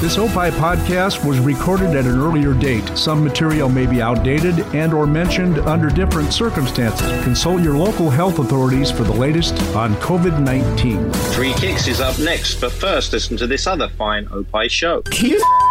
This 0.00 0.16
Opie 0.16 0.54
podcast 0.56 1.24
was 1.24 1.40
recorded 1.40 1.96
at 1.96 2.04
an 2.04 2.20
earlier 2.20 2.54
date. 2.54 2.88
Some 2.96 3.24
material 3.24 3.68
may 3.68 3.84
be 3.84 4.00
outdated 4.00 4.60
and 4.72 4.94
or 4.94 5.08
mentioned 5.08 5.58
under 5.58 5.88
different 5.88 6.32
circumstances. 6.32 7.24
Consult 7.24 7.62
your 7.62 7.76
local 7.76 8.08
health 8.08 8.38
authorities 8.38 8.92
for 8.92 9.02
the 9.02 9.12
latest 9.12 9.60
on 9.74 9.96
COVID-19. 9.96 11.16
Free 11.34 11.52
Kicks 11.54 11.88
is 11.88 12.00
up 12.00 12.16
next, 12.20 12.60
but 12.60 12.70
first 12.70 13.12
listen 13.12 13.36
to 13.38 13.48
this 13.48 13.66
other 13.66 13.88
fine 13.88 14.28
Opie 14.30 14.68
show. 14.68 15.02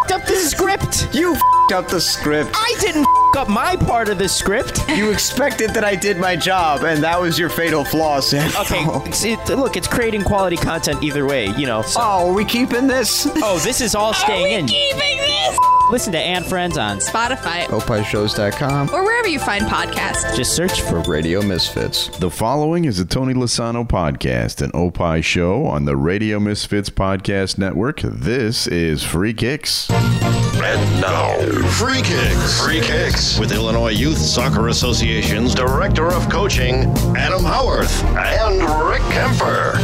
You 0.08 0.14
f***ed 0.14 0.22
up 0.22 0.26
the 0.26 0.36
script. 0.36 1.14
You 1.14 1.34
f***ed 1.34 1.74
up 1.74 1.88
the 1.88 2.00
script. 2.00 2.50
I 2.54 2.74
didn't 2.80 3.02
f*** 3.02 3.36
up 3.36 3.48
my 3.48 3.76
part 3.76 4.08
of 4.08 4.16
the 4.16 4.28
script. 4.28 4.80
You 4.88 5.10
expected 5.10 5.74
that 5.74 5.84
I 5.84 5.94
did 5.96 6.16
my 6.16 6.34
job, 6.34 6.84
and 6.84 7.02
that 7.02 7.20
was 7.20 7.38
your 7.38 7.50
fatal 7.50 7.84
flaw, 7.84 8.20
Sam. 8.20 8.50
Okay, 8.58 8.82
it's, 9.06 9.24
it, 9.24 9.38
look, 9.50 9.76
it's 9.76 9.88
creating 9.88 10.22
quality 10.24 10.56
content 10.56 11.02
either 11.02 11.26
way, 11.26 11.48
you 11.56 11.66
know. 11.66 11.82
So. 11.82 12.00
Oh, 12.02 12.30
are 12.30 12.32
we 12.32 12.46
keeping 12.46 12.86
this? 12.86 13.26
Oh, 13.36 13.58
this 13.58 13.82
is 13.82 13.94
all 13.94 14.14
staying 14.14 14.60
in. 14.60 14.66
keeping 14.66 15.18
this? 15.18 15.58
Listen 15.90 16.12
to 16.12 16.18
and 16.18 16.44
Friends 16.44 16.76
on. 16.76 16.98
Spotify 16.98 17.64
OpieShows.com 17.64 18.90
or 18.90 19.02
wherever 19.02 19.26
you 19.26 19.38
find 19.38 19.64
podcasts. 19.64 20.36
Just 20.36 20.54
search 20.54 20.82
for 20.82 21.00
Radio 21.00 21.40
Misfits. 21.40 22.08
The 22.18 22.30
following 22.30 22.84
is 22.84 22.98
a 22.98 23.06
Tony 23.06 23.32
Lasano 23.32 23.88
podcast, 23.88 24.60
an 24.60 24.70
Opie 24.74 25.22
show 25.22 25.64
on 25.64 25.86
the 25.86 25.96
Radio 25.96 26.38
Misfits 26.40 26.90
Podcast 26.90 27.56
Network. 27.56 28.00
This 28.02 28.66
is 28.66 29.02
Free 29.02 29.32
Kicks. 29.32 29.88
And 30.70 31.00
now, 31.00 31.34
Free 31.70 32.02
Kicks. 32.02 32.62
Free 32.62 32.82
Kicks 32.82 33.38
with 33.38 33.52
Illinois 33.52 33.92
Youth 33.92 34.18
Soccer 34.18 34.68
Association's 34.68 35.54
Director 35.54 36.12
of 36.12 36.28
Coaching, 36.28 36.84
Adam 37.16 37.42
Howarth, 37.42 38.04
and 38.04 38.60
Rick 38.86 39.00
Kemper. 39.10 39.78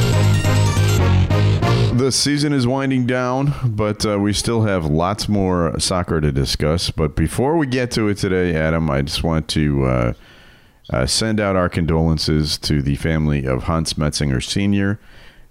The 1.96 2.12
season 2.12 2.52
is 2.52 2.66
winding 2.66 3.06
down, 3.06 3.54
but 3.64 4.04
uh, 4.04 4.18
we 4.18 4.34
still 4.34 4.64
have 4.64 4.84
lots 4.84 5.26
more 5.26 5.80
soccer 5.80 6.20
to 6.20 6.30
discuss. 6.30 6.90
But 6.90 7.16
before 7.16 7.56
we 7.56 7.66
get 7.66 7.90
to 7.92 8.08
it 8.08 8.18
today, 8.18 8.54
Adam, 8.54 8.90
I 8.90 9.00
just 9.00 9.24
want 9.24 9.48
to 9.48 9.84
uh, 9.86 10.12
uh, 10.90 11.06
send 11.06 11.40
out 11.40 11.56
our 11.56 11.70
condolences 11.70 12.58
to 12.58 12.82
the 12.82 12.96
family 12.96 13.46
of 13.46 13.62
Hans 13.62 13.94
Metzinger 13.94 14.44
Sr., 14.44 15.00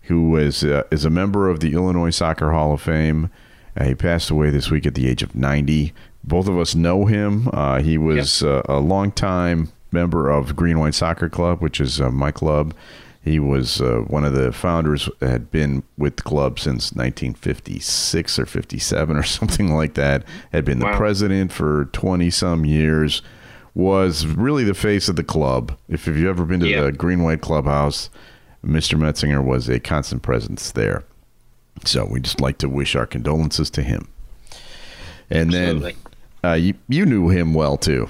who 0.03 0.37
is, 0.37 0.63
uh, 0.63 0.83
is 0.91 1.05
a 1.05 1.09
member 1.09 1.49
of 1.49 1.59
the 1.59 1.73
Illinois 1.73 2.11
Soccer 2.11 2.51
Hall 2.51 2.73
of 2.73 2.81
Fame. 2.81 3.31
Uh, 3.77 3.85
he 3.85 3.95
passed 3.95 4.29
away 4.29 4.49
this 4.49 4.69
week 4.69 4.85
at 4.85 4.95
the 4.95 5.07
age 5.07 5.23
of 5.23 5.35
90. 5.35 5.93
Both 6.23 6.47
of 6.47 6.57
us 6.57 6.75
know 6.75 7.05
him. 7.05 7.49
Uh, 7.51 7.81
he 7.81 7.97
was 7.97 8.43
uh, 8.43 8.61
a 8.69 8.79
longtime 8.79 9.71
member 9.91 10.29
of 10.29 10.55
Green 10.55 10.79
White 10.79 10.95
Soccer 10.95 11.29
Club, 11.29 11.61
which 11.61 11.79
is 11.81 11.99
uh, 11.99 12.09
my 12.11 12.31
club. 12.31 12.73
He 13.21 13.39
was 13.39 13.79
uh, 13.81 14.03
one 14.07 14.25
of 14.25 14.33
the 14.33 14.51
founders, 14.51 15.09
had 15.21 15.49
been 15.49 15.83
with 15.97 16.17
the 16.17 16.23
club 16.23 16.59
since 16.59 16.91
1956 16.93 18.39
or 18.39 18.45
57 18.45 19.15
or 19.17 19.23
something 19.23 19.73
like 19.73 19.93
that, 19.95 20.23
had 20.51 20.65
been 20.65 20.79
the 20.79 20.85
Wow. 20.85 20.97
president 20.97 21.51
for 21.51 21.85
20 21.93 22.29
some 22.29 22.65
years, 22.65 23.21
was 23.75 24.25
really 24.27 24.63
the 24.63 24.73
face 24.73 25.09
of 25.09 25.15
the 25.15 25.23
club. 25.23 25.77
If, 25.89 26.07
if 26.07 26.15
you've 26.17 26.27
ever 26.29 26.45
been 26.45 26.59
to 26.61 26.67
Yeah. 26.67 26.83
the 26.83 26.91
Green 26.91 27.23
White 27.23 27.41
Clubhouse, 27.41 28.09
Mr. 28.65 28.97
Metzinger 28.99 29.43
was 29.43 29.67
a 29.69 29.79
constant 29.79 30.21
presence 30.21 30.71
there. 30.71 31.03
So 31.85 32.05
we 32.05 32.19
just 32.21 32.39
like 32.41 32.57
to 32.59 32.69
wish 32.69 32.95
our 32.95 33.05
condolences 33.05 33.69
to 33.71 33.81
him. 33.83 34.07
And 35.29 35.53
Absolutely. 35.53 35.95
then 36.41 36.51
uh, 36.51 36.55
you, 36.55 36.73
you 36.87 37.05
knew 37.05 37.29
him 37.29 37.53
well 37.53 37.77
too. 37.77 38.09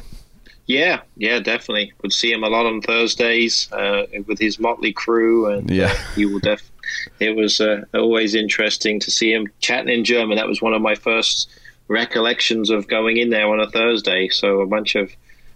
Yeah, 0.65 1.01
yeah, 1.17 1.39
definitely. 1.39 1.91
Would 2.01 2.13
see 2.13 2.31
him 2.31 2.43
a 2.43 2.47
lot 2.49 2.65
on 2.65 2.81
Thursdays 2.81 3.69
uh, 3.73 4.03
with 4.27 4.39
his 4.39 4.59
motley 4.59 4.93
crew, 4.93 5.47
and 5.47 5.69
Yeah. 5.69 5.87
uh, 5.91 5.95
he 6.15 6.25
will 6.25 6.39
def. 6.39 6.71
It 7.19 7.35
was 7.35 7.59
uh, 7.59 7.81
always 7.93 8.33
interesting 8.33 8.99
to 9.01 9.11
see 9.11 9.33
him 9.33 9.47
chatting 9.59 9.93
in 9.93 10.05
German. 10.05 10.37
That 10.37 10.47
was 10.47 10.61
one 10.61 10.73
of 10.73 10.81
my 10.81 10.95
first 10.95 11.49
recollections 11.89 12.69
of 12.69 12.87
going 12.87 13.17
in 13.17 13.29
there 13.29 13.47
on 13.47 13.59
a 13.59 13.69
Thursday. 13.69 14.29
So 14.29 14.61
a 14.61 14.65
bunch 14.65 14.95
of 14.95 15.11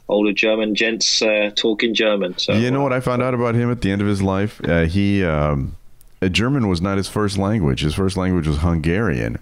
older 0.09 0.33
German 0.33 0.75
gents 0.75 1.21
uh, 1.21 1.51
talking 1.55 1.93
German. 1.93 2.37
So 2.37 2.53
You 2.53 2.69
know 2.69 2.81
what 2.81 2.91
I 2.93 2.99
found 2.99 3.21
out 3.21 3.33
about 3.33 3.55
him 3.55 3.71
at 3.71 3.79
the 3.81 3.91
end 3.91 4.01
of 4.01 4.07
his 4.07 4.21
life? 4.21 4.59
Uh, 4.63 4.83
he 4.83 5.23
um, 5.23 5.76
German 6.21 6.67
was 6.67 6.81
not 6.81 6.97
his 6.97 7.07
first 7.07 7.37
language. 7.37 7.81
His 7.81 7.93
first 7.93 8.17
language 8.17 8.47
was 8.47 8.57
Hungarian, 8.57 9.37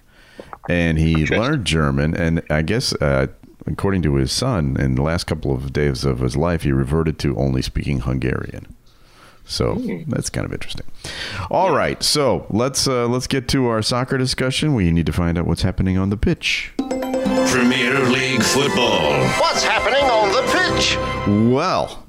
and 0.70 0.98
he 0.98 1.26
learned 1.28 1.66
German. 1.66 2.16
And 2.16 2.42
I 2.50 2.62
guess, 2.62 2.94
uh, 2.94 3.28
according 3.66 4.02
to 4.04 4.16
his 4.16 4.32
son, 4.32 4.76
in 4.80 4.96
the 4.96 5.02
last 5.02 5.26
couple 5.26 5.54
of 5.54 5.72
days 5.74 6.04
of 6.04 6.20
his 6.20 6.36
life, 6.36 6.64
he 6.64 6.72
reverted 6.72 7.18
to 7.20 7.36
only 7.38 7.62
speaking 7.62 8.02
Hungarian. 8.02 8.76
So 9.48 9.76
that's 10.08 10.30
kind 10.30 10.46
of 10.46 10.52
interesting. 10.52 10.86
All 11.52 11.72
right, 11.72 12.02
so 12.02 12.48
let's 12.50 12.88
uh, 12.88 13.08
let's 13.08 13.28
get 13.28 13.48
to 13.50 13.68
our 13.68 13.84
soccer 13.84 14.18
discussion. 14.18 14.74
We 14.74 14.92
need 14.92 15.06
to 15.06 15.14
find 15.14 15.38
out 15.38 15.46
what's 15.46 15.62
happening 15.62 15.98
on 16.00 16.10
the 16.10 16.18
pitch. 16.18 16.74
Premier 17.48 18.00
League 18.10 18.42
football. 18.42 19.14
What's 19.40 19.64
happening 19.64 20.04
on 20.04 20.32
the 20.32 20.42
pitch? 20.52 20.98
Well, 21.54 22.05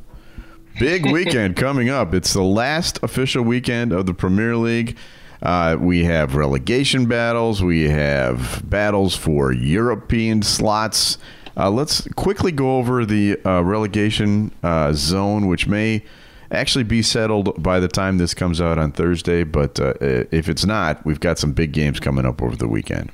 big 0.79 1.11
weekend 1.11 1.57
coming 1.57 1.89
up. 1.89 2.15
It's 2.15 2.33
the 2.33 2.43
last 2.43 2.99
official 3.03 3.43
weekend 3.43 3.93
of 3.93 4.07
the 4.07 4.15
Premier 4.15 4.57
League. 4.57 4.97
Uh, 5.43 5.77
we 5.79 6.05
have 6.05 6.35
relegation 6.35 7.07
battles. 7.07 7.63
We 7.63 7.89
have 7.89 8.63
battles 8.69 9.15
for 9.15 9.53
European 9.53 10.43
slots. 10.43 11.19
Uh, 11.57 11.71
let's 11.71 12.07
quickly 12.17 12.53
go 12.53 12.79
over 12.79 13.05
the 13.05 13.39
uh, 13.47 13.63
relegation 13.63 14.53
uh, 14.63 14.93
zone, 14.93 15.47
which 15.47 15.67
may 15.67 16.05
actually 16.51 16.85
be 16.85 17.03
settled 17.03 17.63
by 17.63 17.81
the 17.81 17.89
time 17.89 18.19
this 18.19 18.35
comes 18.35 18.61
out 18.61 18.79
on 18.79 18.93
Thursday. 18.93 19.45
But 19.45 19.81
uh, 19.81 19.95
if 20.01 20.49
it's 20.49 20.65
not, 20.65 21.05
we've 21.05 21.21
got 21.21 21.39
some 21.39 21.53
big 21.53 21.73
games 21.73 22.01
coming 22.01 22.27
up 22.27 22.43
over 22.43 22.57
the 22.57 22.69
weekend. 22.69 23.11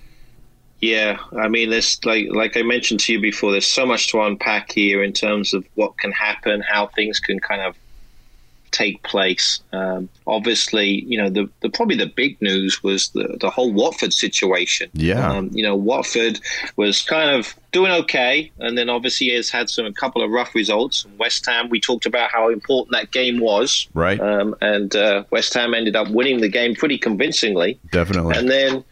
Yeah, 0.83 1.19
I 1.39 1.47
mean, 1.47 1.71
there's 1.71 2.05
like 2.05 2.27
like 2.31 2.57
I 2.57 2.63
mentioned 2.63 3.01
to 3.01 3.13
you 3.13 3.21
before. 3.21 3.53
There's 3.53 3.67
so 3.67 3.87
much 3.87 4.09
to 4.09 4.21
unpack 4.21 4.73
here 4.73 5.03
in 5.03 5.13
terms 5.13 5.55
of 5.55 5.65
what 5.77 5.97
can 5.97 6.11
happen, 6.11 6.61
how 6.61 6.89
things 6.89 7.21
can 7.21 7.39
kind 7.39 7.63
of 7.63 7.77
take 8.73 9.03
place. 9.05 9.61
Um, 9.73 10.09
obviously, 10.27 11.05
you 11.05 11.19
know, 11.19 11.31
the, 11.31 11.49
the 11.61 11.71
probably 11.71 11.97
the 11.97 12.07
big 12.07 12.41
news 12.43 12.83
was 12.83 13.11
the 13.11 13.37
the 13.41 13.49
whole 13.49 13.73
Watford 13.73 14.13
situation. 14.13 14.91
Yeah. 14.95 15.31
um, 15.31 15.51
you 15.53 15.63
know, 15.63 15.77
Watford 15.77 16.41
was 16.77 17.03
kind 17.03 17.31
of 17.31 17.55
doing 17.71 17.93
okay, 17.93 18.51
and 18.59 18.77
then 18.77 18.89
obviously 18.89 19.29
has 19.31 19.51
had 19.51 19.71
some 19.71 19.87
a 19.87 19.93
couple 19.93 20.23
of 20.23 20.31
rough 20.31 20.55
results. 20.55 21.07
West 21.19 21.47
Ham, 21.47 21.69
we 21.69 21.81
talked 21.81 22.07
about 22.07 22.31
how 22.31 22.49
important 22.49 22.93
that 22.93 23.13
game 23.13 23.39
was, 23.39 23.89
Right. 23.95 24.19
Um, 24.21 24.57
and 24.61 24.97
uh, 24.97 25.25
West 25.31 25.55
Ham 25.55 25.75
ended 25.75 25.95
up 25.95 26.09
winning 26.09 26.41
the 26.41 26.49
game 26.49 26.75
pretty 26.75 26.99
convincingly. 26.99 27.79
Definitely. 27.91 28.37
And 28.37 28.51
then, 28.51 28.85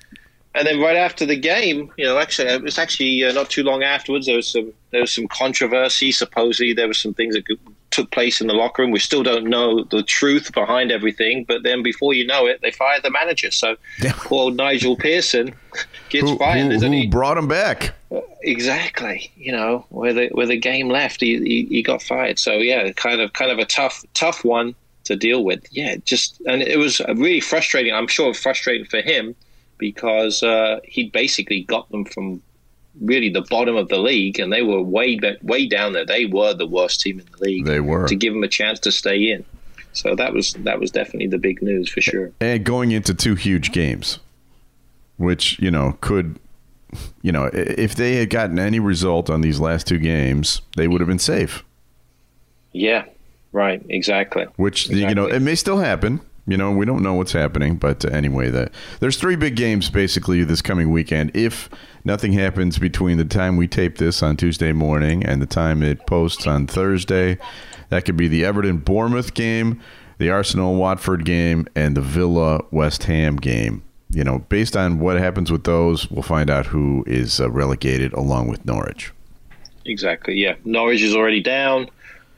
and 0.54 0.66
then 0.66 0.80
right 0.80 0.96
after 0.96 1.24
the 1.26 1.36
game, 1.36 1.92
you 1.96 2.04
know, 2.04 2.18
actually, 2.18 2.48
it 2.48 2.62
was 2.62 2.78
actually 2.78 3.24
uh, 3.24 3.32
not 3.32 3.50
too 3.50 3.62
long 3.62 3.82
afterwards. 3.82 4.26
There 4.26 4.36
was 4.36 4.48
some 4.48 4.72
there 4.90 5.00
was 5.00 5.12
some 5.12 5.28
controversy. 5.28 6.10
Supposedly, 6.12 6.72
there 6.72 6.88
were 6.88 6.94
some 6.94 7.14
things 7.14 7.34
that 7.34 7.44
took 7.90 8.10
place 8.10 8.40
in 8.40 8.46
the 8.46 8.54
locker 8.54 8.82
room. 8.82 8.90
We 8.92 8.98
still 9.00 9.22
don't 9.22 9.46
know 9.46 9.84
the 9.84 10.02
truth 10.02 10.52
behind 10.52 10.90
everything. 10.92 11.44
But 11.44 11.62
then, 11.62 11.82
before 11.82 12.14
you 12.14 12.26
know 12.26 12.46
it, 12.46 12.60
they 12.62 12.70
fired 12.72 13.02
the 13.02 13.10
manager. 13.10 13.50
So, 13.50 13.76
poor 14.10 14.40
old 14.44 14.56
Nigel 14.56 14.96
Pearson 14.96 15.54
gets 16.08 16.28
who, 16.30 16.36
fired. 16.38 16.72
who- 16.72 16.78
who 16.78 16.84
only- 16.86 17.06
brought 17.06 17.38
him 17.38 17.46
back? 17.48 17.94
exactly 18.42 19.30
you 19.36 19.52
know 19.52 19.84
where 19.90 20.12
the 20.12 20.28
where 20.32 20.46
the 20.46 20.56
game 20.58 20.88
left 20.88 21.20
he, 21.20 21.38
he 21.38 21.66
he 21.66 21.82
got 21.82 22.02
fired 22.02 22.38
so 22.38 22.54
yeah 22.54 22.90
kind 22.92 23.20
of 23.20 23.32
kind 23.34 23.50
of 23.50 23.58
a 23.58 23.64
tough 23.66 24.02
tough 24.14 24.44
one 24.44 24.74
to 25.04 25.14
deal 25.14 25.44
with 25.44 25.62
yeah 25.70 25.94
just 26.04 26.40
and 26.46 26.62
it 26.62 26.78
was 26.78 27.00
really 27.16 27.38
frustrating 27.38 27.92
i'm 27.94 28.08
sure 28.08 28.32
frustrating 28.34 28.86
for 28.86 29.00
him 29.02 29.34
because 29.80 30.42
uh, 30.44 30.78
he 30.84 31.08
basically 31.08 31.62
got 31.64 31.90
them 31.90 32.04
from 32.04 32.40
really 33.00 33.30
the 33.30 33.42
bottom 33.50 33.76
of 33.76 33.88
the 33.88 33.98
league 33.98 34.38
and 34.38 34.52
they 34.52 34.62
were 34.62 34.80
way 34.82 35.18
way 35.42 35.66
down 35.66 35.92
there 35.94 36.04
they 36.04 36.26
were 36.26 36.52
the 36.54 36.66
worst 36.66 37.00
team 37.00 37.18
in 37.18 37.26
the 37.32 37.44
league 37.44 37.64
They 37.64 37.80
were. 37.80 38.06
to 38.06 38.14
give 38.14 38.32
them 38.34 38.42
a 38.44 38.48
chance 38.48 38.78
to 38.80 38.92
stay 38.92 39.30
in 39.30 39.44
so 39.92 40.14
that 40.16 40.32
was 40.32 40.52
that 40.54 40.78
was 40.78 40.90
definitely 40.90 41.28
the 41.28 41.38
big 41.38 41.62
news 41.62 41.88
for 41.88 42.00
sure 42.00 42.30
and 42.40 42.62
going 42.64 42.90
into 42.92 43.14
two 43.14 43.34
huge 43.34 43.72
games, 43.72 44.18
which 45.16 45.58
you 45.58 45.70
know 45.70 45.96
could, 46.00 46.38
you 47.22 47.32
know, 47.32 47.48
if 47.52 47.94
they 47.94 48.16
had 48.16 48.30
gotten 48.30 48.58
any 48.58 48.78
result 48.80 49.30
on 49.30 49.40
these 49.40 49.58
last 49.60 49.86
two 49.86 49.98
games, 49.98 50.60
they 50.76 50.86
would 50.86 51.00
have 51.00 51.08
been 51.08 51.18
safe. 51.18 51.64
yeah 52.72 53.04
right 53.52 53.84
exactly 53.88 54.44
Which 54.56 54.88
you 54.88 55.14
know, 55.14 55.26
it 55.26 55.40
may 55.40 55.54
still 55.56 55.78
happen. 55.78 56.20
You 56.50 56.56
know, 56.56 56.72
we 56.72 56.84
don't 56.84 57.04
know 57.04 57.14
what's 57.14 57.30
happening, 57.30 57.76
but 57.76 58.04
uh, 58.04 58.08
anyway, 58.08 58.50
the, 58.50 58.72
there's 58.98 59.16
three 59.16 59.36
big 59.36 59.54
games 59.54 59.88
basically 59.88 60.42
this 60.42 60.60
coming 60.60 60.90
weekend. 60.90 61.30
If 61.32 61.70
nothing 62.04 62.32
happens 62.32 62.76
between 62.76 63.18
the 63.18 63.24
time 63.24 63.56
we 63.56 63.68
tape 63.68 63.98
this 63.98 64.20
on 64.20 64.36
Tuesday 64.36 64.72
morning 64.72 65.24
and 65.24 65.40
the 65.40 65.46
time 65.46 65.80
it 65.80 66.08
posts 66.08 66.48
on 66.48 66.66
Thursday, 66.66 67.38
that 67.90 68.04
could 68.04 68.16
be 68.16 68.26
the 68.26 68.44
Everton 68.44 68.78
Bournemouth 68.78 69.32
game, 69.34 69.80
the 70.18 70.30
Arsenal 70.30 70.74
Watford 70.74 71.24
game, 71.24 71.68
and 71.76 71.96
the 71.96 72.00
Villa 72.00 72.64
West 72.72 73.04
Ham 73.04 73.36
game. 73.36 73.84
You 74.10 74.24
know, 74.24 74.40
based 74.48 74.76
on 74.76 74.98
what 74.98 75.18
happens 75.18 75.52
with 75.52 75.62
those, 75.62 76.10
we'll 76.10 76.24
find 76.24 76.50
out 76.50 76.66
who 76.66 77.04
is 77.06 77.38
uh, 77.40 77.48
relegated 77.48 78.12
along 78.14 78.48
with 78.48 78.64
Norwich. 78.64 79.12
Exactly. 79.84 80.34
Yeah, 80.34 80.56
Norwich 80.64 81.00
is 81.00 81.14
already 81.14 81.44
down. 81.44 81.88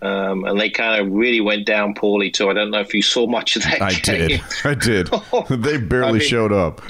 Um, 0.03 0.45
and 0.45 0.59
they 0.59 0.69
kind 0.69 1.01
of 1.01 1.13
really 1.13 1.41
went 1.41 1.65
down 1.65 1.95
poorly 1.95 2.29
too. 2.29 2.51
I 2.51 2.55
don't 2.55 2.73
know 2.73 2.81
if 2.81 2.93
you 2.93 3.03
saw 3.03 3.29
much 3.29 3.55
of 3.55 3.63
that. 3.63 3.81
I 3.81 3.93
game. 3.93 4.29
did. 4.29 4.41
I 4.65 4.75
did. 4.75 5.07
they 5.49 5.77
barely 5.79 6.09
I 6.09 6.13
mean- 6.15 6.21
showed 6.21 6.53
up. 6.53 6.83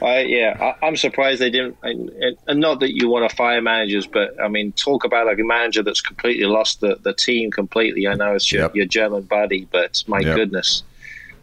I, 0.00 0.20
yeah, 0.20 0.56
I, 0.80 0.86
I'm 0.86 0.96
surprised 0.96 1.40
they 1.40 1.50
didn't. 1.50 1.76
And, 1.82 2.10
and 2.46 2.60
not 2.60 2.78
that 2.78 2.94
you 2.94 3.08
want 3.08 3.28
to 3.28 3.34
fire 3.34 3.60
managers, 3.60 4.06
but 4.06 4.40
I 4.40 4.46
mean, 4.46 4.70
talk 4.72 5.02
about 5.04 5.26
like 5.26 5.40
a 5.40 5.44
manager 5.44 5.82
that's 5.82 6.00
completely 6.00 6.44
lost 6.46 6.80
the, 6.80 6.96
the 7.02 7.12
team 7.12 7.50
completely. 7.50 8.06
I 8.06 8.14
know 8.14 8.34
it's 8.36 8.52
your, 8.52 8.62
Yep. 8.62 8.76
your 8.76 8.86
German 8.86 9.22
buddy, 9.22 9.66
but 9.72 10.04
my 10.06 10.20
Yep. 10.20 10.36
goodness. 10.36 10.84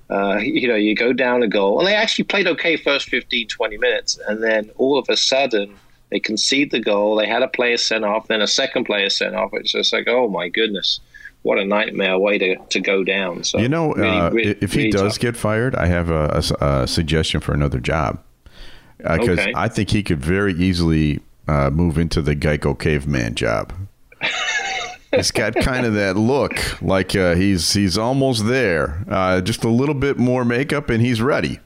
Uh, 0.10 0.38
you 0.42 0.68
know, 0.70 0.76
you 0.76 0.96
go 0.96 1.12
down 1.12 1.44
a 1.44 1.48
goal, 1.50 1.80
and 1.80 1.88
they 1.90 1.94
actually 1.96 2.24
played 2.24 2.48
okay 2.48 2.78
first 2.78 3.10
15, 3.10 3.50
20 3.50 3.78
minutes, 3.78 4.18
and 4.30 4.42
then 4.42 4.72
all 4.78 4.98
of 4.98 5.06
a 5.10 5.18
sudden 5.18 5.76
they 6.12 6.20
concede 6.20 6.72
the 6.72 6.80
goal. 6.80 7.16
They 7.16 7.28
had 7.28 7.42
a 7.42 7.48
player 7.48 7.78
sent 7.78 8.04
off, 8.06 8.28
then 8.28 8.42
a 8.42 8.48
second 8.48 8.84
player 8.86 9.10
sent 9.10 9.36
off. 9.36 9.52
It's 9.54 9.72
just 9.72 9.92
like, 9.94 10.08
oh 10.08 10.28
my 10.30 10.50
goodness, 10.50 11.00
what 11.44 11.58
a 11.58 11.66
nightmare 11.66 12.20
way 12.20 12.38
to, 12.38 12.58
to 12.70 12.80
go 12.80 13.04
down. 13.04 13.44
So 13.44 13.58
You 13.60 13.70
know, 13.70 13.94
really, 13.94 14.18
uh, 14.18 14.30
really- 14.32 14.58
if 14.62 14.74
he 14.74 14.80
really 14.80 14.92
does 14.92 15.14
tough. 15.14 15.20
get 15.22 15.38
fired, 15.38 15.74
I 15.76 15.88
have 15.88 16.10
a 16.12 16.88
suggestion 16.88 17.40
for 17.40 17.54
another 17.54 17.80
job 17.80 18.22
because 18.98 19.40
Okay. 19.40 19.54
I 19.56 19.68
think 19.68 19.90
he 19.90 20.04
could 20.04 20.20
very 20.20 20.54
easily 20.54 21.22
uh, 21.48 21.70
move 21.72 21.98
into 21.98 22.22
the 22.22 22.36
Geico 22.36 22.78
caveman 22.78 23.34
job. 23.36 23.74
he's 25.12 25.32
got 25.32 25.56
kind 25.56 25.86
of 25.86 25.94
that 25.96 26.16
look, 26.16 26.82
like 26.82 27.16
uh, 27.16 27.36
he's 27.36 27.74
he's 27.74 27.98
almost 27.98 28.46
there. 28.48 29.04
Uh, 29.10 29.42
just 29.42 29.64
a 29.64 29.70
little 29.70 29.96
bit 29.96 30.18
more 30.18 30.46
makeup, 30.46 30.90
and 30.90 31.02
he's 31.02 31.22
ready. 31.22 31.60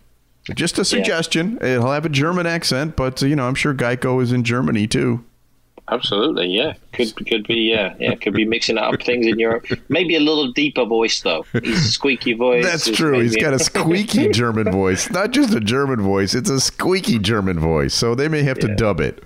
Just 0.54 0.78
a 0.78 0.86
suggestion. 0.86 1.58
He'll 1.62 1.92
have 1.92 2.06
a 2.06 2.10
German 2.10 2.46
accent, 2.46 2.96
but 2.96 3.22
you 3.22 3.36
know, 3.36 3.48
I'm 3.48 3.56
sure 3.56 3.74
Geico 3.74 4.22
is 4.22 4.32
in 4.32 4.44
Germany 4.44 4.88
too. 4.88 5.24
Absolutely, 5.92 6.48
yeah. 6.48 6.74
Could 6.94 7.16
could 7.28 7.48
be, 7.48 7.56
yeah, 7.72 7.94
yeah. 8.00 8.16
Could 8.16 8.34
be 8.34 8.46
mixing 8.46 8.78
up 8.78 9.02
things 9.04 9.28
in 9.28 9.38
Europe. 9.38 9.68
Maybe 9.88 10.16
a 10.16 10.20
little 10.20 10.52
deeper 10.52 10.86
voice 10.86 11.22
though. 11.22 11.46
He's 11.54 11.86
a 11.86 11.92
squeaky 11.92 12.34
voice. 12.34 12.66
That's 12.66 12.90
true. 12.90 13.20
He's 13.20 13.36
got 13.36 13.54
a 13.54 13.60
squeaky 13.60 14.30
German 14.32 14.72
voice. 14.72 15.10
Not 15.12 15.32
just 15.32 15.54
a 15.54 15.60
German 15.60 16.02
voice, 16.02 16.34
it's 16.34 16.50
a 16.50 16.60
squeaky 16.60 17.20
German 17.20 17.60
voice. 17.60 17.94
So 17.94 18.16
they 18.16 18.28
may 18.28 18.42
have 18.44 18.58
to 18.60 18.76
dub 18.76 19.00
it. 19.00 19.24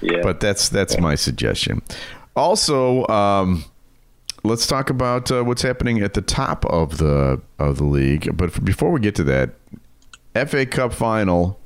yeah. 0.00 0.20
But 0.22 0.40
that's 0.40 0.68
that's 0.68 0.98
my 0.98 1.16
suggestion. 1.16 1.82
Also, 2.36 3.06
um, 3.08 3.64
let's 4.44 4.66
talk 4.68 4.90
about 4.90 5.30
uh, 5.32 5.42
what's 5.42 5.62
happening 5.62 6.00
at 6.02 6.14
the 6.14 6.22
top 6.22 6.64
of 6.66 6.98
the 6.98 7.40
of 7.58 7.78
the 7.78 7.84
league. 7.84 8.36
But 8.36 8.64
before 8.64 8.92
we 8.92 9.00
get 9.00 9.16
to 9.16 9.24
that, 9.24 9.50
FA 10.34 10.66
Cup 10.66 10.92
final, 10.92 11.58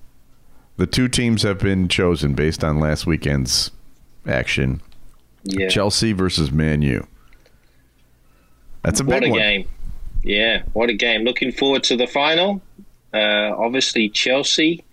the 0.77 0.87
two 0.87 1.09
teams 1.09 1.43
have 1.43 1.59
been 1.59 1.89
chosen 1.89 2.35
based 2.35 2.65
on 2.65 2.81
last 2.81 3.07
weekend's 3.07 3.71
action. 4.27 4.81
yeah. 5.45 5.69
Chelsea 5.69 6.13
versus 6.13 6.51
Man 6.51 6.83
U. 6.83 7.07
That's 8.83 9.01
a 9.01 9.05
what 9.05 9.21
big 9.21 9.29
a 9.29 9.31
one. 9.31 9.39
game! 9.39 9.69
Yeah, 10.23 10.63
what 10.73 10.91
a 10.91 10.95
game! 10.95 11.23
Looking 11.25 11.53
forward 11.53 11.85
to 11.85 11.97
the 11.97 12.07
final. 12.07 12.61
Uh, 13.13 13.55
obviously, 13.57 14.09
Chelsea 14.09 14.85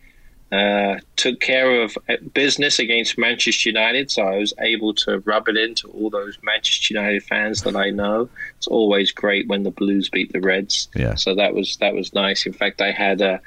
uh, 0.51 1.00
took 1.15 1.39
care 1.39 1.81
of 1.81 1.98
uh, 2.09 2.18
business 2.33 2.77
against 2.80 3.18
Manchester 3.18 3.69
United, 3.69 4.12
so 4.12 4.24
I 4.24 4.38
was 4.38 4.53
able 4.59 4.94
to 4.95 5.19
rub 5.19 5.48
it 5.48 5.56
into 5.57 5.88
all 5.89 6.09
those 6.09 6.38
Manchester 6.44 6.94
United 6.94 7.24
fans 7.24 7.63
that 7.63 7.75
I 7.75 7.89
know. 7.89 8.27
It's 8.57 8.68
always 8.68 9.12
great 9.12 9.48
when 9.48 9.63
the 9.63 9.71
Blues 9.71 10.09
beat 10.09 10.33
the 10.33 10.42
Reds. 10.42 10.89
Yeah. 10.95 11.15
So 11.15 11.36
that 11.36 11.53
was 11.53 11.77
that 11.77 11.94
was 11.94 12.13
nice. 12.13 12.45
In 12.45 12.53
fact, 12.53 12.81
I 12.81 12.92
had 12.92 13.21
a. 13.21 13.39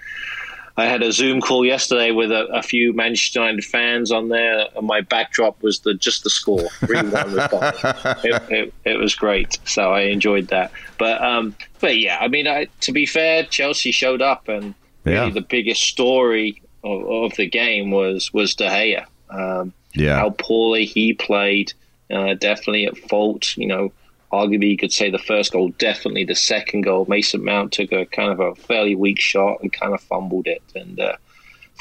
I 0.76 0.86
had 0.86 1.04
a 1.04 1.12
Zoom 1.12 1.40
call 1.40 1.64
yesterday 1.64 2.10
with 2.10 2.32
a, 2.32 2.46
a 2.46 2.60
few 2.60 2.92
Manchester 2.92 3.38
United 3.38 3.64
fans 3.64 4.10
on 4.10 4.28
there, 4.28 4.66
and 4.76 4.84
my 4.84 5.02
backdrop 5.02 5.62
was 5.62 5.78
the 5.78 5.94
just 5.94 6.24
the 6.24 6.30
score. 6.30 6.68
Three 6.80 6.96
one 6.96 7.32
was 7.32 7.46
fine. 7.46 8.16
it, 8.24 8.42
it, 8.50 8.74
it 8.84 8.96
was 8.98 9.14
great, 9.14 9.56
so 9.64 9.92
I 9.92 10.00
enjoyed 10.00 10.48
that. 10.48 10.72
But 10.98 11.22
um, 11.22 11.54
but 11.80 11.96
yeah, 11.98 12.18
I 12.20 12.26
mean, 12.26 12.48
I, 12.48 12.66
to 12.80 12.90
be 12.90 13.06
fair, 13.06 13.44
Chelsea 13.44 13.92
showed 13.92 14.20
up, 14.20 14.48
and 14.48 14.74
really 15.04 15.16
Yeah. 15.18 15.30
the 15.30 15.42
biggest 15.42 15.82
story 15.84 16.60
of, 16.84 17.24
of 17.24 17.36
the 17.36 17.48
game 17.48 17.90
was 17.90 18.32
was 18.32 18.54
De 18.54 18.66
Gea. 18.68 19.04
Um, 19.30 19.72
Yeah. 19.94 20.18
how 20.18 20.30
poorly 20.30 20.84
he 20.84 21.12
played, 21.14 21.72
uh, 22.10 22.34
definitely 22.34 22.86
at 22.86 22.96
fault. 22.98 23.56
You 23.56 23.66
know, 23.66 23.92
arguably 24.32 24.70
you 24.70 24.76
could 24.76 24.92
say 24.92 25.10
the 25.10 25.18
first 25.18 25.52
goal, 25.52 25.70
definitely 25.78 26.24
the 26.24 26.34
second 26.34 26.82
goal. 26.82 27.06
Mason 27.08 27.44
Mount 27.44 27.72
took 27.72 27.92
a 27.92 28.04
kind 28.06 28.30
of 28.32 28.40
a 28.40 28.54
fairly 28.54 28.94
weak 28.94 29.20
shot 29.20 29.58
and 29.62 29.72
kind 29.72 29.94
of 29.94 30.00
fumbled 30.02 30.46
it. 30.46 30.62
And 30.74 30.98
uh, 31.00 31.16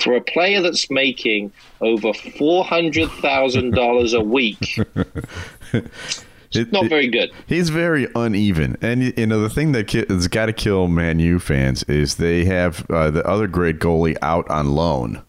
for 0.02 0.16
a 0.16 0.22
player 0.22 0.62
that's 0.62 0.90
making 0.90 1.52
over 1.82 2.14
four 2.14 2.64
hundred 2.64 3.10
thousand 3.22 3.72
dollars 3.72 4.14
a 4.14 4.22
week, 4.22 4.80
It- 6.56 6.72
not 6.72 6.86
very 6.90 7.08
good. 7.08 7.32
He's 7.48 7.70
very 7.70 8.08
uneven, 8.16 8.78
and 8.82 9.14
you 9.18 9.26
know 9.28 9.42
the 9.42 9.50
thing 9.50 9.72
that 9.74 9.88
ki- 9.88 10.06
has 10.10 10.28
got 10.28 10.46
to 10.48 10.54
kill 10.54 10.88
Man 10.88 11.20
U 11.20 11.40
fans 11.40 11.84
is 11.84 12.16
they 12.16 12.46
have 12.46 12.86
uh, 12.90 13.12
the 13.12 13.26
other 13.28 13.48
great 13.48 13.80
goalie 13.80 14.18
out 14.22 14.50
on 14.50 14.76
loan, 14.76 15.22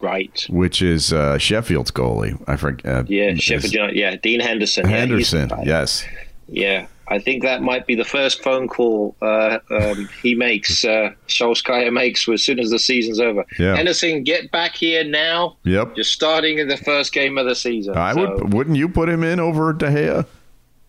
Right. 0.00 0.46
which 0.48 0.80
is 0.82 1.12
uh, 1.12 1.38
Sheffield's 1.38 1.90
goalie. 1.90 2.40
I 2.46 2.56
forget. 2.56 3.08
Yeah, 3.10 3.34
Sheffield. 3.34 3.94
Yeah, 3.94 4.16
Dean 4.16 4.40
Henderson. 4.40 4.88
Yeah, 4.88 4.96
Henderson. 4.96 5.50
yes. 5.64 6.04
Yeah, 6.50 6.86
I 7.08 7.18
think 7.18 7.42
that 7.42 7.60
might 7.62 7.86
be 7.86 7.94
the 7.94 8.06
first 8.06 8.42
phone 8.42 8.68
call 8.68 9.14
uh, 9.20 9.58
um, 9.70 10.08
he 10.22 10.34
makes, 10.34 10.82
uh, 10.82 11.10
Solskjaer 11.26 11.92
makes 11.92 12.26
as 12.26 12.42
soon 12.42 12.58
as 12.58 12.70
the 12.70 12.78
season's 12.78 13.20
over. 13.20 13.44
Yeah. 13.58 13.76
Henderson, 13.76 14.22
get 14.24 14.50
back 14.50 14.74
here 14.74 15.04
now. 15.04 15.56
Yep. 15.64 15.92
You're 15.96 16.04
starting 16.04 16.58
in 16.58 16.68
the 16.68 16.78
first 16.78 17.12
game 17.12 17.36
of 17.36 17.44
the 17.46 17.54
season. 17.54 17.98
I 17.98 18.14
So 18.14 18.20
would. 18.36 18.54
Wouldn't 18.54 18.76
you 18.78 18.88
put 18.88 19.10
him 19.10 19.22
in 19.24 19.40
over 19.40 19.74
De 19.74 19.86
Gea? 19.90 20.26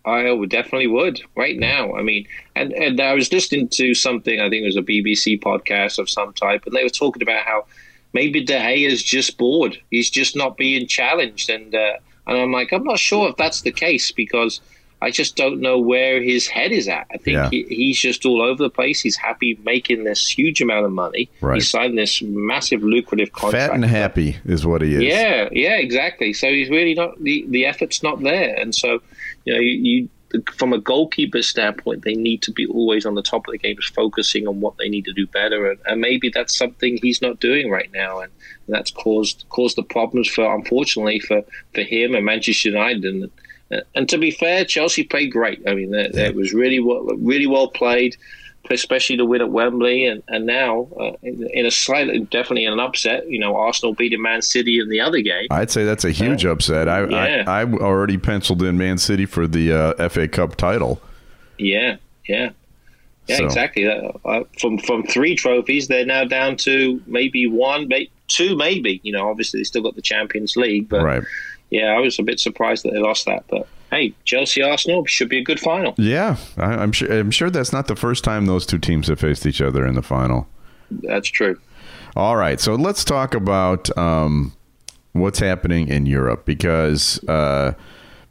I 0.05 0.31
would 0.31 0.49
definitely 0.49 0.87
would 0.87 1.21
right 1.35 1.57
now. 1.57 1.95
I 1.95 2.01
mean, 2.03 2.25
and, 2.55 2.71
and 2.73 2.99
I 2.99 3.13
was 3.13 3.31
listening 3.31 3.67
to 3.69 3.93
something, 3.93 4.39
I 4.39 4.49
think 4.49 4.63
it 4.63 4.65
was 4.65 4.77
a 4.77 4.81
BBC 4.81 5.39
podcast 5.41 5.99
of 5.99 6.09
some 6.09 6.33
type, 6.33 6.65
and 6.65 6.75
they 6.75 6.83
were 6.83 6.89
talking 6.89 7.21
about 7.21 7.43
how 7.43 7.65
maybe 8.13 8.43
De 8.43 8.53
Gea 8.57 8.87
is 8.87 9.03
just 9.03 9.37
bored. 9.37 9.79
He's 9.91 10.09
just 10.09 10.35
not 10.35 10.57
being 10.57 10.87
challenged. 10.87 11.49
And, 11.49 11.75
uh, 11.75 11.93
and 12.27 12.37
I'm 12.37 12.51
like, 12.51 12.71
I'm 12.71 12.83
not 12.83 12.97
sure 12.99 13.29
if 13.29 13.35
that's 13.37 13.61
the 13.61 13.71
case 13.71 14.11
because 14.11 14.61
I 15.01 15.11
just 15.11 15.35
don't 15.35 15.61
know 15.61 15.77
where 15.79 16.21
his 16.21 16.47
head 16.47 16.71
is 16.71 16.87
at. 16.87 17.07
I 17.11 17.17
think 17.17 17.35
Yeah. 17.35 17.49
he, 17.49 17.63
he's 17.69 17.99
just 17.99 18.25
all 18.25 18.41
over 18.41 18.61
the 18.63 18.69
place. 18.69 18.99
He's 19.01 19.15
happy 19.15 19.57
making 19.63 20.03
this 20.05 20.27
huge 20.27 20.59
amount 20.61 20.85
of 20.85 20.91
money. 20.91 21.29
Right. 21.39 21.55
He 21.55 21.61
signed 21.61 21.97
this 21.97 22.21
massive, 22.21 22.83
lucrative 22.83 23.31
contract. 23.31 23.67
Fat 23.69 23.75
and 23.75 23.85
happy 23.85 24.37
is 24.45 24.65
what 24.65 24.81
he 24.81 24.95
is. 24.95 25.03
Yeah, 25.03 25.47
yeah, 25.51 25.77
exactly. 25.77 26.33
So 26.33 26.47
he's 26.49 26.69
really 26.69 26.95
not 26.95 27.21
the 27.23 27.45
the 27.47 27.65
effort's 27.65 28.01
not 28.03 28.21
there, 28.23 28.55
and 28.55 28.75
so 28.75 29.01
you 29.45 29.53
know 29.53 29.59
you, 29.59 29.71
you 29.71 30.09
from 30.53 30.73
a 30.73 30.79
goalkeeper 30.79 31.41
standpoint, 31.41 32.03
they 32.03 32.13
need 32.13 32.43
to 32.43 32.51
be 32.51 32.67
always 32.67 33.05
on 33.05 33.15
the 33.15 33.21
top 33.23 33.47
of 33.47 33.51
the 33.51 33.57
game, 33.57 33.77
focusing 33.95 34.47
on 34.47 34.61
what 34.61 34.77
they 34.77 34.87
need 34.87 35.05
to 35.05 35.13
do 35.13 35.25
better, 35.27 35.71
and, 35.71 35.79
and 35.85 36.01
maybe 36.01 36.29
that's 36.29 36.55
something 36.55 36.97
he's 36.97 37.21
not 37.21 37.39
doing 37.39 37.69
right 37.69 37.91
now, 37.91 38.19
and 38.19 38.31
that's 38.67 38.91
caused 38.91 39.45
caused 39.49 39.75
the 39.75 39.83
problems 39.83 40.27
for 40.27 40.55
unfortunately 40.55 41.19
for 41.19 41.43
for 41.73 41.81
him 41.81 42.15
and 42.15 42.25
Manchester 42.25 42.69
United 42.69 43.05
and. 43.05 43.31
And 43.93 44.09
to 44.09 44.17
be 44.17 44.31
fair, 44.31 44.65
Chelsea 44.65 45.03
played 45.03 45.31
great. 45.31 45.61
I 45.67 45.75
mean, 45.75 45.93
it, 45.93 46.15
it 46.15 46.33
was 46.33 46.55
really 46.55 46.79
well, 46.79 47.03
really 47.03 47.45
well 47.45 47.67
played, 47.67 48.17
especially 48.71 49.15
the 49.15 49.25
win 49.25 49.41
at 49.41 49.49
Wembley. 49.49 50.05
And 50.05 50.21
and 50.27 50.45
now, 50.45 50.87
uh, 50.99 51.11
in, 51.23 51.47
in 51.53 51.65
a 51.65 51.71
slightly, 51.71 52.19
definitely 52.19 52.65
an 52.65 52.79
upset. 52.79 53.29
You 53.29 53.39
know, 53.39 53.55
Arsenal 53.55 53.93
beating 53.93 54.21
Man 54.21 54.41
City 54.41 54.79
in 54.79 54.89
the 54.89 54.99
other 54.99 55.21
game. 55.21 55.47
I'd 55.51 55.71
say 55.71 55.83
that's 55.85 56.05
a 56.05 56.11
huge 56.11 56.45
upset. 56.45 56.87
I, 56.87 57.07
Yeah. 57.07 57.43
I 57.47 57.61
I 57.61 57.63
already 57.65 58.17
penciled 58.17 58.61
in 58.63 58.77
Man 58.77 58.97
City 58.97 59.25
for 59.25 59.47
the 59.47 59.71
uh, 59.99 60.09
FA 60.09 60.27
Cup 60.27 60.55
title. 60.55 61.01
Yeah, 61.57 61.97
yeah, 62.27 62.51
yeah, 63.27 63.37
So- 63.37 63.45
exactly. 63.45 63.87
Uh, 63.87 64.11
uh, 64.25 64.43
from 64.59 64.77
from 64.77 65.03
three 65.03 65.35
trophies, 65.35 65.87
they're 65.87 66.05
now 66.05 66.23
down 66.25 66.55
to 66.57 67.01
maybe 67.05 67.47
one, 67.47 67.87
may, 67.87 68.09
two, 68.27 68.55
maybe. 68.55 69.01
You 69.03 69.11
know, 69.13 69.29
obviously 69.29 69.59
they 69.59 69.63
still 69.65 69.81
got 69.81 69.95
the 69.95 70.01
Champions 70.01 70.55
League, 70.55 70.87
but 70.89 71.03
right. 71.03 71.23
yeah, 71.69 71.87
I 71.95 71.99
was 71.99 72.17
a 72.19 72.23
bit 72.23 72.39
surprised 72.39 72.85
that 72.85 72.91
they 72.93 72.99
lost 72.99 73.25
that. 73.25 73.43
But 73.49 73.67
hey, 73.91 74.13
Chelsea 74.25 74.61
Arsenal 74.61 75.05
should 75.05 75.29
be 75.29 75.39
a 75.39 75.43
good 75.43 75.59
final. 75.59 75.93
Yeah, 75.97 76.37
I, 76.57 76.75
I'm 76.75 76.91
sure. 76.91 77.11
I'm 77.11 77.31
sure 77.31 77.49
that's 77.49 77.73
not 77.73 77.87
the 77.87 77.95
first 77.95 78.23
time 78.23 78.45
those 78.45 78.65
two 78.65 78.79
teams 78.79 79.07
have 79.07 79.19
faced 79.19 79.45
each 79.45 79.61
other 79.61 79.85
in 79.85 79.95
the 79.95 80.01
final. 80.01 80.47
That's 80.91 81.27
true. 81.27 81.59
All 82.15 82.35
right, 82.35 82.59
so 82.59 82.75
let's 82.75 83.03
talk 83.03 83.33
about 83.35 83.95
um, 83.97 84.53
what's 85.13 85.39
happening 85.39 85.87
in 85.87 86.05
Europe 86.05 86.45
because 86.45 87.23
uh, 87.25 87.73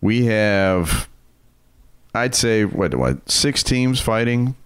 we 0.00 0.26
have, 0.26 1.08
I'd 2.14 2.34
say, 2.34 2.64
what 2.64 2.94
what 2.94 3.30
six 3.30 3.62
teams 3.62 4.00
fighting, 4.00 4.56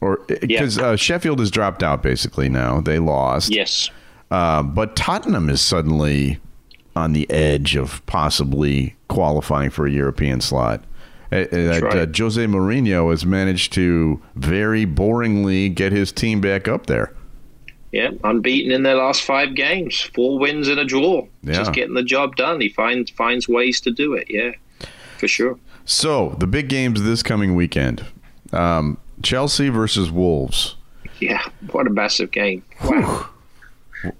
or 0.00 0.20
because 0.26 0.78
uh, 0.78 0.96
Sheffield 0.96 1.40
has 1.40 1.50
dropped 1.50 1.82
out 1.82 2.02
basically 2.02 2.48
now. 2.48 2.80
They 2.80 2.98
lost. 2.98 3.54
Yes. 3.54 3.90
Uh, 4.30 4.62
but 4.62 4.94
Tottenham 4.94 5.48
is 5.48 5.62
suddenly 5.62 6.38
on 6.98 7.12
the 7.12 7.30
edge 7.30 7.76
of 7.76 8.04
possibly 8.06 8.96
qualifying 9.08 9.70
for 9.70 9.86
a 9.86 9.90
European 9.90 10.40
slot. 10.40 10.82
Uh, 11.30 11.44
uh, 11.52 11.80
right. 11.80 11.84
uh, 11.96 12.06
Jose 12.16 12.44
Mourinho 12.44 13.10
has 13.10 13.24
managed 13.24 13.72
to 13.74 14.20
very 14.34 14.86
boringly 14.86 15.72
get 15.72 15.92
his 15.92 16.10
team 16.10 16.40
back 16.40 16.66
up 16.66 16.86
there. 16.86 17.12
Yeah, 17.92 18.10
unbeaten 18.24 18.72
in 18.72 18.82
their 18.82 18.96
last 18.96 19.22
five 19.22 19.54
games, 19.54 20.00
four 20.14 20.38
wins 20.38 20.68
and 20.68 20.78
a 20.78 20.84
draw. 20.84 21.26
Yeah. 21.42 21.54
Just 21.54 21.72
getting 21.72 21.94
the 21.94 22.02
job 22.02 22.36
done. 22.36 22.60
He 22.60 22.68
finds 22.68 23.10
finds 23.10 23.48
ways 23.48 23.80
to 23.82 23.90
do 23.90 24.12
it. 24.14 24.26
Yeah, 24.28 24.52
for 25.18 25.28
sure. 25.28 25.58
So 25.84 26.36
the 26.38 26.46
big 26.46 26.68
games 26.68 27.02
this 27.02 27.22
coming 27.22 27.54
weekend: 27.54 28.04
um, 28.52 28.98
Chelsea 29.22 29.70
versus 29.70 30.10
Wolves. 30.10 30.76
Yeah, 31.18 31.42
what 31.70 31.86
a 31.86 31.90
massive 31.90 32.30
game! 32.30 32.62
Wow. 32.84 33.30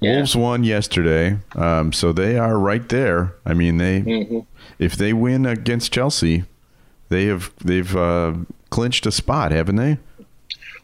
Yeah. 0.01 0.17
Wolves 0.17 0.35
won 0.37 0.65
yesterday, 0.65 1.39
um, 1.55 1.93
so 1.93 2.13
they 2.13 2.37
are 2.37 2.59
right 2.59 2.89
there. 2.89 3.35
I 3.47 3.55
mean, 3.55 3.77
they 3.79 4.01
Mm-hmm. 4.01 4.41
if 4.79 4.97
they 4.97 5.13
win 5.13 5.47
against 5.47 5.93
Chelsea, 5.93 6.45
they 7.11 7.27
have 7.27 7.53
they've 7.65 7.95
uh, 7.97 8.35
clinched 8.71 9.07
a 9.07 9.13
spot, 9.13 9.53
haven't 9.53 9.77
they? 9.77 9.99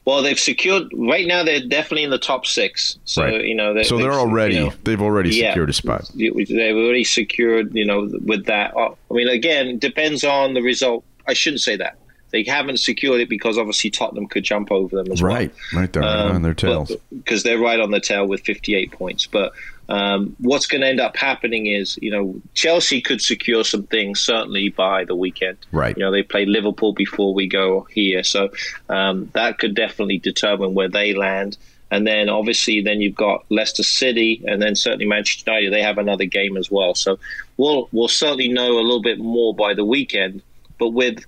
Well, 0.04 0.22
they've 0.22 0.38
secured 0.38 0.84
right 0.94 1.26
now. 1.26 1.42
They're 1.42 1.66
definitely 1.66 2.04
in 2.04 2.10
the 2.10 2.18
top 2.18 2.44
six. 2.46 2.98
So 3.04 3.22
Right. 3.24 3.42
you 3.44 3.54
know, 3.54 3.72
they, 3.74 3.84
so 3.84 3.96
they're 3.98 4.12
already 4.12 4.56
you 4.56 4.60
know, 4.66 4.72
they've 4.84 5.00
already 5.02 5.30
Yeah. 5.34 5.50
secured 5.50 5.70
a 5.70 5.72
spot. 5.72 6.10
They've 6.14 6.76
already 6.76 7.04
secured, 7.04 7.74
you 7.74 7.86
know, 7.86 8.10
with 8.24 8.44
that. 8.46 8.74
I 8.76 8.90
mean, 9.10 9.28
again, 9.28 9.78
depends 9.78 10.22
on 10.22 10.54
the 10.54 10.60
result. 10.62 11.04
I 11.26 11.32
shouldn't 11.32 11.62
say 11.62 11.76
that. 11.76 11.96
They 12.34 12.42
haven't 12.42 12.78
secured 12.80 13.20
it 13.20 13.28
because 13.28 13.56
obviously 13.58 13.90
Tottenham 13.90 14.26
could 14.26 14.42
jump 14.42 14.72
over 14.72 14.96
them 14.96 15.12
as 15.12 15.22
well. 15.22 15.32
Right, 15.32 15.54
right 15.72 15.92
there 15.92 16.02
Um, 16.02 16.32
on 16.32 16.42
their 16.42 16.52
tails. 16.52 16.90
because 17.16 17.44
they're 17.44 17.60
right 17.60 17.78
on 17.78 17.92
the 17.92 18.00
tail 18.00 18.26
with 18.26 18.40
58 18.40 18.90
points. 18.90 19.26
But 19.28 19.52
um, 19.88 20.34
what's 20.40 20.66
going 20.66 20.80
to 20.80 20.88
end 20.88 20.98
up 20.98 21.16
happening 21.16 21.66
is, 21.66 21.96
you 22.02 22.10
know, 22.10 22.34
Chelsea 22.54 23.00
could 23.00 23.20
secure 23.22 23.62
some 23.62 23.84
things 23.84 24.18
certainly 24.18 24.70
by 24.70 25.04
the 25.04 25.14
weekend. 25.14 25.58
Right. 25.70 25.96
You 25.96 26.02
know, 26.02 26.10
they 26.10 26.24
play 26.24 26.44
Liverpool 26.44 26.92
before 26.92 27.32
we 27.34 27.46
go 27.46 27.86
here, 27.92 28.24
so 28.24 28.48
um, 28.88 29.30
that 29.34 29.58
could 29.60 29.76
definitely 29.76 30.18
determine 30.18 30.74
where 30.74 30.88
they 30.88 31.14
land. 31.14 31.56
And 31.90 32.04
then 32.04 32.28
obviously, 32.28 32.80
then 32.80 33.00
you've 33.00 33.14
got 33.14 33.44
Leicester 33.50 33.84
City, 33.84 34.42
and 34.46 34.60
then 34.60 34.74
certainly 34.74 35.06
Manchester 35.06 35.52
United. 35.52 35.72
They 35.72 35.82
have 35.82 35.98
another 35.98 36.24
game 36.24 36.56
as 36.56 36.68
well, 36.68 36.96
so 36.96 37.20
we'll 37.56 37.88
we'll 37.92 38.08
certainly 38.08 38.48
know 38.48 38.72
a 38.72 38.82
little 38.82 39.02
bit 39.02 39.20
more 39.20 39.54
by 39.54 39.74
the 39.74 39.84
weekend. 39.84 40.42
But 40.80 40.88
with 40.88 41.24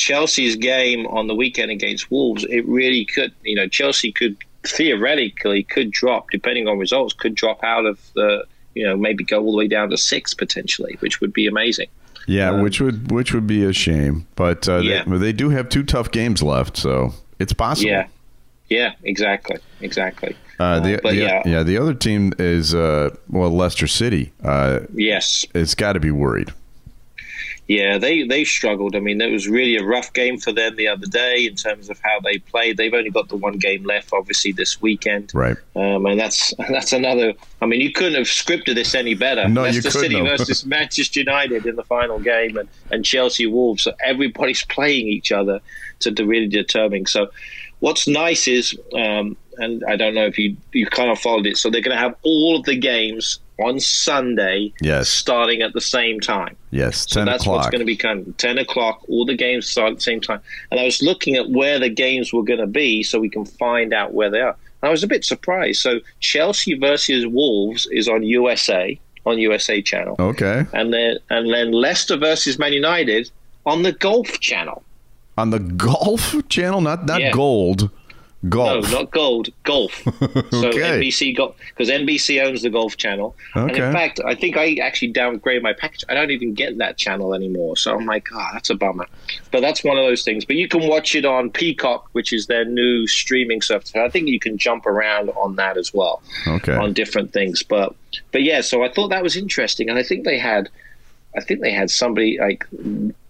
Chelsea's 0.00 0.56
game 0.56 1.06
on 1.06 1.26
the 1.26 1.34
weekend 1.34 1.70
against 1.70 2.10
Wolves, 2.10 2.44
it 2.48 2.66
really 2.66 3.04
could, 3.04 3.32
you 3.44 3.54
know, 3.54 3.68
Chelsea 3.68 4.10
could 4.12 4.36
theoretically 4.64 5.62
could 5.62 5.90
drop, 5.90 6.30
depending 6.30 6.66
on 6.68 6.78
results, 6.78 7.12
could 7.12 7.34
drop 7.34 7.62
out 7.62 7.84
of 7.86 7.98
the, 8.14 8.44
you 8.74 8.84
know, 8.86 8.96
maybe 8.96 9.22
go 9.24 9.40
all 9.42 9.52
the 9.52 9.58
way 9.58 9.68
down 9.68 9.90
to 9.90 9.96
six 9.98 10.32
potentially, 10.34 10.96
which 11.00 11.20
would 11.20 11.32
be 11.32 11.46
amazing. 11.46 11.88
Yeah, 12.26 12.50
which 12.62 12.80
would 12.80 13.10
which 13.10 13.32
would 13.34 13.46
be 13.46 13.64
a 13.64 13.72
shame, 13.72 14.26
but 14.36 14.68
uh, 14.68 14.76
um, 14.76 14.82
Yeah. 14.84 15.04
they, 15.06 15.18
they 15.18 15.32
do 15.32 15.48
have 15.50 15.68
two 15.68 15.82
tough 15.82 16.10
games 16.10 16.42
left, 16.42 16.76
so 16.76 17.12
it's 17.38 17.52
possible. 17.52 17.90
Yeah, 17.90 18.06
yeah, 18.68 18.92
exactly, 19.02 19.56
exactly. 19.80 20.36
Uh, 20.58 20.78
the, 20.80 21.00
but 21.02 21.10
the- 21.12 21.16
yeah. 21.16 21.42
yeah, 21.46 21.62
the 21.62 21.76
other 21.78 21.94
team 21.94 22.32
is 22.38 22.74
uh, 22.74 23.10
well 23.28 23.50
Leicester 23.50 23.86
City. 23.86 24.32
Uh, 24.44 24.80
Yes, 24.94 25.44
it's 25.54 25.74
got 25.74 25.94
to 25.94 26.00
be 26.00 26.10
worried. 26.10 26.50
Yeah, 27.70 27.98
they 27.98 28.24
they 28.24 28.42
struggled. 28.42 28.96
I 28.96 28.98
mean, 28.98 29.20
it 29.20 29.30
was 29.30 29.46
really 29.46 29.76
a 29.76 29.84
rough 29.84 30.12
game 30.12 30.38
for 30.38 30.50
them 30.50 30.74
the 30.74 30.88
other 30.88 31.06
day 31.06 31.46
in 31.46 31.54
terms 31.54 31.88
of 31.88 32.00
how 32.00 32.18
they 32.18 32.38
played. 32.38 32.76
They've 32.76 32.92
only 32.92 33.10
got 33.10 33.28
the 33.28 33.36
one 33.36 33.58
game 33.58 33.84
left, 33.84 34.12
obviously, 34.12 34.50
this 34.50 34.82
weekend. 34.82 35.30
Right. 35.32 35.56
Um, 35.76 36.04
and 36.06 36.18
that's 36.18 36.52
that's 36.68 36.92
another. 36.92 37.32
I 37.62 37.66
mean, 37.66 37.80
you 37.80 37.92
couldn't 37.92 38.14
have 38.14 38.26
scripted 38.26 38.74
this 38.74 38.96
any 38.96 39.14
better. 39.14 39.48
No, 39.48 39.60
you 39.60 39.66
Leicester 39.66 39.82
couldn't 39.82 40.00
City 40.00 40.16
have. 40.16 40.38
versus 40.38 40.66
Manchester 40.76 41.20
United 41.20 41.64
in 41.64 41.76
the 41.76 41.84
final 41.84 42.18
game, 42.18 42.56
and, 42.56 42.68
and 42.90 43.04
Chelsea 43.04 43.46
Wolves. 43.46 43.84
So 43.84 43.92
everybody's 44.04 44.64
playing 44.64 45.06
each 45.06 45.30
other 45.30 45.60
to, 46.00 46.10
to 46.10 46.24
really 46.24 46.48
determine. 46.48 47.06
So, 47.06 47.28
what's 47.78 48.08
nice 48.08 48.48
is, 48.48 48.76
um, 48.96 49.36
and 49.58 49.84
I 49.84 49.94
don't 49.94 50.14
know 50.14 50.26
if 50.26 50.40
you 50.40 50.56
you 50.72 50.86
kind 50.86 51.08
of 51.08 51.20
followed 51.20 51.46
it. 51.46 51.56
So 51.56 51.70
they're 51.70 51.82
going 51.82 51.96
to 51.96 52.02
have 52.02 52.16
all 52.24 52.58
of 52.58 52.64
the 52.64 52.76
games 52.76 53.38
on 53.62 53.78
Sunday, 53.80 54.72
Yes. 54.80 55.08
starting 55.08 55.62
at 55.62 55.72
the 55.72 55.80
same 55.80 56.20
time. 56.20 56.56
Yes, 56.70 57.06
So 57.08 57.20
ten 57.20 57.26
that's 57.26 57.46
what's 57.46 57.68
going 57.68 57.80
to 57.80 57.84
be 57.84 57.96
kind 57.96 58.26
of 58.26 58.36
10 58.36 58.58
o'clock. 58.58 59.02
All 59.08 59.24
the 59.24 59.36
games 59.36 59.66
start 59.66 59.90
at 59.92 59.96
the 59.96 60.02
same 60.02 60.20
time. 60.20 60.40
And 60.70 60.80
I 60.80 60.84
was 60.84 61.02
looking 61.02 61.36
at 61.36 61.50
where 61.50 61.78
the 61.78 61.88
games 61.90 62.32
were 62.32 62.42
going 62.44 62.60
to 62.60 62.66
be 62.66 63.02
so 63.02 63.18
we 63.20 63.28
can 63.28 63.44
find 63.44 63.92
out 63.92 64.14
where 64.14 64.30
they 64.30 64.40
are. 64.40 64.56
And 64.82 64.88
I 64.88 64.90
was 64.90 65.02
a 65.02 65.06
bit 65.08 65.24
surprised. 65.24 65.80
So 65.80 66.00
Chelsea 66.20 66.74
versus 66.78 67.26
Wolves 67.26 67.86
is 67.90 68.08
on 68.08 68.22
USA, 68.22 68.98
on 69.26 69.38
USA 69.38 69.82
channel. 69.82 70.16
Okay, 70.18 70.64
And 70.72 70.92
then, 70.92 71.18
and 71.28 71.52
then 71.52 71.72
Leicester 71.72 72.16
versus 72.16 72.58
Man 72.58 72.72
United 72.72 73.30
on 73.66 73.82
the 73.82 73.92
Golf 73.92 74.40
channel. 74.40 74.82
on 75.38 75.50
the 75.50 75.58
golf 75.58 76.34
channel, 76.50 76.80
not 76.82 77.06
not 77.06 77.20
Yeah. 77.20 77.30
gold, 77.32 77.88
golf. 78.48 78.90
No, 78.90 78.98
not 79.00 79.10
gold, 79.10 79.48
golf. 79.64 79.92
So 80.50 80.68
Okay. 80.68 80.80
NBC 80.98 81.36
got 81.36 81.54
because 81.68 81.88
NBC 81.90 82.42
owns 82.44 82.62
the 82.62 82.70
Golf 82.70 82.96
Channel, 82.96 83.36
Okay. 83.56 83.60
and 83.74 83.76
in 83.84 83.92
fact, 83.92 84.20
I 84.24 84.34
think 84.34 84.56
I 84.56 84.74
actually 84.82 85.12
downgraded 85.12 85.62
my 85.62 85.72
package. 85.72 86.04
I 86.08 86.14
don't 86.14 86.30
even 86.30 86.54
get 86.54 86.78
that 86.78 86.96
channel 86.96 87.34
anymore. 87.34 87.76
So 87.76 87.94
I'm 87.94 88.06
like, 88.06 88.28
ah, 88.34 88.50
that's 88.52 88.70
a 88.70 88.74
bummer. 88.74 89.06
But 89.52 89.60
that's 89.60 89.84
one 89.84 89.96
of 89.98 90.04
those 90.04 90.22
things. 90.22 90.44
But 90.44 90.56
you 90.56 90.68
can 90.68 90.88
watch 90.88 91.14
it 91.14 91.24
on 91.24 91.50
Peacock, 91.50 92.08
which 92.12 92.32
is 92.32 92.46
their 92.46 92.64
new 92.64 93.06
streaming 93.06 93.60
service. 93.62 93.94
I 93.94 94.08
think 94.08 94.28
you 94.28 94.40
can 94.40 94.56
jump 94.58 94.86
around 94.86 95.30
on 95.30 95.56
that 95.56 95.76
as 95.76 95.92
well 95.92 96.22
okay, 96.46 96.74
on 96.74 96.92
different 96.92 97.32
things. 97.32 97.62
But 97.62 97.94
but 98.32 98.42
yeah, 98.42 98.60
so 98.60 98.82
I 98.82 98.90
thought 98.92 99.08
that 99.08 99.22
was 99.22 99.36
interesting, 99.36 99.88
and 99.90 99.98
I 99.98 100.02
think 100.02 100.24
they 100.24 100.38
had, 100.38 100.68
I 101.36 101.40
think 101.42 101.60
they 101.60 101.72
had 101.72 101.90
somebody 101.90 102.38
like, 102.40 102.66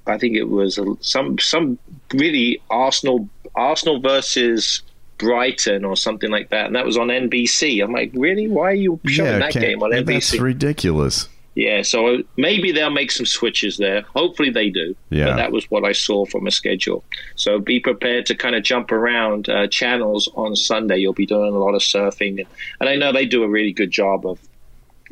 I 0.07 0.19
think 0.19 0.37
it 0.37 0.45
was 0.49 0.79
some 1.01 1.39
some 1.39 1.79
really 2.15 2.61
Arsenal 2.71 3.29
Arsenal 3.55 4.01
versus 4.01 4.83
Brighton 5.21 5.85
or 5.85 5.97
something 5.97 6.31
like 6.31 6.49
that, 6.49 6.67
and 6.67 6.75
that 6.75 6.85
was 6.85 6.97
on 6.97 7.09
NBC. 7.09 7.85
I'm 7.85 7.93
like, 7.93 8.11
really? 8.15 8.49
Why 8.49 8.71
are 8.71 8.75
you 8.75 8.99
showing 9.07 9.39
that 9.39 9.53
game 9.53 9.83
on 9.83 9.91
NBC? 9.91 10.07
That's 10.07 10.39
ridiculous. 10.41 11.29
Yeah, 11.55 11.83
so 11.83 12.23
maybe 12.37 12.73
they'll 12.73 12.91
make 12.91 13.11
some 13.11 13.27
switches 13.27 13.77
there. 13.77 14.03
Hopefully 14.15 14.51
they 14.51 14.71
do. 14.71 14.97
Yeah. 15.11 15.27
But 15.27 15.37
that 15.37 15.53
was 15.53 15.71
what 15.71 15.85
I 15.85 15.93
saw 15.93 16.25
from 16.25 16.47
a 16.47 16.51
schedule. 16.51 17.05
So 17.35 17.59
be 17.59 17.81
prepared 17.81 18.27
to 18.27 18.35
kind 18.35 18.55
of 18.55 18.63
jump 18.63 18.93
around 18.93 19.49
uh, 19.49 19.67
channels 19.67 20.31
on 20.37 20.55
Sunday. 20.57 20.99
You'll 20.99 21.13
be 21.13 21.27
doing 21.27 21.53
a 21.53 21.59
lot 21.59 21.75
of 21.75 21.83
surfing. 21.83 22.39
And, 22.39 22.47
and 22.81 22.89
I 22.89 22.97
know 22.97 23.13
they 23.13 23.27
do 23.27 23.43
a 23.43 23.49
really 23.49 23.73
good 23.73 23.91
job 23.91 24.27
of 24.27 24.39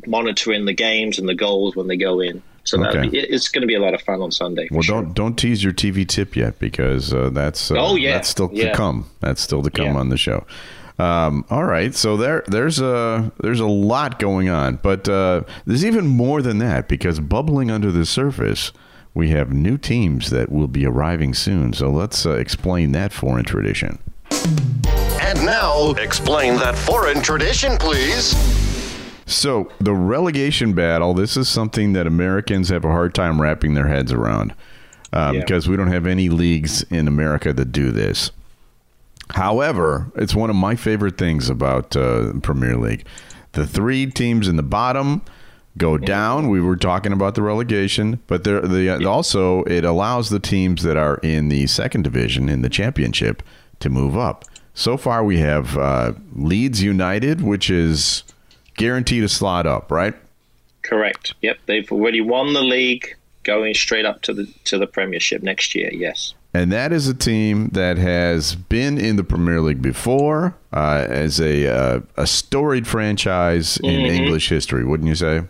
monitoring 0.07 0.65
the 0.65 0.73
games 0.73 1.19
and 1.19 1.27
the 1.27 1.35
goals 1.35 1.75
when 1.75 1.87
they 1.87 1.97
go 1.97 2.21
in. 2.21 2.41
So 2.69 2.83
Okay. 2.85 3.07
be, 3.09 3.17
it- 3.17 3.29
it's 3.31 3.47
going 3.47 3.61
to 3.61 3.67
be 3.67 3.75
a 3.75 3.79
lot 3.81 3.93
of 3.93 4.01
fun 4.01 4.21
on 4.21 4.31
Sunday. 4.31 4.67
Well, 4.71 4.81
sure. 4.81 5.01
don't 5.01 5.13
don't 5.13 5.35
tease 5.37 5.63
your 5.63 5.73
TV 5.73 6.07
tip 6.07 6.35
yet 6.35 6.59
because 6.59 7.13
uh, 7.13 7.29
that's 7.31 7.71
uh, 7.71 7.75
Oh, 7.77 7.95
yeah. 7.95 8.13
that's 8.13 8.29
still 8.29 8.49
to 8.49 8.71
come. 8.73 9.09
That's 9.19 9.41
still 9.41 9.61
to 9.63 9.69
come 9.71 9.87
Yeah. 9.87 9.97
on 9.97 10.09
the 10.09 10.17
show. 10.17 10.45
Um, 10.99 11.45
all 11.49 11.63
right, 11.63 11.95
so 11.95 12.17
there 12.17 12.43
there's 12.47 12.81
a 12.81 13.31
there's 13.41 13.61
a 13.61 13.65
lot 13.67 14.19
going 14.19 14.49
on, 14.49 14.79
but 14.83 15.07
uh, 15.07 15.43
there's 15.65 15.85
even 15.85 16.07
more 16.07 16.41
than 16.41 16.57
that 16.57 16.89
because 16.89 17.21
bubbling 17.21 17.71
under 17.71 17.89
the 17.89 18.05
surface, 18.05 18.73
we 19.13 19.29
have 19.29 19.53
new 19.53 19.77
teams 19.77 20.29
that 20.29 20.51
will 20.51 20.67
be 20.67 20.85
arriving 20.85 21.33
soon. 21.33 21.71
So 21.71 21.89
let's 21.89 22.25
uh, 22.25 22.31
explain 22.33 22.91
that 22.91 23.13
foreign 23.13 23.45
tradition. 23.45 23.99
And 25.21 25.45
now, 25.45 25.91
explain 25.91 26.55
that 26.57 26.75
foreign 26.77 27.21
tradition, 27.21 27.77
please. 27.77 28.33
So 29.31 29.71
the 29.79 29.93
relegation 29.93 30.73
battle. 30.73 31.13
This 31.13 31.37
is 31.37 31.47
something 31.47 31.93
that 31.93 32.07
Americans 32.07 32.69
have 32.69 32.83
a 32.85 32.89
hard 32.89 33.13
time 33.13 33.41
wrapping 33.41 33.73
their 33.75 33.87
heads 33.87 34.11
around 34.11 34.53
um, 35.13 35.35
Yeah. 35.35 35.41
because 35.41 35.67
we 35.69 35.77
don't 35.77 35.91
have 35.91 36.05
any 36.07 36.29
leagues 36.29 36.83
in 36.83 37.07
America 37.07 37.53
that 37.53 37.71
do 37.71 37.91
this. 37.91 38.31
However, 39.31 40.11
it's 40.15 40.33
one 40.33 40.49
of 40.49 40.55
my 40.55 40.75
favorite 40.75 41.17
things 41.17 41.49
about 41.49 41.95
uh, 41.95 42.33
Premier 42.41 42.75
League. 42.75 43.05
The 43.51 43.67
three 43.67 44.07
teams 44.07 44.47
in 44.47 44.55
the 44.55 44.63
bottom 44.63 45.21
go 45.77 45.97
down. 45.97 46.49
We 46.49 46.59
were 46.61 46.75
talking 46.75 47.13
about 47.13 47.35
the 47.35 47.43
relegation, 47.43 48.19
but 48.27 48.43
there 48.43 48.61
the 48.61 49.05
also 49.05 49.63
it 49.65 49.85
allows 49.85 50.29
the 50.29 50.39
teams 50.39 50.81
that 50.83 50.97
are 50.97 51.17
in 51.21 51.49
the 51.49 51.67
second 51.67 52.03
division 52.03 52.49
in 52.49 52.63
the 52.63 52.69
championship 52.69 53.43
to 53.79 53.89
move 53.89 54.17
up. 54.17 54.45
So 54.73 54.97
far, 54.97 55.23
we 55.23 55.39
have 55.39 55.77
uh, 55.77 56.13
Leeds 56.35 56.81
United, 56.81 57.41
which 57.41 57.69
is 57.69 58.23
guaranteed 58.79 59.23
a 59.23 59.29
slot 59.29 59.67
up, 59.67 59.91
right? 59.91 60.15
Correct. 60.81 61.35
Yep, 61.41 61.57
they've 61.67 61.91
already 61.91 62.21
won 62.21 62.53
the 62.53 62.63
league, 62.63 63.15
going 63.43 63.75
straight 63.75 64.05
up 64.05 64.23
to 64.23 64.33
the 64.33 64.45
to 64.63 64.79
the 64.79 64.87
Premiership 64.87 65.43
next 65.43 65.75
year. 65.75 65.91
Yes. 65.93 66.33
And 66.51 66.71
that 66.71 66.91
is 66.91 67.07
a 67.07 67.13
team 67.13 67.69
that 67.73 67.97
has 67.97 68.55
been 68.55 68.97
in 68.97 69.17
the 69.17 69.23
Premier 69.23 69.61
League 69.61 69.83
before 69.83 70.55
uh, 70.73 71.05
as 71.07 71.39
a 71.39 71.67
uh, 71.67 71.99
a 72.17 72.25
storied 72.25 72.87
franchise 72.87 73.77
in 73.77 74.05
English 74.05 74.49
history, 74.49 74.83
wouldn't 74.83 75.07
you 75.07 75.15
say? 75.15 75.43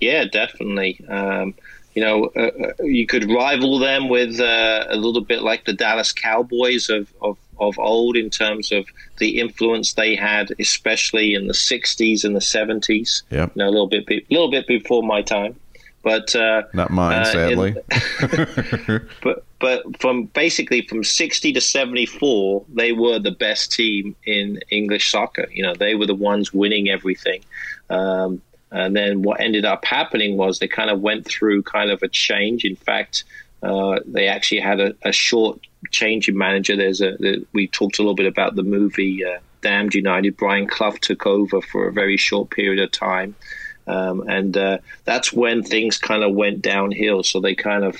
Yeah, 0.00 0.26
definitely. 0.26 1.04
Um, 1.08 1.54
you 1.94 2.04
know, 2.04 2.30
uh, 2.36 2.50
uh, 2.66 2.84
you 2.84 3.06
could 3.06 3.28
rival 3.28 3.80
them 3.80 4.08
with 4.08 4.38
uh, 4.38 4.86
a 4.88 4.96
little 4.96 5.22
bit 5.22 5.42
like 5.42 5.64
the 5.64 5.72
Dallas 5.72 6.12
Cowboys 6.12 6.88
of, 6.88 7.12
of, 7.20 7.36
of 7.60 7.78
old 7.78 8.16
in 8.16 8.30
terms 8.30 8.72
of 8.72 8.86
the 9.18 9.38
influence 9.40 9.94
they 9.94 10.14
had, 10.14 10.52
especially 10.58 11.34
in 11.34 11.46
the 11.46 11.54
'60s 11.54 12.24
and 12.24 12.34
the 12.34 12.40
'70s. 12.40 13.22
Yep. 13.30 13.52
You 13.54 13.60
know, 13.62 13.68
a 13.68 13.70
little 13.70 13.86
bit, 13.88 14.06
be- 14.06 14.26
little 14.30 14.50
bit 14.50 14.66
before 14.66 15.02
my 15.02 15.22
time, 15.22 15.56
but 16.02 16.34
uh, 16.36 16.62
Not 16.72 16.90
mine, 16.90 17.20
uh, 17.20 17.24
sadly. 17.24 17.74
in- 18.88 19.08
but 19.22 19.44
but 19.60 20.00
from 20.00 20.24
basically 20.26 20.82
from 20.82 21.02
60 21.02 21.52
to 21.52 21.60
74 21.60 22.64
they 22.72 22.92
were 22.92 23.18
the 23.18 23.32
best 23.32 23.72
team 23.72 24.14
in 24.24 24.60
english 24.70 25.10
soccer 25.10 25.48
you 25.52 25.62
know 25.62 25.74
they 25.74 25.94
were 25.94 26.06
the 26.06 26.14
ones 26.14 26.52
winning 26.52 26.88
everything 26.88 27.42
um, 27.90 28.40
and 28.70 28.94
then 28.94 29.22
what 29.22 29.40
ended 29.40 29.64
up 29.64 29.84
happening 29.84 30.36
was 30.36 30.58
they 30.58 30.68
kind 30.68 30.90
of 30.90 31.00
went 31.00 31.26
through 31.26 31.62
kind 31.62 31.90
of 31.90 32.02
a 32.02 32.08
change 32.08 32.64
in 32.64 32.76
fact 32.76 33.24
Uh, 33.62 33.98
they 34.06 34.28
actually 34.28 34.60
had 34.60 34.80
a, 34.80 34.94
a, 35.02 35.12
short 35.12 35.58
change 35.90 36.28
in 36.28 36.38
manager. 36.38 36.76
There's 36.76 37.00
a 37.00 37.16
the, 37.18 37.44
we 37.52 37.66
talked 37.66 37.98
a 37.98 38.02
little 38.02 38.14
bit 38.14 38.26
about 38.26 38.54
the 38.54 38.62
movie 38.62 39.24
uh, 39.24 39.38
Damned 39.62 39.94
United. 39.94 40.36
Brian 40.36 40.68
Clough 40.68 40.96
took 41.00 41.26
over 41.26 41.60
for 41.60 41.88
a 41.88 41.92
very 41.92 42.16
short 42.16 42.50
period 42.50 42.80
of 42.80 42.92
time. 42.92 43.34
Um, 43.88 44.28
and 44.28 44.56
uh, 44.56 44.78
that's 45.04 45.32
when 45.32 45.62
things 45.62 45.98
kind 45.98 46.22
of 46.22 46.34
went 46.34 46.62
downhill. 46.62 47.22
So 47.22 47.40
they 47.40 47.54
kind 47.54 47.84
of 47.84 47.96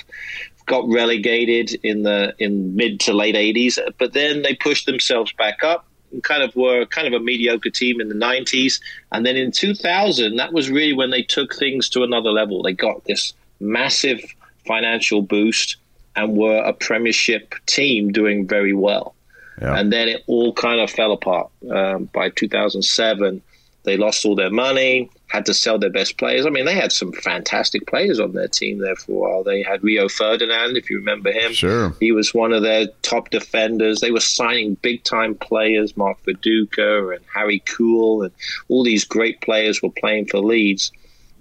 got 0.65 0.87
relegated 0.87 1.73
in 1.83 2.03
the 2.03 2.35
in 2.37 2.75
mid 2.75 2.99
to 3.01 3.13
late 3.13 3.35
80s, 3.35 3.79
but 3.97 4.13
then 4.13 4.43
they 4.43 4.53
pushed 4.53 4.85
themselves 4.85 5.33
back 5.33 5.63
up 5.63 5.87
and 6.11 6.23
kind 6.23 6.43
of 6.43 6.55
were 6.55 6.85
kind 6.85 7.07
of 7.07 7.13
a 7.13 7.23
mediocre 7.23 7.71
team 7.71 7.99
in 7.99 8.07
the 8.07 8.15
90s. 8.15 8.79
And 9.11 9.25
then 9.25 9.35
in 9.35 9.51
2000, 9.51 10.35
that 10.37 10.53
was 10.53 10.69
really 10.69 10.93
when 10.93 11.09
they 11.09 11.23
took 11.23 11.55
things 11.55 11.89
to 11.89 12.03
another 12.03 12.31
level. 12.31 12.61
They 12.61 12.73
got 12.73 13.03
this 13.05 13.33
massive 13.59 14.21
financial 14.69 15.23
boost 15.23 15.77
and 16.15 16.37
were 16.37 16.57
a 16.57 16.73
premiership 16.73 17.55
team 17.65 18.11
doing 18.11 18.47
very 18.47 18.73
well. 18.73 19.15
Yeah. 19.59 19.77
And 19.77 19.91
then 19.91 20.07
it 20.07 20.23
all 20.27 20.53
kind 20.53 20.79
of 20.79 20.89
fell 20.91 21.11
apart 21.11 21.49
um, 21.71 22.05
by 22.13 22.29
2007. 22.29 23.41
They 23.83 23.97
lost 23.97 24.25
all 24.25 24.35
their 24.35 24.51
money 24.51 25.09
had 25.29 25.45
to 25.45 25.53
sell 25.53 25.77
their 25.77 25.91
best 25.91 26.17
players. 26.17 26.45
I 26.45 26.49
mean, 26.49 26.65
they 26.65 26.73
had 26.73 26.91
some 26.91 27.13
fantastic 27.13 27.85
players 27.85 28.19
on 28.19 28.33
their 28.33 28.47
team 28.47 28.79
there 28.79 28.95
for 28.95 29.11
a 29.11 29.15
while. 29.15 29.43
They 29.43 29.61
had 29.61 29.83
Rio 29.83 30.09
Ferdinand, 30.09 30.75
if 30.75 30.89
you 30.89 30.97
remember 30.97 31.31
him. 31.31 31.53
Sure. 31.53 31.95
He 31.99 32.11
was 32.11 32.33
one 32.33 32.51
of 32.51 32.63
their 32.63 32.87
top 33.03 33.29
defenders. 33.29 33.99
They 33.99 34.11
were 34.11 34.19
signing 34.19 34.73
big 34.81 35.03
time 35.03 35.35
players, 35.35 35.95
Mark 35.95 36.17
Viduka 36.23 37.15
and 37.15 37.23
Harry 37.33 37.61
Kewell, 37.61 38.23
and 38.23 38.33
all 38.69 38.83
these 38.83 39.05
great 39.05 39.39
players 39.41 39.81
were 39.83 39.91
playing 39.91 40.25
for 40.25 40.39
Leeds. 40.39 40.91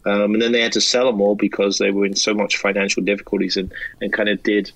Um, 0.08 0.34
and 0.34 0.42
then 0.42 0.52
they 0.52 0.62
had 0.62 0.72
to 0.72 0.80
sell 0.80 1.06
them 1.06 1.20
all 1.20 1.34
because 1.34 1.78
they 1.78 1.90
were 1.90 2.06
in 2.06 2.16
so 2.16 2.34
much 2.34 2.56
financial 2.56 3.02
difficulties 3.02 3.56
and, 3.56 3.72
and 4.00 4.12
kind 4.12 4.28
of 4.28 4.42
did 4.42 4.72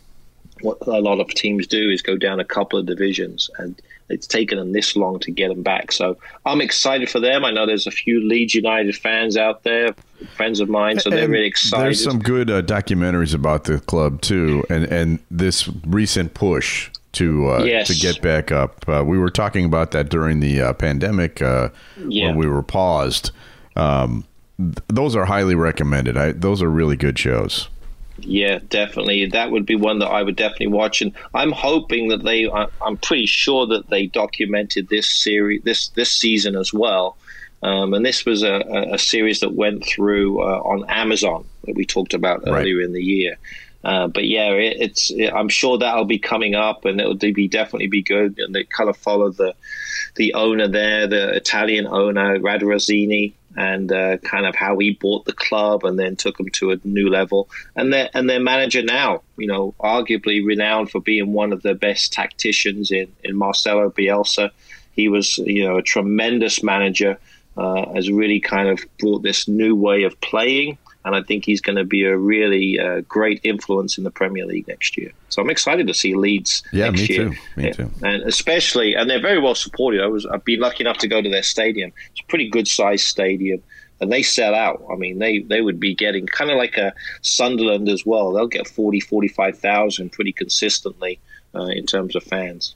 what 0.60 0.78
a 0.86 1.00
lot 1.00 1.20
of 1.20 1.28
teams 1.28 1.66
do 1.66 1.90
is 1.90 2.02
go 2.02 2.16
down 2.16 2.38
a 2.38 2.44
couple 2.44 2.78
of 2.78 2.86
divisions 2.86 3.50
and 3.58 3.80
it's 4.08 4.26
taken 4.26 4.58
them 4.58 4.72
this 4.72 4.94
long 4.94 5.18
to 5.20 5.30
get 5.30 5.48
them 5.48 5.62
back. 5.62 5.90
So 5.90 6.18
I'm 6.44 6.60
excited 6.60 7.08
for 7.08 7.18
them. 7.18 7.44
I 7.44 7.50
know 7.50 7.66
there's 7.66 7.86
a 7.86 7.92
few 7.92 8.20
Leeds 8.20 8.54
United 8.54 8.94
fans 8.94 9.36
out 9.36 9.62
there, 9.62 9.94
friends 10.34 10.60
of 10.60 10.68
mine, 10.68 11.00
so 11.00 11.10
they're 11.10 11.24
and 11.24 11.32
really 11.32 11.46
excited. 11.46 11.86
There's 11.86 12.04
some 12.04 12.18
good 12.18 12.50
uh, 12.50 12.62
documentaries 12.62 13.34
about 13.34 13.64
the 13.64 13.80
club 13.80 14.20
too, 14.20 14.64
and 14.68 14.84
and 14.84 15.18
this 15.30 15.68
recent 15.86 16.34
push 16.34 16.90
to 17.12 17.50
uh, 17.50 17.62
yes. 17.64 17.88
to 17.88 17.94
get 17.94 18.20
back 18.22 18.52
up. 18.52 18.86
Uh, 18.86 19.02
we 19.06 19.18
were 19.18 19.30
talking 19.30 19.64
about 19.64 19.92
that 19.92 20.10
during 20.10 20.40
the 20.40 20.60
uh, 20.60 20.72
pandemic 20.74 21.40
uh, 21.40 21.70
yeah. 22.06 22.26
when 22.26 22.36
we 22.36 22.46
were 22.46 22.62
paused. 22.62 23.30
Um, 23.76 24.24
those 24.88 25.16
are 25.16 25.24
highly 25.24 25.54
recommended. 25.54 26.16
I, 26.16 26.32
those 26.32 26.62
are 26.62 26.68
really 26.68 26.96
good 26.96 27.18
shows. 27.18 27.68
Yeah, 28.18 28.60
definitely. 28.68 29.26
That 29.26 29.50
would 29.50 29.66
be 29.66 29.74
one 29.74 29.98
that 30.00 30.08
I 30.08 30.22
would 30.22 30.36
definitely 30.36 30.68
watch, 30.68 31.02
and 31.02 31.12
I'm 31.34 31.52
hoping 31.52 32.08
that 32.08 32.22
they. 32.22 32.48
I'm 32.50 32.96
pretty 32.98 33.26
sure 33.26 33.66
that 33.66 33.88
they 33.88 34.06
documented 34.06 34.88
this 34.88 35.08
series, 35.08 35.62
this 35.62 35.88
this 35.88 36.10
season 36.10 36.56
as 36.56 36.72
well. 36.72 37.16
Um, 37.62 37.94
and 37.94 38.04
this 38.04 38.24
was 38.24 38.42
a, 38.42 38.88
a, 38.92 38.98
series 38.98 39.38
that 39.38 39.54
went 39.54 39.86
through 39.86 40.40
uh, 40.40 40.60
on 40.64 40.84
Amazon 40.88 41.44
that 41.64 41.76
we 41.76 41.84
talked 41.84 42.12
about 42.12 42.42
earlier 42.44 42.78
right. 42.78 42.84
in 42.84 42.92
the 42.92 43.02
year. 43.02 43.38
Uh, 43.84 44.08
but 44.08 44.24
yeah, 44.24 44.50
it, 44.50 44.76
it's. 44.80 45.10
It, 45.10 45.32
I'm 45.32 45.48
sure 45.48 45.78
that'll 45.78 46.04
be 46.04 46.18
coming 46.18 46.54
up, 46.54 46.84
and 46.84 47.00
it'll 47.00 47.14
be 47.14 47.48
definitely 47.48 47.88
be 47.88 48.02
good. 48.02 48.38
And 48.38 48.54
they 48.54 48.64
kind 48.64 48.90
of 48.90 48.96
follow 48.96 49.30
the 49.30 49.54
the 50.16 50.34
owner 50.34 50.68
there, 50.68 51.06
the 51.06 51.34
Italian 51.34 51.86
owner 51.86 52.38
Radrizzani, 52.38 53.32
and 53.56 53.92
uh, 53.92 54.18
kind 54.18 54.46
of 54.46 54.54
how 54.54 54.78
he 54.78 54.92
bought 54.92 55.24
the 55.24 55.32
club 55.32 55.84
and 55.84 55.98
then 55.98 56.16
took 56.16 56.36
them 56.36 56.48
to 56.50 56.70
a 56.70 56.78
new 56.84 57.08
level. 57.08 57.48
And 57.76 57.92
their 57.92 58.10
and 58.14 58.28
their 58.28 58.40
manager 58.40 58.82
now, 58.82 59.22
you 59.36 59.46
know, 59.46 59.74
arguably 59.80 60.44
renowned 60.44 60.90
for 60.90 61.00
being 61.00 61.32
one 61.32 61.52
of 61.52 61.62
the 61.62 61.74
best 61.74 62.12
tacticians 62.12 62.90
in 62.90 63.12
in 63.24 63.36
Marcelo 63.36 63.90
Bielsa. 63.90 64.50
He 64.92 65.08
was, 65.08 65.38
you 65.38 65.64
know, 65.64 65.78
a 65.78 65.82
tremendous 65.82 66.62
manager. 66.62 67.18
Uh, 67.54 67.92
has 67.92 68.10
really 68.10 68.40
kind 68.40 68.66
of 68.66 68.80
brought 68.98 69.22
this 69.22 69.46
new 69.46 69.76
way 69.76 70.04
of 70.04 70.18
playing 70.22 70.78
and 71.04 71.16
I 71.16 71.22
think 71.22 71.44
he's 71.44 71.60
going 71.60 71.76
to 71.76 71.84
be 71.84 72.04
a 72.04 72.16
really 72.16 72.78
uh, 72.78 73.00
great 73.08 73.40
influence 73.42 73.98
in 73.98 74.04
the 74.04 74.10
Premier 74.10 74.46
League 74.46 74.68
next 74.68 74.96
year. 74.96 75.10
So 75.30 75.42
I'm 75.42 75.50
excited 75.50 75.86
to 75.88 75.94
see 75.94 76.14
Leeds 76.14 76.62
yeah, 76.72 76.90
next 76.90 77.08
me 77.08 77.16
year. 77.16 77.28
Too. 77.30 77.36
Me 77.56 77.72
too. 77.72 77.90
And 78.02 78.22
especially, 78.22 78.94
and 78.94 79.10
they're 79.10 79.20
very 79.20 79.40
well 79.40 79.54
supported. 79.54 80.00
I 80.00 80.06
was, 80.06 80.26
I've 80.26 80.44
been 80.44 80.60
lucky 80.60 80.84
enough 80.84 80.98
to 80.98 81.08
go 81.08 81.20
to 81.20 81.28
their 81.28 81.42
stadium. 81.42 81.92
It's 82.12 82.20
a 82.20 82.26
pretty 82.26 82.48
good 82.48 82.68
sized 82.68 83.06
stadium. 83.06 83.62
And 84.00 84.10
they 84.10 84.22
sell 84.22 84.54
out. 84.54 84.84
I 84.92 84.96
mean, 84.96 85.18
they, 85.18 85.40
they 85.40 85.60
would 85.60 85.78
be 85.78 85.94
getting 85.94 86.26
kind 86.26 86.50
of 86.50 86.56
like 86.56 86.76
a 86.76 86.92
Sunderland 87.20 87.88
as 87.88 88.04
well. 88.04 88.32
They'll 88.32 88.48
get 88.48 88.66
40, 88.66 88.98
45,000 88.98 90.10
pretty 90.10 90.32
consistently 90.32 91.20
uh, 91.54 91.66
in 91.66 91.86
terms 91.86 92.16
of 92.16 92.24
fans. 92.24 92.74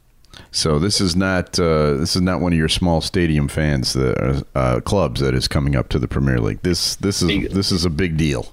So 0.50 0.78
this 0.78 1.00
is 1.00 1.14
not 1.16 1.58
uh, 1.58 1.94
this 1.94 2.16
is 2.16 2.22
not 2.22 2.40
one 2.40 2.52
of 2.52 2.58
your 2.58 2.68
small 2.68 3.00
stadium 3.00 3.48
fans 3.48 3.92
that 3.92 4.44
uh, 4.54 4.80
clubs 4.80 5.20
that 5.20 5.34
is 5.34 5.48
coming 5.48 5.76
up 5.76 5.88
to 5.90 5.98
the 5.98 6.08
Premier 6.08 6.40
League. 6.40 6.62
This 6.62 6.96
this 6.96 7.22
is 7.22 7.52
this 7.52 7.72
is 7.72 7.84
a 7.84 7.90
big 7.90 8.16
deal. 8.16 8.52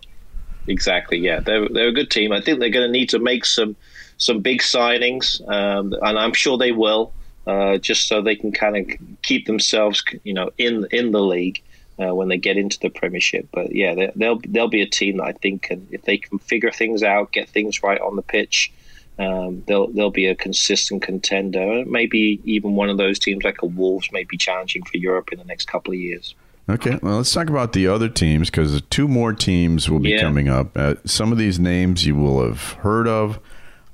Exactly. 0.67 1.17
Yeah, 1.17 1.39
they're 1.39 1.67
they're 1.69 1.89
a 1.89 1.93
good 1.93 2.12
team. 2.12 2.32
I 2.32 2.41
think 2.41 2.60
they're 2.60 2.69
going 2.69 2.88
to 2.88 2.91
need 2.91 3.10
to 3.10 3.19
make 3.19 3.46
some 3.46 3.76
some 4.17 4.39
big 4.39 4.62
signings, 4.62 5.41
um, 5.50 5.93
and 6.02 6.17
I'm 6.17 6.34
sure 6.34 6.58
they 6.58 6.72
will, 6.72 7.13
uh, 7.48 7.78
just 7.78 8.08
so 8.08 8.22
they 8.22 8.36
can 8.36 8.52
kind 8.52 8.78
of 8.78 9.22
keep 9.22 9.46
themselves, 9.46 10.04
you 10.24 10.34
know, 10.34 10.52
in 10.58 10.88
in 10.91 11.12
the 11.12 11.22
league. 11.22 11.62
Uh, 12.00 12.12
when 12.12 12.28
they 12.28 12.39
get 12.39 12.58
into 12.58 12.80
the 12.80 12.89
Premiership. 12.89 13.48
But 13.52 13.76
yeah, 13.76 14.10
they'll 14.15 14.39
they'll 14.48 14.67
be 14.67 14.82
a 14.82 14.88
team 14.88 15.17
that 15.17 15.26
I 15.26 15.32
think 15.34 15.62
can, 15.62 15.88
if 15.91 16.02
they 16.02 16.17
can 16.17 16.39
figure 16.39 16.72
things 16.72 17.04
out, 17.04 17.32
get 17.32 17.48
things 17.48 17.84
right 17.84 18.02
on 18.02 18.15
the 18.15 18.24
pitch, 18.24 18.74
um, 19.19 19.63
they'll 19.67 19.88
they'll 19.88 20.10
be 20.10 20.26
a 20.26 20.36
consistent 20.36 21.02
contender. 21.02 21.84
Maybe 21.86 22.41
even 22.43 22.76
one 22.76 22.89
of 22.89 22.97
those 22.97 23.19
teams 23.19 23.43
like 23.43 23.62
a 23.62 23.65
Wolves 23.65 24.10
may 24.12 24.23
be 24.23 24.38
challenging 24.38 24.84
for 24.84 24.97
Europe 24.97 25.30
in 25.32 25.39
the 25.39 25.45
next 25.45 25.67
couple 25.67 25.93
of 25.93 25.99
years. 25.99 26.36
Okay, 26.69 26.97
well, 27.02 27.17
let's 27.17 27.32
talk 27.32 27.49
about 27.49 27.73
the 27.73 27.88
other 27.88 28.08
teams 28.08 28.49
because 28.49 28.82
two 28.84 29.08
more 29.08 29.34
teams 29.34 29.89
will 29.89 29.99
be 29.99 30.12
yeah. 30.12 30.21
coming 30.21 30.47
up. 30.47 30.78
Uh, 30.78 30.95
some 31.04 31.34
of 31.34 31.38
these 31.38 31.60
names 31.60 32.06
you 32.06 32.15
will 32.15 32.43
have 32.43 32.73
heard 32.73 33.06
of, 33.06 33.38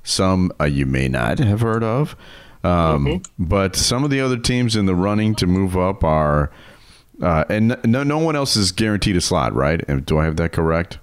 some 0.04 0.52
uh, 0.60 0.64
you 0.64 0.86
may 0.86 1.08
not 1.08 1.40
have 1.40 1.60
heard 1.60 1.82
of. 1.82 2.14
Um, 2.62 3.06
mm-hmm. 3.06 3.44
But 3.44 3.74
some 3.74 4.04
of 4.04 4.10
the 4.10 4.20
other 4.20 4.36
teams 4.36 4.76
in 4.76 4.86
the 4.86 4.94
running 4.94 5.34
to 5.36 5.46
move 5.46 5.76
up 5.76 6.04
are, 6.04 6.52
uh, 7.20 7.44
and 7.48 7.76
no, 7.84 8.04
no 8.04 8.18
one 8.18 8.36
else 8.36 8.54
is 8.56 8.70
guaranteed 8.70 9.16
a 9.16 9.20
slot, 9.20 9.52
right? 9.54 9.80
Do 10.06 10.18
I 10.18 10.24
have 10.24 10.36
that 10.36 10.52
correct? 10.52 10.98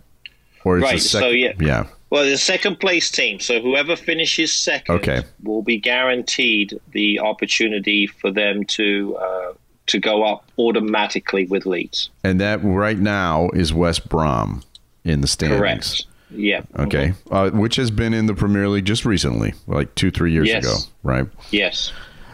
Or 0.63 0.77
is 0.77 0.83
right. 0.83 1.01
Sec- 1.01 1.21
so 1.21 1.29
yeah, 1.29 1.53
yeah. 1.59 1.87
Well, 2.09 2.25
the 2.25 2.37
second 2.37 2.79
place 2.79 3.11
team. 3.11 3.39
So 3.39 3.61
whoever 3.61 3.95
finishes 3.95 4.53
second 4.53 4.95
okay. 4.95 5.23
will 5.43 5.61
be 5.61 5.77
guaranteed 5.77 6.79
the 6.91 7.19
opportunity 7.19 8.07
for 8.07 8.31
them 8.31 8.63
to 8.65 9.17
uh, 9.17 9.53
to 9.87 9.99
go 9.99 10.23
up 10.23 10.49
automatically 10.57 11.45
with 11.45 11.65
Leeds. 11.65 12.09
And 12.23 12.39
that 12.41 12.63
right 12.63 12.97
now 12.97 13.49
is 13.49 13.73
West 13.73 14.07
Brom 14.09 14.63
in 15.03 15.21
the 15.21 15.27
standings. 15.27 15.59
Correct. 15.59 16.05
Yeah. 16.29 16.61
Okay. 16.77 17.09
Mm-hmm. 17.09 17.33
Uh, 17.33 17.49
which 17.51 17.77
has 17.77 17.89
been 17.89 18.13
in 18.13 18.25
the 18.25 18.33
Premier 18.33 18.67
League 18.67 18.85
just 18.85 19.05
recently, 19.05 19.53
like 19.65 19.93
two, 19.95 20.11
three 20.11 20.31
years 20.31 20.47
yes. 20.47 20.63
ago, 20.63 20.77
right? 21.03 21.25
Yes. 21.51 21.93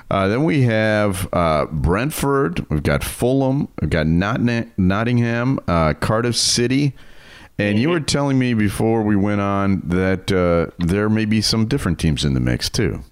Uh, 0.10 0.28
then 0.28 0.44
we 0.44 0.64
have 0.64 1.28
uh, 1.34 1.66
Brentford. 1.72 2.68
We've 2.70 2.84
got 2.84 3.04
Fulham. 3.04 3.68
We've 3.82 3.90
got 3.90 4.06
Nottingham, 4.08 5.60
uh, 5.68 5.94
Cardiff 5.94 6.36
City, 6.36 6.94
and 7.58 7.80
you 7.80 7.90
were 7.90 8.00
telling 8.16 8.40
me 8.40 8.54
before 8.54 9.04
we 9.04 9.16
went 9.16 9.42
on 9.42 9.82
that 9.86 10.32
uh, 10.32 10.72
there 10.80 11.10
may 11.10 11.26
be 11.26 11.42
some 11.42 11.68
different 11.68 12.00
teams 12.00 12.26
in 12.26 12.34
the 12.34 12.40
mix 12.40 12.70
too. 12.70 13.04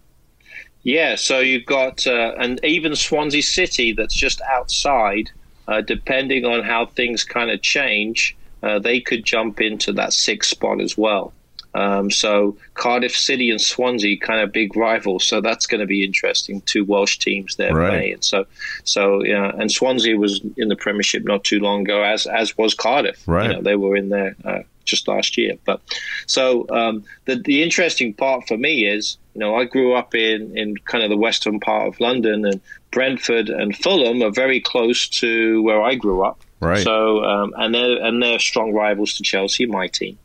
Yeah, 0.84 1.16
so 1.16 1.40
you've 1.40 1.66
got 1.66 2.08
uh, 2.08 2.34
and 2.40 2.64
even 2.64 2.96
Swansea 2.96 3.44
City 3.44 3.94
that's 3.94 4.16
just 4.16 4.42
outside. 4.50 5.30
Uh, 5.68 5.80
depending 5.80 6.44
on 6.44 6.64
how 6.64 6.88
things 6.88 7.24
kind 7.24 7.50
of 7.52 7.62
change, 7.62 8.36
uh, 8.64 8.80
they 8.80 9.00
could 9.00 9.24
jump 9.24 9.62
into 9.62 9.94
that 9.94 10.12
sixth 10.12 10.50
spot 10.50 10.82
as 10.82 10.98
well. 10.98 11.32
Um, 11.74 12.12
so 12.12 12.58
Cardiff 12.74 13.16
City 13.16 13.50
and 13.50 13.62
Swansea 13.62 14.18
kind 14.18 14.42
of 14.42 14.52
big 14.52 14.76
rivals. 14.76 15.26
So 15.26 15.42
that's 15.42 15.66
going 15.66 15.80
to 15.80 15.88
be 15.88 16.04
interesting. 16.04 16.62
Two 16.62 16.84
Welsh 16.84 17.18
teams 17.18 17.56
there 17.56 17.74
right. 17.74 17.90
playing. 17.90 18.22
So, 18.22 18.46
so 18.84 19.24
yeah, 19.24 19.52
and 19.58 19.72
Swansea 19.72 20.18
was 20.18 20.42
in 20.58 20.68
the 20.68 20.76
Premiership 20.76 21.24
not 21.24 21.44
too 21.44 21.60
long 21.60 21.82
ago, 21.82 22.04
as 22.04 22.28
as 22.28 22.58
was 22.58 22.74
Cardiff. 22.74 23.24
Right. 23.28 23.50
You 23.50 23.56
know, 23.56 23.62
they 23.62 23.76
were 23.76 23.96
in 23.96 24.10
there 24.10 24.36
uh, 24.44 24.60
just 24.84 25.08
last 25.08 25.38
year. 25.38 25.56
But 25.66 25.82
so 26.26 26.66
um, 26.70 27.04
the 27.26 27.36
the 27.38 27.64
interesting 27.64 28.14
part 28.14 28.48
for 28.48 28.58
me 28.58 28.86
is, 28.86 29.18
you 29.34 29.40
know, 29.40 29.56
I 29.56 29.66
grew 29.66 29.94
up 29.94 30.14
in 30.14 30.58
in 30.58 30.76
kind 30.78 31.04
of 31.04 31.10
the 31.10 31.18
western 31.18 31.60
part 31.60 31.88
of 31.88 32.00
London, 32.00 32.46
and 32.46 32.60
Brentford 32.92 33.50
and 33.50 33.76
Fulham 33.76 34.22
are 34.22 34.32
very 34.32 34.60
close 34.60 35.08
to 35.08 35.62
where 35.64 35.82
I 35.82 35.96
grew 35.96 36.24
up. 36.24 36.42
Right. 36.60 36.84
So 36.84 37.24
um, 37.24 37.54
and 37.58 37.74
they're 37.74 38.04
and 38.04 38.22
they're 38.22 38.40
strong 38.40 38.74
rivals 38.74 39.16
to 39.16 39.24
Chelsea, 39.24 39.66
my 39.66 39.88
team. 39.88 40.18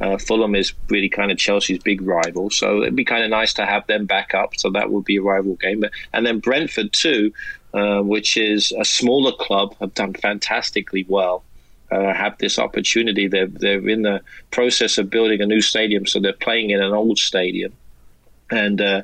Uh, 0.00 0.18
Fulham 0.18 0.54
is 0.54 0.74
really 0.90 1.08
kind 1.08 1.30
of 1.30 1.38
Chelsea's 1.38 1.78
big 1.78 2.02
rival, 2.02 2.50
so 2.50 2.82
it'd 2.82 2.96
be 2.96 3.04
kind 3.04 3.24
of 3.24 3.30
nice 3.30 3.54
to 3.54 3.64
have 3.64 3.86
them 3.86 4.06
back 4.06 4.34
up. 4.34 4.56
So 4.56 4.70
that 4.70 4.90
would 4.90 5.04
be 5.04 5.16
a 5.16 5.22
rival 5.22 5.54
game. 5.54 5.84
And 6.12 6.26
then 6.26 6.40
Brentford 6.40 6.92
too, 6.92 7.32
uh, 7.72 8.02
which 8.02 8.36
is 8.36 8.72
a 8.78 8.84
smaller 8.84 9.32
club, 9.32 9.76
have 9.80 9.94
done 9.94 10.14
fantastically 10.14 11.06
well. 11.08 11.44
uh, 11.90 12.12
have 12.12 12.36
this 12.38 12.58
opportunity. 12.58 13.28
They're 13.28 13.46
they're 13.46 13.88
in 13.88 14.02
the 14.02 14.22
process 14.50 14.98
of 14.98 15.10
building 15.10 15.40
a 15.40 15.46
new 15.46 15.60
stadium, 15.60 16.06
so 16.06 16.20
they're 16.20 16.32
playing 16.32 16.70
in 16.70 16.82
an 16.82 16.92
old 16.92 17.18
stadium 17.18 17.72
and 18.54 18.80
uh, 18.80 19.02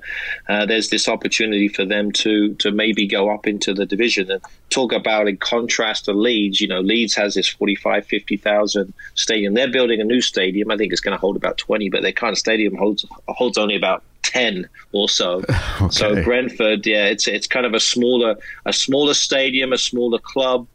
uh, 0.49 0.67
there's 0.67 0.91
this 0.91 1.09
opportunity 1.09 1.69
for 1.69 1.85
them 1.85 2.13
to 2.13 2.55
to 2.55 2.71
maybe 2.71 3.07
go 3.07 3.29
up 3.31 3.47
into 3.47 3.75
the 3.75 3.85
division 3.85 4.31
and 4.31 4.43
talk 4.71 4.93
about 4.93 5.29
in 5.29 5.37
contrast 5.37 6.05
to 6.05 6.13
Leeds. 6.13 6.61
You 6.61 6.69
know, 6.69 6.81
Leeds 6.81 7.15
has 7.17 7.35
this 7.35 7.49
45, 7.49 8.07
50,000 8.07 8.95
stadium. 9.15 9.55
They're 9.55 9.71
building 9.71 10.01
a 10.01 10.05
new 10.05 10.21
stadium. 10.21 10.71
I 10.71 10.77
think 10.77 10.93
it's 10.93 11.01
going 11.01 11.17
to 11.17 11.21
hold 11.21 11.37
about 11.37 11.59
20, 11.59 11.91
but 11.91 12.03
their 12.03 12.13
kind 12.13 12.33
of 12.33 12.39
stadium 12.39 12.77
holds 12.77 13.05
holds 13.29 13.59
only 13.59 13.77
about 13.77 14.05
10 14.23 14.69
or 14.93 15.09
so. 15.09 15.43
okay. 15.81 15.89
So 15.91 16.23
Brentford, 16.23 16.87
yeah, 16.87 17.07
it's 17.07 17.27
it's 17.27 17.47
kind 17.47 17.67
of 17.67 17.75
a 17.75 17.81
smaller 17.81 18.37
a 18.65 18.73
smaller 18.73 19.15
stadium, 19.15 19.73
a 19.73 19.79
smaller 19.79 20.19
club. 20.19 20.67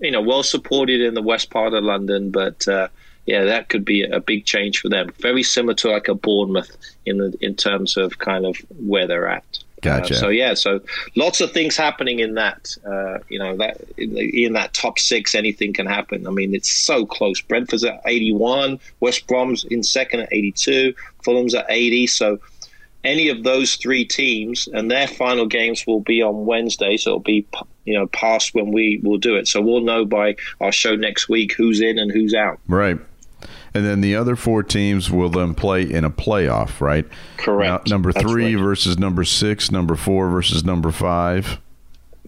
You 0.00 0.10
know, 0.10 0.22
well 0.22 0.42
supported 0.42 1.02
in 1.02 1.14
the 1.14 1.22
west 1.22 1.50
part 1.50 1.74
of 1.74 1.84
London, 1.84 2.30
but 2.30 2.66
uh, 2.66 2.88
yeah, 3.26 3.44
that 3.44 3.68
could 3.68 3.84
be 3.84 4.02
a 4.02 4.20
big 4.20 4.44
change 4.44 4.80
for 4.80 4.88
them. 4.88 5.12
Very 5.20 5.42
similar 5.42 5.74
to 5.74 5.90
like 5.90 6.08
a 6.08 6.14
Bournemouth 6.14 6.76
in 7.06 7.18
the 7.18 7.36
in 7.40 7.54
terms 7.54 7.96
of 7.96 8.18
kind 8.18 8.44
of 8.44 8.56
where 8.78 9.06
they're 9.06 9.28
at. 9.28 9.44
Gotcha. 9.82 10.14
Uh, 10.14 10.18
so 10.18 10.28
yeah, 10.28 10.54
so 10.54 10.80
lots 11.16 11.40
of 11.40 11.52
things 11.52 11.76
happening 11.76 12.20
in 12.20 12.34
that. 12.34 12.76
Uh, 12.86 13.18
you 13.28 13.38
know 13.38 13.56
that 13.56 13.80
in, 13.96 14.16
in, 14.16 14.52
that 14.54 14.72
top 14.74 14.98
six, 14.98 15.34
anything 15.34 15.72
can 15.72 15.86
happen. 15.86 16.26
I 16.26 16.30
mean, 16.30 16.54
it's 16.54 16.72
so 16.72 17.04
close. 17.04 17.40
Brentford's 17.40 17.84
at 17.84 18.00
eighty-one, 18.06 18.78
West 19.00 19.26
Brom's 19.26 19.64
in 19.64 19.82
second 19.82 20.20
at 20.20 20.32
eighty-two, 20.32 20.94
Fulham's 21.24 21.54
at 21.54 21.66
eighty. 21.68 22.06
So 22.06 22.38
any 23.04 23.28
of 23.28 23.42
those 23.42 23.74
three 23.74 24.04
teams, 24.04 24.68
and 24.68 24.88
their 24.90 25.08
final 25.08 25.46
games 25.46 25.84
will 25.86 26.00
be 26.00 26.22
on 26.22 26.46
Wednesday, 26.46 26.96
so 26.96 27.10
it'll 27.10 27.20
be 27.20 27.46
you 27.84 27.94
know 27.94 28.06
past 28.08 28.54
when 28.54 28.70
we 28.70 29.00
will 29.02 29.18
do 29.18 29.34
it. 29.34 29.48
So 29.48 29.60
we'll 29.60 29.80
know 29.80 30.04
by 30.04 30.36
our 30.60 30.72
show 30.72 30.94
next 30.94 31.28
week 31.28 31.54
who's 31.54 31.80
in 31.80 31.98
and 31.98 32.10
who's 32.12 32.34
out. 32.34 32.60
Right. 32.68 32.98
And 33.74 33.86
then 33.86 34.02
the 34.02 34.16
other 34.16 34.36
four 34.36 34.62
teams 34.62 35.10
will 35.10 35.30
then 35.30 35.54
play 35.54 35.82
in 35.82 36.04
a 36.04 36.10
playoff, 36.10 36.80
right? 36.80 37.06
Correct. 37.38 37.88
Now, 37.88 37.94
number 37.94 38.12
three 38.12 38.54
right. 38.54 38.62
versus 38.62 38.98
number 38.98 39.24
six, 39.24 39.70
number 39.70 39.96
four 39.96 40.28
versus 40.28 40.62
number 40.64 40.90
five. 40.90 41.58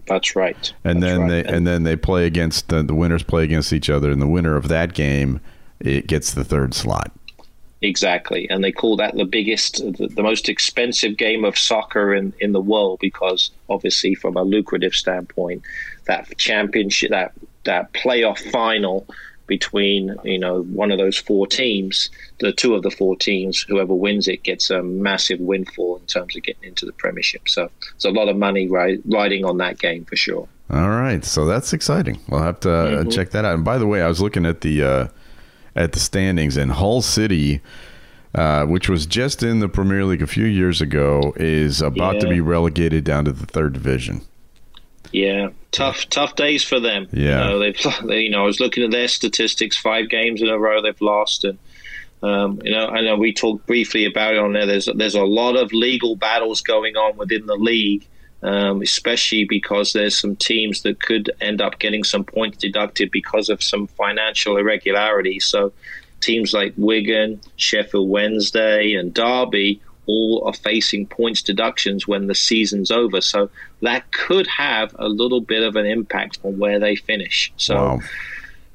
That's 0.07 0.35
right. 0.35 0.73
And 0.83 1.01
That's 1.01 1.11
then 1.11 1.21
right. 1.21 1.29
they 1.29 1.39
and, 1.39 1.49
and 1.49 1.67
then 1.67 1.83
they 1.83 1.95
play 1.95 2.25
against 2.25 2.69
the, 2.69 2.83
the 2.83 2.95
winners 2.95 3.23
play 3.23 3.43
against 3.43 3.73
each 3.73 3.89
other, 3.89 4.11
and 4.11 4.21
the 4.21 4.27
winner 4.27 4.55
of 4.55 4.67
that 4.69 4.93
game 4.93 5.39
it 5.79 6.07
gets 6.07 6.33
the 6.33 6.43
third 6.43 6.73
slot. 6.73 7.11
Exactly, 7.81 8.49
and 8.49 8.63
they 8.63 8.71
call 8.71 8.95
that 8.97 9.15
the 9.15 9.25
biggest, 9.25 9.77
the, 9.97 10.07
the, 10.07 10.23
most 10.23 10.49
expensive 10.49 11.17
game 11.17 11.43
of 11.43 11.57
soccer 11.57 12.13
in, 12.15 12.33
in 12.39 12.51
the 12.51 12.61
world 12.61 12.99
because, 12.99 13.51
obviously, 13.69 14.15
from 14.15 14.37
a 14.37 14.43
lucrative 14.43 14.95
standpoint, 14.95 15.61
that 16.05 16.35
championship, 16.37 17.11
that 17.11 17.33
that 17.65 17.91
playoff 17.93 18.39
final 18.51 19.05
between 19.47 20.15
you 20.23 20.39
know 20.39 20.63
one 20.63 20.91
of 20.91 20.97
those 20.97 21.17
four 21.17 21.47
teams, 21.47 22.09
the 22.39 22.51
two 22.51 22.75
of 22.75 22.83
the 22.83 22.91
four 22.91 23.15
teams, 23.15 23.61
whoever 23.61 23.93
wins 23.93 24.27
it 24.27 24.43
gets 24.43 24.69
a 24.69 24.81
massive 24.81 25.39
windfall 25.39 25.97
in 25.97 26.05
terms 26.05 26.35
of 26.35 26.43
getting 26.43 26.63
into 26.63 26.85
the 26.85 26.93
Premiership. 26.93 27.47
So 27.47 27.69
it's 27.95 28.05
a 28.05 28.09
lot 28.09 28.29
of 28.29 28.37
money 28.37 28.67
ri- 28.67 29.01
riding 29.05 29.45
on 29.45 29.57
that 29.57 29.79
game 29.79 30.05
for 30.05 30.15
sure. 30.15 30.47
All 30.69 30.89
right, 30.89 31.23
so 31.23 31.45
that's 31.45 31.73
exciting. 31.73 32.19
We'll 32.27 32.41
have 32.41 32.59
to 32.61 32.71
uh, 32.71 32.87
mm-hmm. 32.87 33.09
check 33.09 33.29
that 33.31 33.45
out. 33.45 33.53
And 33.53 33.63
by 33.63 33.77
the 33.77 33.87
way, 33.87 34.01
I 34.01 34.07
was 34.07 34.21
looking 34.21 34.45
at 34.45 34.61
the 34.61 34.83
uh, 34.83 35.07
at 35.75 35.91
the 35.91 35.99
standings, 35.99 36.57
and 36.57 36.71
Hull 36.71 37.01
City. 37.01 37.61
Uh, 38.33 38.65
which 38.65 38.89
was 38.89 39.05
just 39.05 39.43
in 39.43 39.59
the 39.59 39.69
Premier 39.69 40.03
League 40.03 40.21
a 40.21 40.27
few 40.27 40.43
years 40.43 40.81
ago, 40.81 41.31
is 41.37 41.81
about 41.81 42.15
yeah. 42.15 42.19
to 42.19 42.27
be 42.27 42.41
relegated 42.41 43.05
down 43.05 43.23
to 43.23 43.31
the 43.31 43.45
third 43.45 43.71
division. 43.71 44.23
Yeah, 45.11 45.49
tough, 45.71 46.09
tough 46.09 46.35
days 46.35 46.63
for 46.63 46.79
them. 46.79 47.07
Yeah, 47.11 47.43
you 47.45 47.49
know, 47.49 47.59
they've, 47.59 47.87
they, 48.05 48.21
you 48.21 48.29
know, 48.29 48.43
I 48.43 48.45
was 48.45 48.59
looking 48.59 48.83
at 48.83 48.91
their 48.91 49.07
statistics. 49.07 49.77
Five 49.77 50.09
games 50.09 50.41
in 50.41 50.49
a 50.49 50.57
row 50.57 50.81
they've 50.81 50.99
lost, 51.01 51.43
and 51.43 51.57
um, 52.23 52.59
you 52.63 52.71
know, 52.71 52.87
I 52.87 53.01
know 53.01 53.17
we 53.17 53.33
talked 53.33 53.67
briefly 53.67 54.05
about 54.05 54.33
it 54.33 54.39
on 54.39 54.53
there. 54.53 54.65
There's 54.65 54.89
there's 54.95 55.15
a 55.15 55.23
lot 55.23 55.55
of 55.55 55.71
legal 55.73 56.15
battles 56.15 56.61
going 56.61 56.95
on 56.95 57.17
within 57.17 57.45
the 57.45 57.55
league, 57.55 58.07
um, 58.41 58.81
especially 58.81 59.45
because 59.45 59.93
there's 59.93 60.17
some 60.17 60.35
teams 60.35 60.81
that 60.83 61.01
could 61.01 61.31
end 61.41 61.61
up 61.61 61.79
getting 61.79 62.03
some 62.03 62.23
points 62.23 62.57
deducted 62.57 63.11
because 63.11 63.49
of 63.49 63.61
some 63.61 63.87
financial 63.87 64.57
irregularity. 64.57 65.39
So, 65.39 65.71
teams 66.21 66.53
like 66.53 66.73
Wigan, 66.77 67.41
Sheffield 67.57 68.09
Wednesday, 68.09 68.93
and 68.93 69.13
Derby 69.13 69.81
all 70.07 70.43
are 70.45 70.53
facing 70.53 71.07
points 71.07 71.41
deductions 71.41 72.07
when 72.07 72.27
the 72.27 72.35
season's 72.35 72.91
over. 72.91 73.21
So 73.21 73.49
that 73.81 74.11
could 74.11 74.47
have 74.47 74.95
a 74.97 75.07
little 75.07 75.41
bit 75.41 75.63
of 75.63 75.75
an 75.75 75.85
impact 75.85 76.39
on 76.43 76.57
where 76.57 76.79
they 76.79 76.95
finish. 76.95 77.51
So. 77.57 77.75
Wow. 77.75 77.99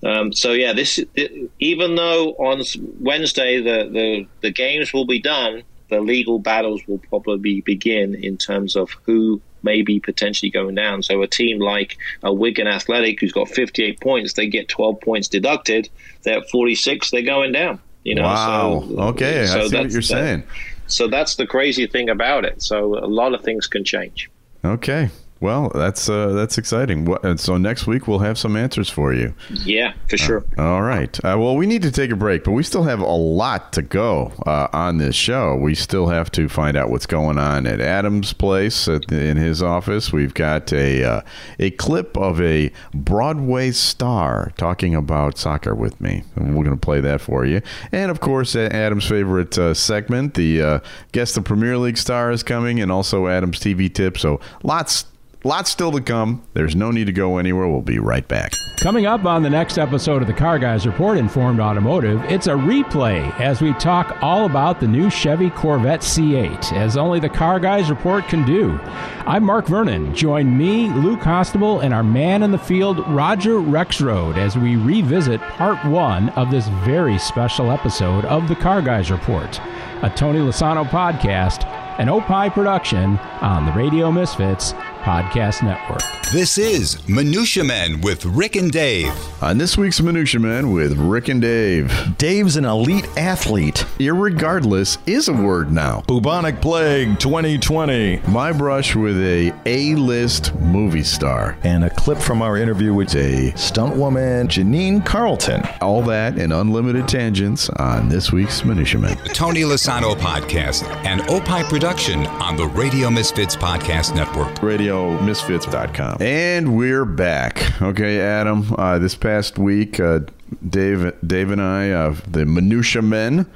Um, 0.02 0.32
so 0.32 0.52
yeah, 0.52 0.72
this 0.72 0.98
it, 1.14 1.50
even 1.58 1.94
though 1.94 2.30
on 2.32 2.62
Wednesday 3.00 3.60
the, 3.60 3.86
the, 3.90 4.26
the 4.40 4.50
games 4.50 4.94
will 4.94 5.04
be 5.04 5.20
done, 5.20 5.62
the 5.90 6.00
legal 6.00 6.38
battles 6.38 6.80
will 6.86 6.98
probably 7.10 7.60
begin 7.60 8.14
in 8.14 8.38
terms 8.38 8.76
of 8.76 8.90
who 9.04 9.42
may 9.62 9.82
be 9.82 10.00
potentially 10.00 10.50
going 10.50 10.74
down. 10.74 11.02
So 11.02 11.20
a 11.22 11.26
team 11.26 11.58
like 11.58 11.98
a 12.22 12.32
Wigan 12.32 12.66
Athletic, 12.66 13.20
who's 13.20 13.32
got 13.32 13.48
58 13.48 14.00
points, 14.00 14.32
they 14.32 14.46
get 14.46 14.68
12 14.68 15.00
points 15.00 15.28
deducted. 15.28 15.88
They're 16.22 16.38
at 16.38 16.50
46, 16.50 17.10
they're 17.10 17.22
going 17.22 17.52
down. 17.52 17.80
You 18.04 18.14
know. 18.14 18.22
Wow. 18.22 18.84
So, 18.88 18.98
okay, 18.98 19.46
so 19.46 19.60
I 19.60 19.68
see 19.68 19.76
what 19.76 19.90
you're 19.90 20.02
saying. 20.02 20.44
So 20.92 21.08
that's 21.08 21.36
the 21.36 21.46
crazy 21.46 21.86
thing 21.86 22.08
about 22.08 22.44
it. 22.44 22.62
So 22.62 22.98
a 22.98 23.06
lot 23.06 23.34
of 23.34 23.42
things 23.42 23.66
can 23.66 23.84
change. 23.84 24.30
Okay. 24.64 25.10
Well, 25.40 25.72
that's 25.74 26.10
uh, 26.10 26.28
that's 26.28 26.58
exciting. 26.58 27.06
What, 27.06 27.40
so 27.40 27.56
next 27.56 27.86
week 27.86 28.06
we'll 28.06 28.18
have 28.18 28.38
some 28.38 28.56
answers 28.56 28.90
for 28.90 29.14
you. 29.14 29.34
Yeah, 29.48 29.94
for 30.06 30.18
sure. 30.18 30.44
Uh, 30.58 30.64
all 30.64 30.82
right. 30.82 31.18
Uh, 31.24 31.36
well, 31.38 31.56
we 31.56 31.64
need 31.64 31.80
to 31.82 31.90
take 31.90 32.10
a 32.10 32.16
break, 32.16 32.44
but 32.44 32.50
we 32.50 32.62
still 32.62 32.82
have 32.82 33.00
a 33.00 33.06
lot 33.06 33.72
to 33.72 33.82
go 33.82 34.32
uh, 34.44 34.68
on 34.74 34.98
this 34.98 35.16
show. 35.16 35.56
We 35.56 35.74
still 35.74 36.08
have 36.08 36.30
to 36.32 36.50
find 36.50 36.76
out 36.76 36.90
what's 36.90 37.06
going 37.06 37.38
on 37.38 37.66
at 37.66 37.80
Adam's 37.80 38.34
place 38.34 38.86
at, 38.86 39.10
in 39.10 39.38
his 39.38 39.62
office. 39.62 40.12
We've 40.12 40.34
got 40.34 40.74
a 40.74 41.04
uh, 41.04 41.20
a 41.58 41.70
clip 41.70 42.18
of 42.18 42.38
a 42.42 42.70
Broadway 42.92 43.70
star 43.70 44.52
talking 44.58 44.94
about 44.94 45.38
soccer 45.38 45.74
with 45.74 46.02
me, 46.02 46.22
and 46.36 46.54
we're 46.54 46.64
going 46.64 46.76
to 46.78 46.84
play 46.84 47.00
that 47.00 47.22
for 47.22 47.46
you. 47.46 47.62
And 47.92 48.10
of 48.10 48.20
course, 48.20 48.54
Adam's 48.54 49.08
favorite 49.08 49.56
uh, 49.56 49.72
segment, 49.72 50.34
the 50.34 50.82
guess 51.12 51.34
the 51.34 51.40
Premier 51.40 51.78
League 51.78 51.96
star 51.96 52.30
is 52.30 52.42
coming, 52.42 52.78
and 52.78 52.92
also 52.92 53.26
Adam's 53.26 53.58
TV 53.58 53.92
tip. 53.92 54.18
So 54.18 54.38
lots 54.62 55.06
Lots 55.42 55.70
still 55.70 55.90
to 55.92 56.02
come. 56.02 56.42
There's 56.52 56.76
no 56.76 56.90
need 56.90 57.06
to 57.06 57.12
go 57.12 57.38
anywhere. 57.38 57.66
We'll 57.66 57.80
be 57.80 57.98
right 57.98 58.28
back. 58.28 58.52
Coming 58.76 59.06
up 59.06 59.24
on 59.24 59.42
the 59.42 59.48
next 59.48 59.78
episode 59.78 60.20
of 60.20 60.28
the 60.28 60.34
Car 60.34 60.58
Guys 60.58 60.86
Report 60.86 61.16
Informed 61.16 61.60
Automotive, 61.60 62.22
it's 62.24 62.46
a 62.46 62.50
replay 62.50 63.30
as 63.40 63.62
we 63.62 63.72
talk 63.74 64.18
all 64.22 64.44
about 64.44 64.80
the 64.80 64.86
new 64.86 65.08
Chevy 65.08 65.48
Corvette 65.48 66.00
C8, 66.00 66.74
as 66.74 66.98
only 66.98 67.20
the 67.20 67.28
Car 67.30 67.58
Guys 67.58 67.88
Report 67.88 68.26
can 68.28 68.44
do. 68.44 68.78
I'm 69.26 69.44
Mark 69.44 69.66
Vernon. 69.66 70.14
Join 70.14 70.58
me, 70.58 70.90
Lou 70.90 71.16
Constable, 71.16 71.80
and 71.80 71.94
our 71.94 72.04
man 72.04 72.42
in 72.42 72.50
the 72.50 72.58
field, 72.58 72.98
Roger 73.08 73.60
Rexroad, 73.60 74.36
as 74.36 74.58
we 74.58 74.76
revisit 74.76 75.40
part 75.40 75.82
one 75.86 76.28
of 76.30 76.50
this 76.50 76.68
very 76.84 77.18
special 77.18 77.70
episode 77.70 78.26
of 78.26 78.46
the 78.46 78.56
Car 78.56 78.82
Guys 78.82 79.10
Report, 79.10 79.58
a 80.02 80.12
Tony 80.14 80.40
Lasano 80.40 80.86
podcast, 80.86 81.66
an 81.98 82.08
Opie 82.08 82.48
production 82.48 83.18
on 83.42 83.66
the 83.66 83.72
Radio 83.72 84.10
Misfits 84.10 84.72
Podcast 85.00 85.62
Network. 85.62 86.02
This 86.32 86.58
is 86.58 87.08
Minutia 87.08 87.64
Men 87.64 88.00
with 88.02 88.24
Rick 88.24 88.54
and 88.54 88.70
Dave. 88.70 89.12
On 89.42 89.58
this 89.58 89.76
week's 89.76 90.00
Minutia 90.00 90.38
Men 90.40 90.72
with 90.72 90.96
Rick 90.96 91.28
and 91.28 91.40
Dave. 91.40 91.92
Dave's 92.18 92.56
an 92.56 92.64
elite 92.64 93.08
athlete. 93.16 93.84
Irregardless 93.98 94.98
is 95.08 95.28
a 95.28 95.32
word 95.32 95.72
now. 95.72 96.02
Bubonic 96.06 96.60
Plague 96.60 97.18
2020. 97.18 98.20
My 98.28 98.52
brush 98.52 98.94
with 98.94 99.16
a 99.18 99.52
A-list 99.66 100.54
movie 100.56 101.02
star. 101.02 101.58
And 101.64 101.84
a 101.84 101.90
clip 101.90 102.18
from 102.18 102.42
our 102.42 102.56
interview 102.56 102.94
with 102.94 103.14
a 103.16 103.56
stunt 103.56 103.96
woman, 103.96 104.46
Janine 104.48 105.04
Carlton. 105.04 105.62
All 105.80 106.02
that 106.02 106.38
and 106.38 106.52
unlimited 106.52 107.08
tangents 107.08 107.70
on 107.70 108.08
this 108.08 108.30
week's 108.32 108.64
Minutia 108.64 109.00
Men. 109.00 109.16
Tony 109.34 109.62
Lasano 109.62 110.14
Podcast, 110.14 110.84
an 111.04 111.22
Opie 111.28 111.64
production 111.68 112.26
on 112.26 112.56
the 112.56 112.66
Radio 112.66 113.10
Misfits 113.10 113.56
Podcast 113.56 114.14
Network. 114.14 114.62
Radio 114.62 114.89
radiomisfits.com. 114.90 116.16
And 116.20 116.76
we're 116.76 117.04
back. 117.04 117.80
Okay, 117.80 118.20
Adam. 118.20 118.74
Uh, 118.76 118.98
this 118.98 119.14
past 119.14 119.58
week, 119.58 120.00
uh, 120.00 120.20
Dave, 120.68 121.14
Dave 121.24 121.50
and 121.50 121.62
I, 121.62 121.90
uh, 121.90 122.16
the 122.26 122.44
Minutia 122.44 123.02
Men, 123.02 123.46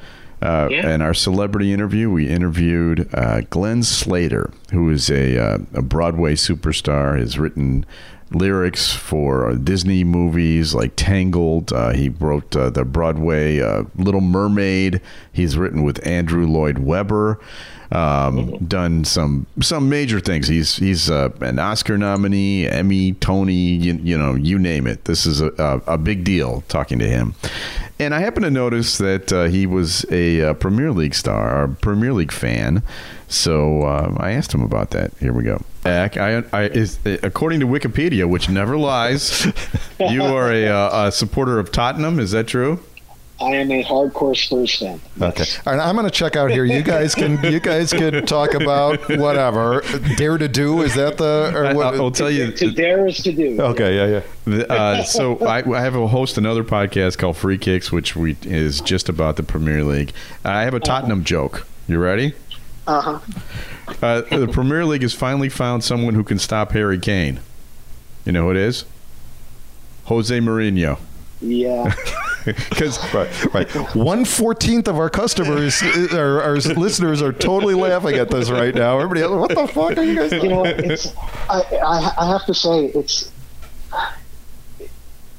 uh, 0.41 0.69
yeah. 0.71 0.95
in 0.95 1.03
our 1.03 1.15
celebrity 1.15 1.73
interview, 1.73 2.11
we 2.11 2.29
interviewed 2.29 3.13
uh, 3.15 3.41
Glenn 3.51 3.83
Slater, 3.83 4.53
who 4.71 4.91
is 4.91 5.11
a, 5.11 5.39
uh, 5.39 5.59
a 5.75 5.83
Broadway 5.83 6.35
superstar, 6.35 7.19
has 7.19 7.39
written 7.39 7.85
lyrics 8.31 8.93
for 8.93 9.55
Disney 9.55 10.05
movies 10.05 10.75
like 10.75 10.93
Tangled. 10.97 11.73
Uh, 11.73 11.93
he 11.93 12.09
wrote 12.11 12.55
uh, 12.57 12.71
the 12.71 12.85
Broadway 12.85 13.61
uh, 13.61 13.85
Little 13.97 14.21
Mermaid. 14.21 15.01
He's 15.33 15.57
written 15.57 15.83
with 15.83 16.05
Andrew 16.07 16.47
Lloyd 16.47 16.79
Webber. 16.79 17.41
Um, 17.93 18.57
done 18.67 19.05
some 19.05 19.47
some 19.61 19.89
major 19.89 20.21
things. 20.21 20.49
He's 20.49 20.77
he's 20.77 21.11
uh, 21.11 21.31
an 21.41 21.59
Oscar 21.59 21.99
nominee, 21.99 22.69
Emmy, 22.69 23.13
Tony, 23.13 23.55
you, 23.55 23.95
you 23.95 24.19
know, 24.19 24.35
you 24.35 24.59
name 24.59 24.87
it. 24.87 25.05
This 25.05 25.27
is 25.27 25.41
a, 25.41 25.53
a, 25.59 25.95
a 25.95 25.99
big 25.99 26.25
deal 26.25 26.63
talking 26.69 26.99
to 26.99 27.09
him. 27.09 27.35
And 27.99 28.13
I 28.15 28.21
happen 28.21 28.43
to 28.43 28.51
notice 28.51 28.99
that 28.99 29.33
uh, 29.33 29.45
he 29.45 29.67
was 29.67 30.05
a, 30.11 30.43
uh 30.43 30.55
Premier 30.55 30.91
League 30.91 31.15
star, 31.15 31.65
a 31.65 31.69
Premier 31.69 32.13
League 32.13 32.33
fan. 32.33 32.83
So 33.29 33.83
uh, 33.83 34.15
I 34.19 34.33
asked 34.33 34.53
him 34.53 34.63
about 34.63 34.91
that. 34.91 35.13
Here 35.19 35.33
we 35.33 35.45
go. 35.45 35.63
I, 36.17 36.45
I, 36.53 36.65
is, 36.65 36.99
according 37.05 37.61
to 37.61 37.67
Wikipedia, 37.67 38.29
which 38.29 38.49
never 38.49 38.77
lies, 38.77 39.47
you 40.01 40.23
are 40.25 40.51
a, 40.51 40.67
uh, 40.69 41.09
a 41.09 41.13
supporter 41.13 41.59
of 41.59 41.71
Tottenham. 41.73 42.19
Is 42.19 42.31
that 42.33 42.47
true? 42.47 42.81
I 43.41 43.57
am 43.57 43.71
a 43.73 43.83
hardcore 43.83 44.37
Spurs 44.37 44.79
fan. 44.79 45.01
Okay. 45.21 45.45
All 45.67 45.75
right, 45.75 45.85
I'm 45.85 45.97
going 45.97 46.07
to 46.07 46.11
check 46.11 46.37
out 46.37 46.53
here. 46.53 46.65
You 46.65 46.83
guys 46.83 47.17
can 47.17 47.43
you 47.43 47.59
guys 47.59 47.93
can 47.93 48.25
talk 48.27 48.55
about 48.55 49.01
whatever. 49.19 49.83
Dare 50.17 50.39
to 50.39 50.47
do 50.47 50.83
is 50.83 50.95
that 50.95 51.19
the 51.19 51.53
or 51.53 51.75
what? 51.75 51.95
I, 51.95 51.99
will 51.99 52.13
tell 52.13 52.31
you. 52.31 52.53
To 52.53 52.71
dare 52.71 53.09
is 53.09 53.19
to 53.25 53.33
do. 53.33 53.61
Okay, 53.61 53.97
yeah, 53.97 54.23
yeah. 54.47 54.63
Uh, 54.65 55.03
so 55.03 55.39
I, 55.45 55.69
I, 55.69 55.81
have 55.81 55.97
a 55.97 56.07
host 56.07 56.39
another 56.39 56.63
podcast 56.63 57.19
called 57.19 57.37
Free 57.37 57.59
Kicks, 57.59 57.91
which 57.91 58.15
we 58.15 58.37
is 58.43 58.81
just 58.81 59.09
about 59.09 59.35
the 59.35 59.43
Premier 59.43 59.83
League. 59.83 60.13
I 60.45 60.63
have 60.63 60.75
a 60.75 60.81
Tottenham 60.81 61.19
uh-huh. 61.19 61.25
joke. 61.25 61.67
You 61.89 61.99
ready? 61.99 62.35
Uh-huh. 62.87 63.19
Uh, 64.01 64.21
the 64.23 64.49
Premier 64.49 64.85
League 64.85 65.03
has 65.03 65.13
finally 65.13 65.49
found 65.49 65.83
someone 65.83 66.15
who 66.15 66.23
can 66.23 66.39
stop 66.39 66.71
Harry 66.71 67.01
Kane. 67.01 67.41
You 68.25 68.33
know 68.33 68.45
who 68.45 68.51
it 68.53 68.57
is? 68.57 68.85
Jose 70.05 70.39
Mourinho. 70.39 70.99
Yeah. 71.41 71.95
Because 72.71 72.99
right, 73.15 73.55
right, 73.55 73.71
one 73.95 74.25
fourteenth 74.25 74.89
of 74.89 74.99
our 74.99 75.09
customers, 75.09 75.83
uh, 75.83 76.09
our, 76.13 76.43
our, 76.43 76.57
listeners, 76.57 77.23
are 77.23 77.33
totally 77.33 77.75
laughing 77.75 78.17
at 78.17 78.31
this 78.31 78.51
right 78.51 78.75
now. 78.75 78.99
Everybody, 78.99 79.23
else, 79.23 79.33
what 79.33 79.49
the 79.49 79.67
fuck 79.69 79.97
are 79.97 80.03
you 80.03 80.17
guys? 80.17 80.33
You 80.33 80.49
know, 80.51 80.65
it's, 80.65 81.15
I, 81.49 81.63
I, 81.83 82.15
I 82.19 82.29
have 82.33 82.45
to 82.47 82.55
say, 82.55 82.87
it's 82.87 83.33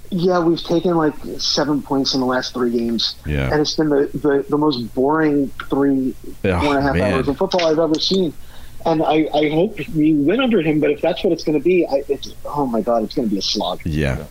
yeah, 0.09 0.39
we've 0.39 0.63
taken 0.63 0.95
like 0.95 1.13
seven 1.37 1.81
points 1.81 2.13
in 2.13 2.21
the 2.21 2.25
last 2.25 2.53
three 2.53 2.71
games. 2.71 3.15
Yeah, 3.25 3.51
and 3.51 3.61
it's 3.61 3.75
been 3.75 3.89
the 3.89 4.09
the, 4.13 4.45
the 4.49 4.57
most 4.57 4.93
boring 4.95 5.49
three 5.69 6.15
oh, 6.45 6.59
four 6.61 6.69
and 6.69 6.77
a 6.77 6.81
half 6.81 6.95
man. 6.95 7.13
hours 7.13 7.27
of 7.27 7.37
football 7.37 7.67
I've 7.67 7.79
ever 7.79 7.99
seen. 7.99 8.33
And 8.85 9.01
I, 9.01 9.27
I 9.33 9.49
hope 9.49 9.79
we 9.95 10.13
win 10.13 10.39
under 10.39 10.61
him, 10.61 10.79
but 10.79 10.91
if 10.91 11.01
that's 11.01 11.23
what 11.23 11.33
it's 11.33 11.43
going 11.43 11.57
to 11.57 11.63
be, 11.63 11.87
I, 11.87 12.03
it's 12.07 12.33
oh 12.45 12.67
my 12.67 12.81
god, 12.81 13.03
it's 13.03 13.15
going 13.15 13.27
to 13.27 13.33
be 13.33 13.39
a 13.39 13.43
slog. 13.43 13.81
Yeah. 13.83 14.25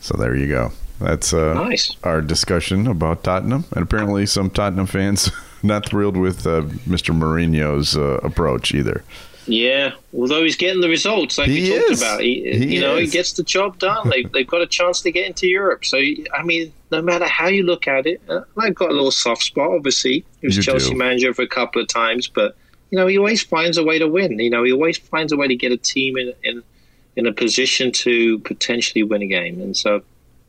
So 0.00 0.16
there 0.16 0.36
you 0.36 0.46
go. 0.46 0.72
That's 1.00 1.32
uh, 1.34 1.54
nice. 1.54 1.94
our 2.04 2.20
discussion 2.22 2.86
about 2.86 3.22
Tottenham, 3.22 3.64
and 3.72 3.82
apparently 3.82 4.26
some 4.26 4.50
Tottenham 4.50 4.86
fans 4.86 5.30
not 5.62 5.86
thrilled 5.88 6.16
with 6.16 6.46
uh, 6.46 6.62
Mr. 6.88 7.14
Mourinho's 7.14 7.96
uh, 7.96 8.18
approach 8.22 8.74
either. 8.74 9.04
Yeah, 9.48 9.92
although 10.12 10.42
he's 10.42 10.56
getting 10.56 10.80
the 10.80 10.88
results 10.88 11.38
like 11.38 11.48
he 11.48 11.70
we 11.70 11.78
talked 11.78 11.90
is. 11.92 12.02
about, 12.02 12.20
he, 12.20 12.42
he 12.52 12.74
you 12.76 12.80
know, 12.80 12.96
is. 12.96 13.12
he 13.12 13.16
gets 13.16 13.34
the 13.34 13.44
job 13.44 13.78
done. 13.78 14.08
they, 14.10 14.24
they've 14.24 14.46
got 14.46 14.62
a 14.62 14.66
chance 14.66 15.00
to 15.02 15.12
get 15.12 15.26
into 15.26 15.46
Europe. 15.46 15.84
So, 15.84 15.98
I 15.98 16.42
mean, 16.44 16.72
no 16.90 17.00
matter 17.00 17.26
how 17.26 17.46
you 17.46 17.62
look 17.62 17.86
at 17.86 18.06
it, 18.06 18.20
uh, 18.28 18.40
I've 18.58 18.74
got 18.74 18.90
a 18.90 18.92
little 18.92 19.12
soft 19.12 19.42
spot. 19.42 19.70
Obviously, 19.70 20.24
he 20.40 20.46
was 20.46 20.56
You 20.56 20.62
Chelsea 20.62 20.90
do. 20.90 20.96
manager 20.96 21.32
for 21.32 21.42
a 21.42 21.48
couple 21.48 21.80
of 21.80 21.88
times, 21.88 22.26
but 22.26 22.56
you 22.90 22.98
know, 22.98 23.06
he 23.06 23.18
always 23.18 23.42
finds 23.42 23.78
a 23.78 23.84
way 23.84 23.98
to 23.98 24.08
win. 24.08 24.38
You 24.38 24.50
know, 24.50 24.64
he 24.64 24.72
always 24.72 24.98
finds 24.98 25.32
a 25.32 25.36
way 25.36 25.48
to 25.48 25.56
get 25.56 25.72
a 25.72 25.76
team 25.76 26.16
in 26.16 26.32
in, 26.42 26.62
in 27.14 27.26
a 27.26 27.32
position 27.32 27.92
to 27.92 28.38
potentially 28.40 29.02
win 29.04 29.22
a 29.22 29.26
game, 29.26 29.60
and 29.60 29.76
so 29.76 30.02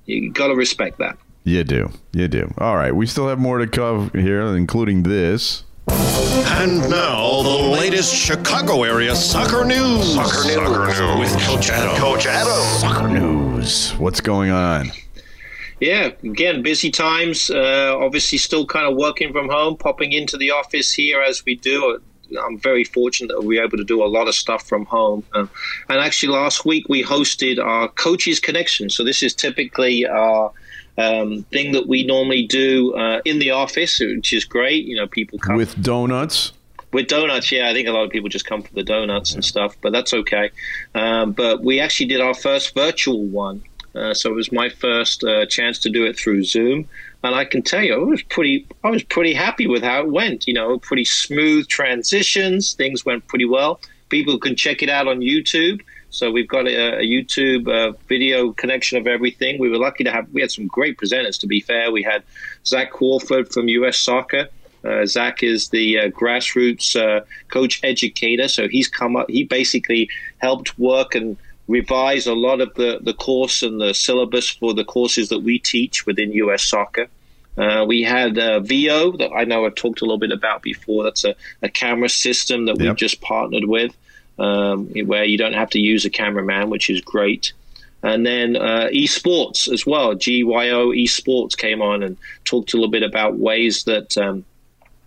you 0.08 0.32
got 0.32 0.48
to 0.48 0.56
respect 0.56 0.98
that. 0.98 1.17
You 1.43 1.63
do. 1.63 1.91
You 2.12 2.28
do. 2.28 2.54
All 2.58 2.76
right. 2.76 2.93
We 2.93 3.06
still 3.06 3.28
have 3.30 3.39
more 3.39 3.60
to 3.60 3.67
cover 3.67 4.17
here, 4.17 4.41
including 4.41 5.04
this. 5.04 5.63
And 5.89 6.89
now, 6.89 7.43
the 7.43 7.70
latest 7.72 8.13
Chicago 8.13 8.84
area 8.84 9.15
soccer 9.15 9.63
news. 9.63 10.15
Soccer 10.15 10.48
news. 10.48 11.00
With 11.20 11.41
Coach 11.43 11.70
Adam. 11.70 11.96
Coach 11.96 12.26
Adam. 12.26 12.80
Soccer 12.80 13.08
news. 13.08 13.91
What's 13.91 14.20
going 14.20 14.50
on? 14.50 14.91
Yeah, 15.80 16.10
again, 16.24 16.63
busy 16.63 16.89
times. 16.89 17.52
Uh, 17.52 17.96
obviously, 17.98 18.39
still 18.39 18.65
kind 18.65 18.88
of 18.88 18.98
working 18.98 19.32
from 19.32 19.48
home, 19.48 19.78
popping 19.78 20.12
into 20.12 20.36
the 20.36 20.52
office 20.52 20.91
here 20.91 21.22
as 21.22 21.46
we 21.46 21.56
do. 21.56 22.02
I'm 22.44 22.58
very 22.60 22.84
fortunate 22.84 23.34
that 23.34 23.44
we're 23.44 23.63
able 23.63 23.78
to 23.78 23.84
do 23.84 24.04
a 24.04 24.06
lot 24.06 24.28
of 24.28 24.36
stuff 24.36 24.68
from 24.68 24.86
home. 24.86 25.24
Uh, 25.34 25.48
and 25.90 26.00
actually, 26.00 26.34
last 26.34 26.66
week 26.66 26.88
we 26.90 27.04
hosted 27.04 27.63
our 27.63 27.88
Coaches 27.90 28.40
Connection. 28.40 28.90
So, 28.90 29.04
this 29.04 29.24
is 29.24 29.34
typically 29.34 30.06
our 30.06 30.52
um, 30.98 31.44
thing 31.52 31.74
that 31.74 31.88
we 31.88 32.04
normally 32.06 32.46
do 32.48 32.94
uh, 32.96 33.22
in 33.26 33.40
the 33.40 33.52
office, 33.52 34.00
which 34.00 34.34
is 34.34 34.46
great. 34.46 34.86
You 34.86 34.96
know, 34.98 35.08
people 35.08 35.40
come 35.40 35.56
With 35.58 35.82
donuts. 35.82 36.54
with 36.92 37.08
donuts, 37.08 37.52
yeah, 37.52 37.70
I 37.70 37.74
think 37.74 37.88
a 37.88 37.92
lot 37.92 38.04
of 38.06 38.10
people 38.12 38.30
just 38.30 38.46
come 38.46 38.62
for 38.63 38.74
the 38.74 38.84
donuts 38.84 39.34
and 39.34 39.44
stuff, 39.46 39.76
but 39.82 39.92
that's 39.92 40.13
okay. 40.13 40.50
Um, 40.96 41.34
but 41.34 41.62
we 41.63 41.80
actually 41.80 42.08
did 42.08 42.22
our 42.22 42.34
first 42.34 42.74
virtual 42.74 43.24
one, 43.26 43.62
uh, 43.94 44.13
so 44.13 44.30
it 44.30 44.34
was 44.36 44.52
my 44.52 44.70
first 44.70 45.24
uh, 45.24 45.46
chance 45.46 45.80
to 45.80 45.90
do 45.90 46.06
it 46.06 46.18
through 46.18 46.44
Zoom, 46.44 46.88
and 47.28 47.36
I 47.36 47.46
can 47.46 47.62
tell 47.62 47.84
you, 47.84 47.94
I 47.94 47.98
was 47.98 48.24
pretty, 48.24 48.66
I 48.84 48.90
was 48.90 49.04
pretty 49.04 49.34
happy 49.34 49.68
with 49.68 49.84
how 49.84 50.02
it 50.02 50.12
went. 50.12 50.48
You 50.48 50.54
know, 50.54 50.80
pretty 50.80 51.06
smooth 51.06 51.68
transitions, 51.68 52.74
things 52.74 53.06
went 53.06 53.28
pretty 53.28 53.46
well. 53.46 53.80
People 54.10 54.40
can 54.40 54.56
check 54.56 54.82
it 54.82 54.90
out 54.90 55.08
on 55.08 55.20
YouTube. 55.20 55.82
So 56.10 56.32
we've 56.32 56.48
got 56.48 56.68
a, 56.68 57.00
a 57.00 57.04
YouTube 57.04 57.68
uh, 57.68 57.98
video 58.08 58.54
connection 58.54 58.98
of 58.98 59.08
everything. 59.08 59.60
We 59.60 59.70
were 59.70 59.78
lucky 59.78 60.06
to 60.06 60.12
have. 60.12 60.30
We 60.32 60.42
had 60.42 60.52
some 60.52 60.68
great 60.68 60.98
presenters. 60.98 61.40
To 61.42 61.48
be 61.48 61.60
fair, 61.60 61.92
we 61.92 62.02
had 62.02 62.24
Zach 62.66 62.92
Crawford 62.92 63.52
from 63.52 63.68
US 63.68 63.98
Soccer. 63.98 64.48
Uh, 64.86 65.06
Zach 65.06 65.44
is 65.44 65.70
the 65.70 66.00
uh, 66.00 66.08
grassroots 66.10 66.96
uh, 66.96 67.26
coach 67.50 67.82
educator, 67.84 68.48
so 68.48 68.70
he's 68.70 68.88
come 68.88 69.18
up. 69.18 69.30
He 69.30 69.44
basically 69.44 70.10
helped 70.38 70.80
work 70.80 71.13
and 71.13 71.36
revise 71.68 72.26
a 72.26 72.34
lot 72.34 72.62
of 72.62 72.74
the, 72.76 73.00
the 73.02 73.13
course 73.13 73.62
and 73.62 73.82
the 73.82 73.94
syllabus 73.94 74.50
for 74.50 74.74
the 74.74 74.86
courses 74.86 75.28
that 75.30 75.40
we 75.40 75.60
teach 75.60 76.06
within 76.06 76.32
US 76.32 76.63
Soccer. 76.63 77.08
Uh, 77.58 77.86
we 77.88 78.04
had 78.04 78.38
uh, 78.38 78.60
Veo 78.60 79.12
that 79.17 79.32
I 79.32 79.43
know 79.43 79.65
I've 79.65 79.76
talked 79.76 80.02
a 80.02 80.06
little 80.06 80.20
bit 80.20 80.32
about 80.32 80.62
before. 80.62 81.04
That's 81.04 81.24
a, 81.24 81.36
a 81.62 81.70
camera 81.70 82.10
system 82.10 82.65
that 82.65 82.78
we've 82.78 82.96
just 82.96 83.20
partnered 83.22 83.65
with, 83.65 83.96
um, 84.38 84.88
where 85.06 85.24
you 85.24 85.38
don't 85.38 85.54
have 85.54 85.72
to 85.72 85.80
use 85.80 86.06
a 86.06 86.10
cameraman, 86.10 86.70
which 86.70 86.89
is 86.89 87.02
great. 87.02 87.54
And 88.04 88.26
then 88.26 88.56
uh, 88.56 88.89
esports 88.93 89.72
as 89.72 89.86
well. 89.86 90.13
GYO 90.13 90.91
esports 90.91 91.58
came 91.58 91.82
on 91.82 92.04
and 92.04 92.15
talked 92.46 92.74
a 92.74 92.78
little 92.78 92.91
bit 92.91 93.02
about 93.02 93.39
ways 93.39 93.86
that 93.86 94.15
um, 94.17 94.46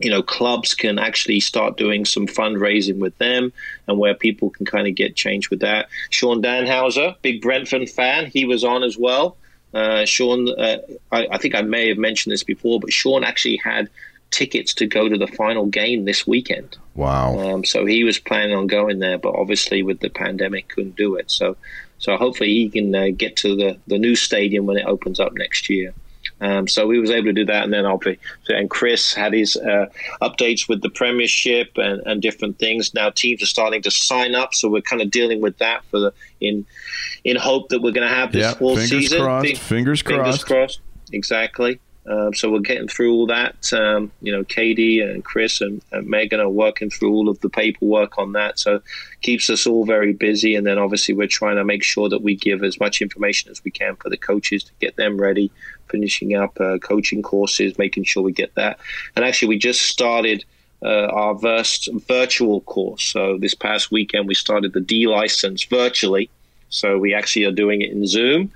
you 0.01 0.11
know 0.11 0.23
clubs 0.23 0.75
can 0.75 0.99
actually 0.99 1.41
start 1.41 1.77
doing 1.77 2.05
some 2.05 2.27
fundraising 2.27 2.99
with 2.99 3.17
them, 3.19 3.53
and 3.87 3.99
where 3.99 4.15
people 4.15 4.51
can 4.51 4.67
kind 4.67 4.89
of 4.89 4.95
get 4.97 5.15
change 5.15 5.51
with 5.51 5.61
that. 5.61 5.89
Sean 6.11 6.43
Danhauser, 6.43 7.15
big 7.23 7.43
Brentford 7.43 7.89
fan, 7.89 8.27
he 8.27 8.45
was 8.45 8.65
on 8.65 8.83
as 8.83 8.99
well. 8.99 9.37
Uh, 9.73 10.05
Sean, 10.05 10.49
uh, 10.49 10.79
I, 11.13 11.29
I 11.33 11.39
think 11.39 11.55
I 11.55 11.63
may 11.63 11.89
have 11.89 11.99
mentioned 11.99 12.33
this 12.33 12.43
before, 12.43 12.81
but 12.81 12.93
Sean 12.93 13.25
actually 13.25 13.57
had 13.57 13.89
tickets 14.31 14.75
to 14.75 14.87
go 14.87 15.09
to 15.09 15.19
the 15.19 15.27
final 15.27 15.67
game 15.67 16.05
this 16.05 16.27
weekend. 16.27 16.77
Wow. 16.95 17.39
Um, 17.39 17.65
so 17.65 17.85
he 17.85 18.05
was 18.05 18.19
planning 18.19 18.57
on 18.57 18.67
going 18.67 18.99
there, 18.99 19.19
but 19.19 19.35
obviously 19.35 19.83
with 19.83 20.01
the 20.01 20.11
pandemic 20.11 20.69
couldn't 20.69 20.97
do 20.97 21.17
it. 21.17 21.31
So, 21.31 21.57
so 21.99 22.17
hopefully 22.17 22.51
he 22.51 22.69
can 22.69 22.95
uh, 22.95 23.09
get 23.17 23.37
to 23.39 23.57
the, 23.57 23.79
the 23.87 23.99
new 23.99 24.17
stadium 24.17 24.67
when 24.67 24.77
it 24.77 24.87
opens 24.87 25.21
up 25.21 25.33
next 25.35 25.69
year. 25.69 25.95
Um, 26.41 26.69
so 26.69 26.87
we 26.87 26.99
was 26.99 27.11
able 27.11 27.27
to 27.27 27.33
do 27.33 27.45
that, 27.47 27.65
and 27.65 27.73
then 27.73 27.85
obviously, 27.85 28.19
and 28.49 28.71
Chris 28.71 29.13
had 29.13 29.35
his 29.35 29.57
uh, 29.57 29.87
updates 30.23 30.69
with 30.69 30.81
the 30.81 30.89
Premiership 30.89 31.77
and, 31.77 32.01
and 32.07 32.23
different 32.23 32.59
things. 32.59 32.95
Now 32.95 33.11
teams 33.11 33.43
are 33.43 33.47
starting 33.47 33.83
to 33.83 33.91
sign 33.91 34.35
up, 34.35 34.55
so 34.55 34.69
we're 34.69 34.81
kind 34.81 35.03
of 35.03 35.11
dealing 35.11 35.43
with 35.43 35.59
that 35.59 35.85
for 35.91 36.01
the 36.01 36.13
in 36.41 36.65
in 37.25 37.37
hope 37.37 37.69
that 37.71 37.81
we're 37.83 37.93
going 37.93 38.09
to 38.09 38.15
have 38.15 38.33
this 38.33 38.43
Yeah, 38.43 38.55
full 38.55 38.77
fingers 38.77 38.89
season. 38.91 39.21
crossed, 39.23 39.47
Fing- 39.47 39.57
fingers 39.57 40.03
Fingers 40.03 40.45
crossed. 40.45 40.47
crossed. 40.47 40.81
Exactly. 41.13 41.81
Um, 42.07 42.35
so 42.35 42.51
we're 42.51 42.61
getting 42.61 42.89
through 42.89 43.13
all 43.13 43.27
that. 43.27 43.71
Um, 43.75 44.11
you 44.23 44.33
know, 44.33 44.43
Katie 44.43 45.01
and 45.01 45.23
Chris 45.23 45.61
and, 45.61 45.83
and 45.93 46.07
Megan 46.09 46.41
are 46.41 46.49
working 46.49 46.89
through 46.89 47.13
all 47.13 47.29
of 47.29 47.39
the 47.41 47.51
paperwork 47.51 48.19
on 48.19 48.33
that. 48.33 48.59
So 48.59 48.81
keeps 49.21 49.51
us 49.51 49.67
all 49.67 49.85
very 49.85 50.13
busy. 50.15 50.55
And 50.55 50.67
then 50.67 50.79
obviously 50.79 51.15
we're 51.15 51.29
trying 51.29 51.57
to 51.57 51.65
make 51.65 51.83
sure 51.85 52.09
that 52.09 52.23
we 52.23 52.35
give 52.37 52.65
as 52.65 52.81
much 52.81 53.03
information 53.03 53.51
as 53.51 53.63
we 53.63 53.71
can 53.71 53.97
for 53.97 54.09
the 54.09 54.17
coaches 54.17 54.65
to 54.65 54.73
get 54.81 54.97
them 54.97 55.19
ready, 55.21 55.53
finishing 55.91 56.35
up 56.35 56.59
uh, 56.59 56.79
coaching 56.79 57.23
courses, 57.23 57.77
making 57.79 58.05
sure 58.05 58.23
we 58.23 58.33
get 58.33 58.55
that. 58.55 58.79
And 59.15 59.25
actually, 59.25 59.49
we 59.49 59.59
just 59.59 59.83
started. 59.83 60.45
Uh, 60.83 61.09
our 61.13 61.39
first 61.39 61.91
virtual 62.09 62.63
course. 62.63 63.05
So 63.05 63.37
this 63.37 63.53
past 63.55 63.93
weekend, 63.93 64.27
we 64.27 64.33
started 64.33 64.73
the 64.73 64.81
D 64.81 65.07
license 65.07 65.63
virtually. 65.65 66.31
So 66.71 66.99
we 66.99 67.15
actually 67.15 67.45
are 67.45 67.53
doing 67.53 67.83
it 67.83 67.91
in 67.91 68.07
Zoom. 68.07 68.53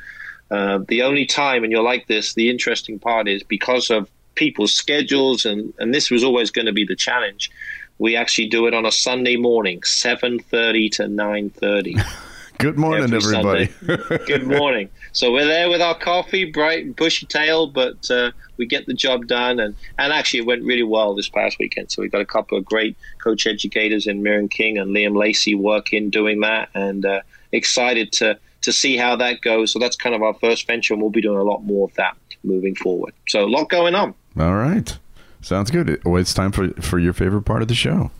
Uh, 0.50 0.78
the 0.88 1.02
only 1.02 1.26
time, 1.26 1.64
and 1.64 1.72
you're 1.72 1.82
like 1.82 2.06
this, 2.06 2.34
the 2.34 2.48
interesting 2.48 2.98
part 2.98 3.28
is 3.28 3.42
because 3.42 3.90
of 3.90 4.08
people's 4.34 4.72
schedules, 4.72 5.44
and, 5.44 5.72
and 5.78 5.92
this 5.92 6.10
was 6.10 6.24
always 6.24 6.50
going 6.50 6.66
to 6.66 6.72
be 6.72 6.84
the 6.84 6.96
challenge. 6.96 7.50
We 7.98 8.16
actually 8.16 8.48
do 8.48 8.66
it 8.66 8.74
on 8.74 8.86
a 8.86 8.92
Sunday 8.92 9.36
morning, 9.36 9.82
seven 9.84 10.40
thirty 10.40 10.88
to 10.90 11.08
nine 11.08 11.50
thirty. 11.50 11.96
Good 12.58 12.78
morning, 12.78 13.12
Every 13.12 13.36
everybody. 13.36 13.68
Good 14.26 14.46
morning. 14.46 14.88
So 15.12 15.32
we're 15.32 15.46
there 15.46 15.68
with 15.68 15.80
our 15.82 15.96
coffee, 15.98 16.44
bright, 16.44 16.84
and 16.84 16.96
bushy 16.96 17.26
tail, 17.26 17.66
but 17.66 18.08
uh, 18.10 18.30
we 18.56 18.66
get 18.66 18.86
the 18.86 18.94
job 18.94 19.26
done. 19.26 19.58
And, 19.58 19.74
and 19.98 20.12
actually, 20.12 20.40
it 20.40 20.46
went 20.46 20.62
really 20.62 20.84
well 20.84 21.14
this 21.14 21.28
past 21.28 21.58
weekend. 21.58 21.90
So 21.90 22.00
we 22.00 22.08
got 22.08 22.20
a 22.20 22.26
couple 22.26 22.56
of 22.56 22.64
great 22.64 22.96
coach 23.22 23.46
educators 23.46 24.06
in 24.06 24.22
Mirren 24.22 24.48
King 24.48 24.78
and 24.78 24.94
Liam 24.94 25.16
Lacey 25.16 25.54
working 25.54 26.10
doing 26.10 26.40
that, 26.40 26.68
and 26.74 27.04
uh, 27.04 27.20
excited 27.54 28.12
to 28.12 28.38
to 28.62 28.72
see 28.72 28.96
how 28.96 29.16
that 29.16 29.40
goes. 29.42 29.72
So 29.72 29.78
that's 29.78 29.96
kind 29.96 30.14
of 30.14 30.22
our 30.22 30.34
first 30.34 30.66
venture, 30.66 30.94
and 30.94 31.02
we'll 31.02 31.10
be 31.10 31.20
doing 31.20 31.38
a 31.38 31.42
lot 31.42 31.64
more 31.64 31.88
of 31.88 31.94
that 31.94 32.16
moving 32.42 32.74
forward. 32.74 33.14
So 33.28 33.44
a 33.44 33.48
lot 33.48 33.68
going 33.68 33.94
on. 33.94 34.14
All 34.38 34.54
right. 34.54 34.96
Sounds 35.40 35.70
good. 35.70 36.02
Well, 36.04 36.16
it's 36.16 36.32
time 36.32 36.52
for, 36.52 36.70
for 36.80 36.98
your 36.98 37.12
favorite 37.12 37.42
part 37.42 37.60
of 37.60 37.68
the 37.68 37.74
show. 37.74 38.10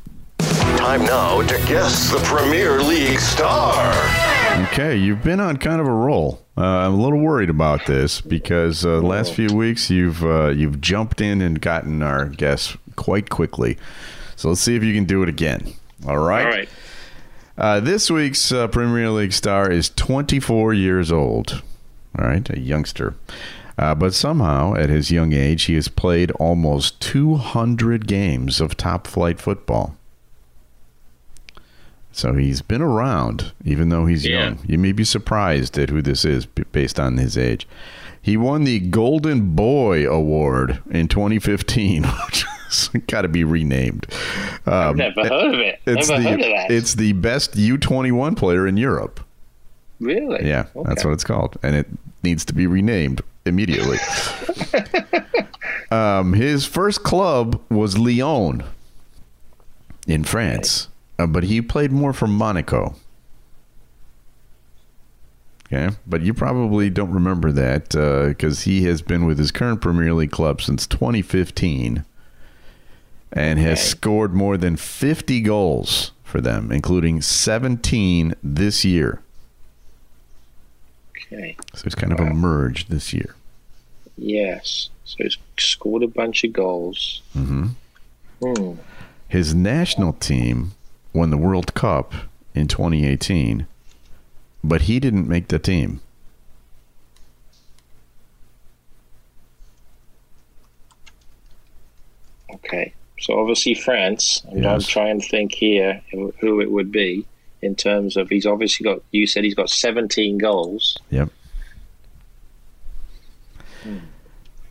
Time 0.77 1.03
now 1.05 1.41
to 1.41 1.57
guess 1.67 2.11
the 2.11 2.19
Premier 2.19 2.83
League 2.83 3.19
star. 3.19 3.83
Okay, 4.67 4.97
you've 4.97 5.23
been 5.23 5.41
on 5.41 5.57
kind 5.57 5.81
of 5.81 5.87
a 5.87 5.93
roll. 5.93 6.43
Uh, 6.57 6.61
I'm 6.61 6.95
a 6.95 7.03
little 7.03 7.19
worried 7.19 7.49
about 7.49 7.87
this 7.87 8.21
because 8.21 8.85
uh, 8.85 9.01
the 9.01 9.07
last 9.07 9.33
few 9.33 9.55
weeks 9.55 9.91
you've 9.91 10.23
uh, 10.23 10.49
you've 10.49 10.81
jumped 10.81 11.21
in 11.21 11.41
and 11.41 11.61
gotten 11.61 12.03
our 12.03 12.27
guess 12.27 12.77
quite 12.97 13.31
quickly. 13.31 13.79
So 14.37 14.51
let's 14.51 14.61
see 14.61 14.77
if 14.77 14.85
you 14.85 14.95
can 14.95 15.05
do 15.05 15.23
it 15.23 15.29
again. 15.29 15.73
All 16.07 16.19
right. 16.19 16.45
All 16.45 16.53
right. 16.53 16.69
Uh, 17.57 17.81
this 17.81 18.11
week's 18.11 18.51
uh, 18.53 18.67
Premier 18.69 19.11
League 19.11 19.33
star 19.33 19.71
is 19.71 19.91
24 19.91 20.75
years 20.75 21.13
old. 21.13 21.63
All 22.19 22.27
right, 22.27 22.49
a 22.51 22.59
youngster. 22.59 23.15
Uh, 23.77 23.95
but 23.95 24.15
somehow, 24.15 24.75
at 24.75 24.89
his 24.89 25.11
young 25.11 25.33
age, 25.33 25.65
he 25.65 25.75
has 25.75 25.89
played 25.89 26.31
almost 26.33 27.01
200 27.01 28.07
games 28.07 28.61
of 28.61 28.77
top 28.77 29.07
flight 29.07 29.41
football. 29.41 29.97
So 32.13 32.35
he's 32.35 32.63
been 32.63 32.83
around, 32.83 33.53
even 33.65 33.89
though 33.89 34.07
he's 34.07 34.25
Yeah. 34.25 34.45
young. 34.45 34.59
You 34.67 34.79
may 34.79 34.93
be 34.93 35.03
surprised 35.05 35.77
at 35.79 35.91
who 35.91 36.01
this 36.03 36.25
is 36.25 36.47
based 36.47 37.01
on 37.01 37.17
his 37.17 37.37
age. 37.37 37.67
He 38.23 38.37
won 38.37 38.63
the 38.65 38.79
Golden 38.79 39.55
Boy 39.57 40.09
Award 40.09 40.81
in 40.91 41.09
2015, 41.09 42.05
which 42.27 42.45
got 43.07 43.23
to 43.23 43.29
be 43.29 43.45
renamed. 43.45 44.07
Um, 44.67 44.97
Never 44.97 45.23
heard 45.23 45.55
of 45.55 45.61
it. 45.61 45.81
It's 45.87 46.09
Never 46.09 46.23
the, 46.23 46.29
heard 46.29 46.41
of 46.41 46.47
that. 46.47 46.71
It's 46.71 46.95
the 46.95 47.13
best 47.13 47.55
U21 47.55 48.37
player 48.37 48.67
in 48.67 48.77
Europe. 48.77 49.21
really? 50.01 50.47
Yeah, 50.47 50.67
that's 50.85 51.05
what 51.05 51.13
it's 51.13 51.25
called, 51.25 51.57
and 51.63 51.75
it 51.77 51.87
needs 52.23 52.45
to 52.47 52.55
be 52.55 52.67
renamed 52.67 53.23
immediately. 53.47 53.99
um, 55.91 56.33
his 56.33 56.67
first 56.67 57.03
club 57.03 57.61
was 57.71 57.99
Lyon 57.99 58.65
in 60.07 60.25
France, 60.25 60.89
uh, 61.19 61.27
but 61.27 61.45
he 61.45 61.61
played 61.63 61.93
more 61.93 62.13
for 62.13 62.27
Monaco. 62.27 62.97
Okay, 65.73 65.97
but 66.07 66.21
you 66.21 66.35
probably 66.35 66.91
don't 66.91 67.11
remember 67.11 67.51
that 67.51 67.91
because 68.29 68.63
he 68.63 68.85
has 68.85 69.03
been 69.03 69.25
with 69.25 69.39
his 69.39 69.51
current 69.51 69.81
Premier 69.81 70.13
League 70.13 70.31
club 70.31 70.61
since 70.61 70.87
2015 70.87 72.05
and 73.35 73.59
has 73.59 73.83
scored 73.87 74.33
more 74.33 74.57
than 74.57 74.77
50 74.77 75.41
goals 75.41 76.13
for 76.23 76.41
them, 76.41 76.71
including 76.71 77.21
17 77.21 78.35
this 78.43 78.85
year. 78.85 79.21
Okay. 81.27 81.57
So 81.75 81.83
he's 81.85 81.97
kind 81.97 82.13
of 82.13 82.21
emerged 82.21 82.91
this 82.91 83.13
year. 83.13 83.35
Yes. 84.17 84.89
So 85.05 85.17
he's 85.19 85.37
scored 85.59 86.05
a 86.05 86.09
bunch 86.09 86.45
of 86.45 86.53
goals. 86.53 87.23
hmm 87.35 87.67
Hmm. 88.41 88.75
His 89.29 89.55
national 89.55 90.13
team 90.15 90.73
won 91.13 91.31
the 91.31 91.37
World 91.37 91.75
Cup 91.75 92.13
in 92.55 92.69
2018, 92.69 93.67
but 94.63 94.83
he 94.83 95.01
didn't 95.01 95.27
make 95.29 95.49
the 95.49 95.59
team. 95.59 96.01
Okay. 102.53 102.93
So 103.25 103.41
obviously 103.41 103.73
France. 103.73 104.43
And 104.51 104.67
I'm 104.67 104.81
Yes. 104.81 104.87
trying 104.87 105.19
to 105.19 105.27
think 105.27 105.55
here 105.55 106.03
who 106.13 106.35
who 106.41 106.61
it 106.61 106.71
would 106.71 106.93
be 106.93 107.25
in 107.63 107.75
terms 107.75 108.19
of 108.19 108.29
he's 108.29 108.45
obviously 108.45 108.85
got. 108.85 109.01
You 109.13 109.27
said 109.27 109.45
he's 109.45 109.55
got 109.55 109.71
17 109.71 110.37
goals. 110.37 110.99
Yep. 111.11 111.31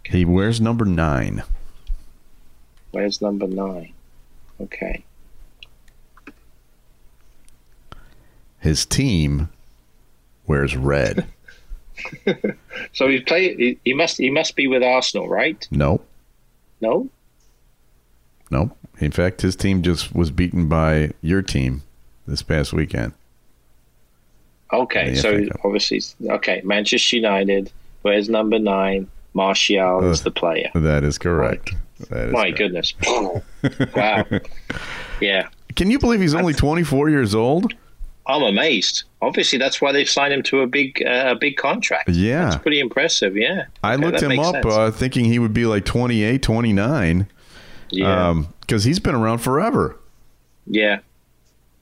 He 0.06 0.24
wears 0.26 0.62
number 0.62 0.86
nine. 0.86 1.42
Wears 2.92 3.22
number 3.24 3.48
nine? 3.48 3.94
Okay. 4.62 5.04
His 8.60 8.86
team 8.86 9.50
wears 10.46 10.76
red. 10.78 11.26
So 12.92 13.08
he 13.08 13.20
play. 13.22 13.56
He, 13.56 13.80
he 13.86 13.94
must. 13.94 14.18
He 14.18 14.30
must 14.30 14.56
be 14.56 14.68
with 14.68 14.84
Arsenal, 14.84 15.28
right? 15.30 15.68
No. 15.72 16.02
No. 16.82 17.08
Nope. 18.54 18.78
In 19.00 19.12
fact, 19.12 19.42
his 19.42 19.56
team 19.56 19.82
just 19.82 20.14
was 20.16 20.30
beaten 20.30 20.70
by 20.70 21.12
your 21.22 21.42
team 21.42 21.82
this 22.28 22.44
past 22.44 22.72
weekend. 22.72 23.14
Okay. 24.72 25.16
So 25.16 25.46
obviously, 25.64 26.02
okay. 26.30 26.62
Manchester 26.64 27.16
United. 27.18 27.72
Wears 28.04 28.30
number 28.30 28.60
nine? 28.60 29.08
Martial 29.34 30.12
is 30.12 30.22
Uh, 30.22 30.24
the 30.26 30.32
player. 30.32 30.70
That 30.76 31.04
is 31.04 31.18
correct. 31.18 31.74
That 32.10 32.28
is 32.28 32.34
My 32.34 32.52
correct. 32.52 32.58
goodness. 32.60 32.94
wow. 33.96 34.26
Yeah. 35.20 35.48
Can 35.76 35.90
you 35.90 35.98
believe 35.98 36.22
he's 36.22 36.36
only 36.36 36.54
24 36.54 37.10
years 37.10 37.34
old? 37.34 37.74
I'm 38.28 38.44
amazed. 38.44 39.04
Obviously, 39.22 39.58
that's 39.58 39.82
why 39.82 39.92
they've 39.92 40.10
signed 40.10 40.34
him 40.34 40.44
to 40.44 40.62
a 40.62 40.68
big, 40.68 41.02
uh, 41.06 41.32
a 41.32 41.36
big 41.36 41.58
contract. 41.58 42.10
Yeah. 42.10 42.48
It's 42.54 42.58
pretty 42.62 42.80
impressive. 42.80 43.36
Yeah. 43.36 43.66
I 43.84 43.96
Okay, 43.96 44.06
looked 44.06 44.22
him 44.22 44.38
up 44.40 44.64
uh, 44.66 44.92
thinking 44.92 45.26
he 45.26 45.40
would 45.40 45.54
be 45.54 45.66
like 45.66 45.84
28, 45.86 46.42
29. 46.44 47.28
Yeah. 47.96 48.30
Um, 48.30 48.48
because 48.62 48.84
he's 48.84 49.00
been 49.00 49.16
around 49.16 49.40
forever. 49.40 49.98
Yeah. 50.68 51.00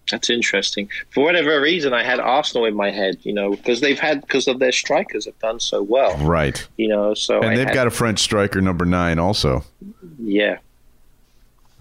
That's 0.10 0.30
interesting. 0.30 0.90
For 1.12 1.24
whatever 1.24 1.62
reason, 1.62 1.94
I 1.94 2.04
had 2.04 2.20
Arsenal 2.20 2.66
in 2.66 2.76
my 2.76 2.90
head, 2.92 3.18
you 3.22 3.32
know, 3.34 3.52
because 3.52 3.80
they've 3.82 4.00
had 4.00 4.22
because 4.22 4.48
of 4.48 4.60
their 4.60 4.72
strikers 4.74 5.26
have 5.26 5.38
done 5.40 5.60
so 5.60 5.82
well, 5.84 6.18
Right. 6.18 6.68
you 6.76 6.88
know. 6.90 7.14
So 7.14 7.38
And 7.38 7.52
I 7.52 7.56
they've 7.56 7.68
had- 7.68 7.74
got 7.76 7.88
a 7.88 7.92
French 7.92 8.20
striker, 8.20 8.60
number 8.62 8.84
nine, 8.84 9.20
also. 9.20 9.64
yeah, 10.20 10.58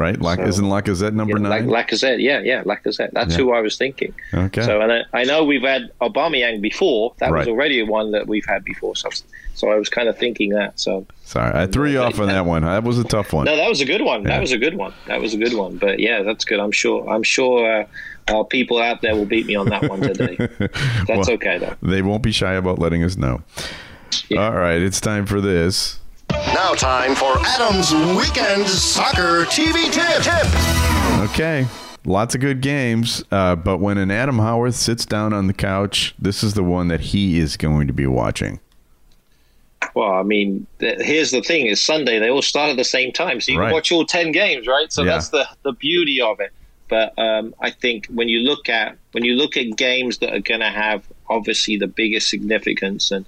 Right? 0.00 0.18
Lac- 0.18 0.38
So- 0.38 0.46
isn't 0.46 0.64
Lacazette 0.64 1.12
number 1.12 1.36
yeah, 1.38 1.46
nine? 1.48 1.68
Lac- 1.68 1.88
Lacazette. 1.88 2.22
Yeah, 2.22 2.40
yeah, 2.40 2.62
Lacazette. 2.64 3.10
That's 3.12 3.32
Yeah. 3.32 3.42
who 3.44 3.52
I 3.52 3.60
was 3.60 3.76
thinking. 3.76 4.14
okay. 4.32 4.62
So, 4.62 4.80
and 4.80 4.90
I, 4.90 5.02
I 5.12 5.24
know 5.24 5.44
we've 5.44 5.60
had 5.62 5.90
Aubameyang 6.00 6.62
before. 6.62 7.12
That 7.18 7.30
was 7.32 7.46
already 7.46 7.82
one 7.82 8.12
that 8.12 8.26
we've 8.26 8.46
had 8.46 8.64
before. 8.64 8.96
So, 8.96 9.10
so 9.54 9.70
I 9.70 9.76
was 9.76 9.90
kind 9.90 10.08
of 10.08 10.16
thinking 10.16 10.50
that. 10.50 10.80
So, 10.80 11.06
Sorry, 11.24 11.52
I 11.54 11.66
threw 11.66 11.90
you 11.90 12.00
off 12.00 12.18
on 12.18 12.28
that 12.28 12.46
one. 12.46 12.62
That 12.62 12.82
was 12.82 12.98
a 12.98 13.04
tough 13.04 13.32
one. 13.34 13.44
no, 13.44 13.54
that 13.56 13.68
was 13.68 13.80
a 13.82 13.84
good 13.84 14.00
one. 14.02 14.22
Yeah. 14.22 14.30
That 14.30 14.40
was 14.40 14.52
a 14.52 14.58
good 14.58 14.74
one. 14.74 14.94
That 15.06 15.20
was 15.20 15.34
a 15.34 15.36
good 15.36 15.52
one. 15.54 15.76
But 15.76 16.00
yeah, 16.00 16.22
that's 16.22 16.44
good. 16.46 16.58
I'm 16.60 16.72
sure. 16.72 17.06
I'm 17.08 17.22
sure 17.22 17.82
uh, 17.82 17.86
uh, 18.28 18.42
people 18.44 18.78
out 18.78 19.02
there 19.02 19.14
will 19.14 19.26
beat 19.26 19.44
me 19.44 19.54
on 19.54 19.68
that 19.68 19.88
one 19.88 20.00
today. 20.00 20.36
That's 20.58 21.08
Well, 21.08 21.30
okay 21.32 21.58
though. 21.58 21.76
They 21.82 22.00
won't 22.00 22.22
be 22.22 22.32
shy 22.32 22.54
about 22.54 22.78
letting 22.78 23.04
us 23.04 23.16
know. 23.16 23.42
All 24.36 24.52
right, 24.52 24.80
it's 24.80 25.00
time 25.00 25.24
for 25.26 25.40
this. 25.40 25.99
Now, 26.30 26.74
time 26.74 27.14
for 27.14 27.36
Adam's 27.44 27.92
Weekend 28.16 28.66
Soccer 28.68 29.44
TV 29.46 29.90
Tip. 29.92 30.22
Tip. 30.22 31.30
Okay. 31.30 31.66
Lots 32.04 32.34
of 32.34 32.40
good 32.40 32.60
games, 32.60 33.22
uh, 33.30 33.56
but 33.56 33.78
when 33.78 33.98
an 33.98 34.10
Adam 34.10 34.38
Howarth 34.38 34.74
sits 34.74 35.04
down 35.04 35.32
on 35.32 35.48
the 35.48 35.52
couch, 35.52 36.14
this 36.18 36.42
is 36.42 36.54
the 36.54 36.62
one 36.62 36.88
that 36.88 37.00
he 37.00 37.38
is 37.38 37.56
going 37.56 37.86
to 37.88 37.92
be 37.92 38.06
watching. 38.06 38.58
Well, 39.94 40.12
I 40.12 40.22
mean, 40.22 40.66
th- 40.78 41.00
here's 41.00 41.30
the 41.30 41.42
thing: 41.42 41.66
is 41.66 41.82
Sunday 41.82 42.18
they 42.18 42.30
all 42.30 42.42
start 42.42 42.70
at 42.70 42.76
the 42.76 42.84
same 42.84 43.12
time, 43.12 43.40
so 43.40 43.52
you 43.52 43.58
Right. 43.58 43.66
can 43.66 43.74
watch 43.74 43.92
all 43.92 44.06
ten 44.06 44.32
games, 44.32 44.66
right? 44.66 44.90
So 44.92 45.02
Yeah. 45.02 45.12
that's 45.12 45.28
the 45.30 45.46
the 45.62 45.72
beauty 45.72 46.20
of 46.22 46.40
it. 46.40 46.52
But 46.88 47.12
um, 47.18 47.54
I 47.60 47.70
think 47.70 48.06
when 48.06 48.28
you 48.28 48.40
look 48.40 48.68
at 48.68 48.96
when 49.12 49.24
you 49.24 49.34
look 49.34 49.56
at 49.56 49.76
games 49.76 50.18
that 50.18 50.32
are 50.34 50.40
going 50.40 50.60
to 50.60 50.70
have 50.70 51.04
obviously 51.28 51.76
the 51.76 51.86
biggest 51.86 52.30
significance, 52.30 53.10
and 53.10 53.26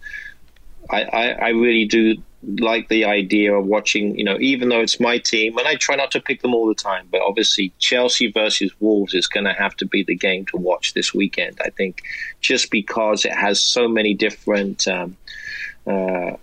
I, 0.91 1.03
I, 1.03 1.29
I 1.31 1.49
really 1.51 1.85
do 1.85 2.17
like 2.59 2.89
the 2.89 3.05
idea 3.05 3.55
of 3.55 3.67
watching. 3.67 4.19
You 4.19 4.25
know, 4.25 4.39
even 4.41 4.69
though 4.69 4.81
it's 4.81 5.01
my 5.01 5.19
team, 5.19 5.59
and 5.59 5.67
I 5.67 5.77
try 5.77 5.97
not 5.97 6.11
to 6.13 6.21
pick 6.21 6.43
them 6.43 6.55
all 6.55 6.67
the 6.67 6.75
time, 6.75 7.09
but 7.11 7.21
obviously 7.23 7.73
Chelsea 7.79 8.31
versus 8.31 8.73
Wolves 8.81 9.15
is 9.15 9.27
going 9.27 9.47
to 9.47 9.53
have 9.53 9.77
to 9.77 9.87
be 9.87 10.03
the 10.03 10.17
game 10.17 10.47
to 10.47 10.57
watch 10.57 10.95
this 10.95 11.15
weekend. 11.15 11.61
I 11.65 11.71
think 11.71 12.03
just 12.41 12.71
because 12.71 13.25
it 13.25 13.33
has 13.33 13.63
so 13.63 13.89
many 13.89 14.15
different. 14.15 14.87
Um, 14.89 15.17
uh, 15.87 16.37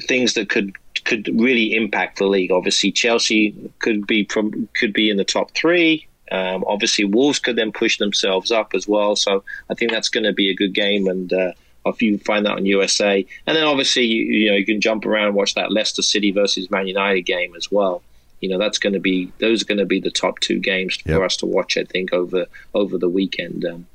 things 0.00 0.34
that 0.34 0.48
could 0.48 0.72
could 1.04 1.28
really 1.40 1.74
impact 1.74 2.18
the 2.18 2.26
league. 2.26 2.50
Obviously, 2.50 2.90
Chelsea 2.90 3.54
could 3.78 4.06
be 4.06 4.24
from 4.24 4.68
could 4.74 4.92
be 4.92 5.10
in 5.10 5.16
the 5.16 5.24
top 5.24 5.50
three. 5.52 6.06
Um, 6.32 6.64
obviously, 6.66 7.04
Wolves 7.04 7.38
could 7.38 7.56
then 7.56 7.72
push 7.72 7.98
themselves 7.98 8.52
up 8.52 8.72
as 8.74 8.86
well. 8.86 9.16
So 9.16 9.42
I 9.68 9.74
think 9.74 9.90
that's 9.90 10.08
going 10.08 10.24
to 10.24 10.32
be 10.32 10.50
a 10.50 10.54
good 10.54 10.74
game, 10.74 11.08
and 11.08 11.32
uh, 11.32 11.52
if 11.86 12.02
you 12.02 12.18
find 12.18 12.44
that 12.46 12.52
on 12.52 12.66
USA, 12.66 13.24
and 13.46 13.56
then 13.56 13.64
obviously 13.64 14.04
you, 14.04 14.22
you 14.24 14.50
know 14.50 14.56
you 14.56 14.66
can 14.66 14.80
jump 14.80 15.06
around 15.06 15.26
and 15.28 15.34
watch 15.34 15.54
that 15.54 15.72
Leicester 15.72 16.02
City 16.02 16.30
versus 16.30 16.70
Man 16.70 16.86
United 16.86 17.22
game 17.22 17.54
as 17.56 17.70
well. 17.70 18.02
You 18.40 18.48
know 18.48 18.58
that's 18.58 18.78
going 18.78 18.92
to 18.94 19.00
be 19.00 19.32
those 19.38 19.62
are 19.62 19.66
going 19.66 19.78
to 19.78 19.86
be 19.86 20.00
the 20.00 20.10
top 20.10 20.40
two 20.40 20.58
games 20.58 20.98
Yep. 21.04 21.16
for 21.16 21.24
us 21.24 21.36
to 21.38 21.46
watch. 21.46 21.76
I 21.76 21.84
think 21.84 22.12
over 22.12 22.46
over 22.74 22.98
the 22.98 23.08
weekend. 23.08 23.64
Um, 23.64 23.86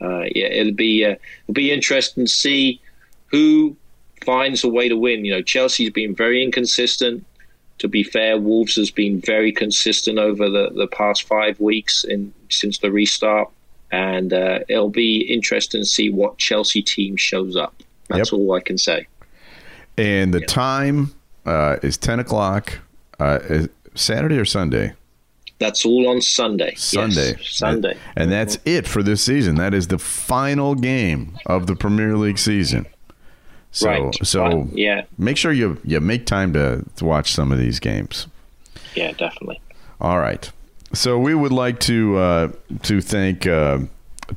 uh, 0.00 0.24
yeah, 0.34 0.46
it'll 0.46 0.72
be 0.72 1.04
uh, 1.04 1.14
it'll 1.44 1.54
be 1.54 1.70
interesting 1.72 2.24
to 2.24 2.30
see 2.30 2.80
who 3.26 3.76
finds 4.24 4.62
a 4.64 4.68
way 4.68 4.88
to 4.88 4.96
win. 4.96 5.24
You 5.24 5.32
know, 5.34 5.42
Chelsea's 5.42 5.90
been 5.90 6.14
very 6.14 6.42
inconsistent. 6.42 7.24
To 7.78 7.88
be 7.88 8.02
fair, 8.04 8.38
Wolves 8.38 8.76
has 8.76 8.90
been 8.92 9.20
very 9.20 9.50
consistent 9.50 10.18
over 10.18 10.48
the, 10.48 10.70
the 10.70 10.86
past 10.86 11.24
five 11.24 11.58
weeks 11.58 12.04
in 12.04 12.32
since 12.48 12.78
the 12.78 12.92
restart, 12.92 13.48
and 13.92 14.32
uh, 14.32 14.60
it'll 14.68 14.88
be 14.90 15.20
interesting 15.32 15.82
to 15.82 15.86
see 15.86 16.10
what 16.10 16.38
Chelsea 16.38 16.82
team 16.82 17.16
shows 17.16 17.54
up. 17.56 17.74
That's 18.08 18.32
Yep. 18.32 18.38
all 18.40 18.52
I 18.54 18.60
can 18.60 18.78
say. 18.78 19.06
And 19.96 20.32
the 20.34 20.40
time 20.40 21.14
uh, 21.46 21.76
is 21.82 21.96
10 21.98 22.18
o'clock. 22.20 22.78
Uh, 23.20 23.38
is 23.44 23.68
Saturday 23.94 24.38
or 24.38 24.44
Sunday? 24.44 24.94
That's 25.58 25.84
all 25.86 26.08
on 26.08 26.20
Sunday. 26.22 26.70
Yes, 26.72 26.82
Sunday. 26.82 27.36
Sunday. 27.44 27.96
And 28.16 28.32
that's 28.32 28.58
it 28.64 28.88
for 28.88 29.02
this 29.02 29.22
season. 29.22 29.54
That 29.56 29.74
is 29.74 29.86
the 29.88 29.98
final 29.98 30.74
game 30.74 31.38
of 31.46 31.66
the 31.68 31.76
Premier 31.76 32.16
League 32.16 32.38
season. 32.38 32.86
So, 33.70 33.88
Right. 33.88 34.14
so 34.26 34.42
Right. 34.44 34.66
Yeah. 34.72 35.02
make 35.18 35.36
sure 35.36 35.52
you, 35.52 35.78
you 35.84 36.00
make 36.00 36.26
time 36.26 36.52
to, 36.54 36.84
to 36.96 37.04
watch 37.04 37.32
some 37.32 37.52
of 37.52 37.58
these 37.58 37.78
games. 37.78 38.26
Yeah, 38.96 39.12
definitely. 39.12 39.60
All 40.00 40.18
right. 40.18 40.50
So 40.94 41.18
we 41.18 41.34
would 41.34 41.52
like 41.52 41.80
to 41.80 42.16
uh, 42.18 42.52
to 42.82 43.00
thank 43.00 43.46
uh, 43.46 43.80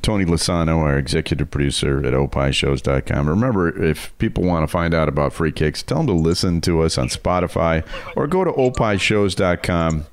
Tony 0.02 0.24
Lasano, 0.24 0.78
our 0.78 0.98
executive 0.98 1.50
producer 1.50 1.98
at 1.98 2.12
opishows.com. 2.12 3.28
Remember, 3.28 3.82
if 3.82 4.16
people 4.18 4.44
want 4.44 4.62
to 4.62 4.66
find 4.66 4.94
out 4.94 5.08
about 5.08 5.32
free 5.32 5.52
kicks, 5.52 5.82
tell 5.82 5.98
them 5.98 6.06
to 6.06 6.12
listen 6.14 6.60
to 6.62 6.82
us 6.82 6.98
on 6.98 7.08
Spotify 7.08 7.86
or 8.16 8.26
go 8.26 8.44
to 8.44 8.52
opishows.com 8.52 10.06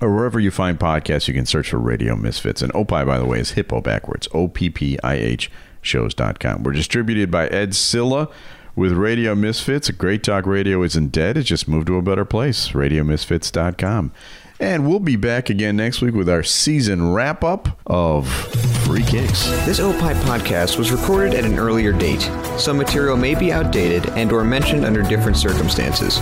or 0.00 0.14
wherever 0.14 0.38
you 0.38 0.50
find 0.50 0.78
podcasts. 0.78 1.26
You 1.26 1.34
can 1.34 1.46
search 1.46 1.70
for 1.70 1.78
Radio 1.78 2.16
Misfits. 2.16 2.62
And 2.62 2.74
Opie, 2.74 3.04
by 3.04 3.18
the 3.18 3.26
way, 3.26 3.40
is 3.40 3.52
hippo 3.52 3.80
backwards. 3.80 4.28
O 4.32 4.48
P 4.48 4.70
P 4.70 4.98
I 5.02 5.14
H 5.14 5.50
shows.com. 5.80 6.62
We're 6.62 6.72
distributed 6.72 7.30
by 7.30 7.46
Ed 7.48 7.74
Silla 7.74 8.28
with 8.76 8.92
Radio 8.92 9.34
Misfits. 9.34 9.90
Great 9.90 10.22
Talk 10.22 10.46
Radio 10.46 10.82
isn't 10.82 11.12
dead. 11.12 11.36
It's 11.36 11.48
just 11.48 11.66
moved 11.66 11.88
to 11.88 11.96
a 11.96 12.02
better 12.02 12.24
place. 12.24 12.68
RadioMisfits.com. 12.68 14.12
And 14.60 14.88
we'll 14.88 14.98
be 14.98 15.14
back 15.16 15.50
again 15.50 15.76
next 15.76 16.00
week 16.02 16.14
with 16.14 16.28
our 16.28 16.42
season 16.42 17.12
wrap 17.12 17.44
up 17.44 17.78
of 17.86 18.28
Free 18.84 19.04
Kicks. 19.04 19.46
This 19.64 19.78
Opie 19.78 19.98
podcast 20.24 20.78
was 20.78 20.90
recorded 20.90 21.34
at 21.34 21.44
an 21.44 21.58
earlier 21.58 21.92
date. 21.92 22.22
Some 22.58 22.76
material 22.76 23.16
may 23.16 23.36
be 23.36 23.52
outdated 23.52 24.08
and 24.10 24.32
or 24.32 24.42
mentioned 24.42 24.84
under 24.84 25.02
different 25.02 25.36
circumstances. 25.36 26.18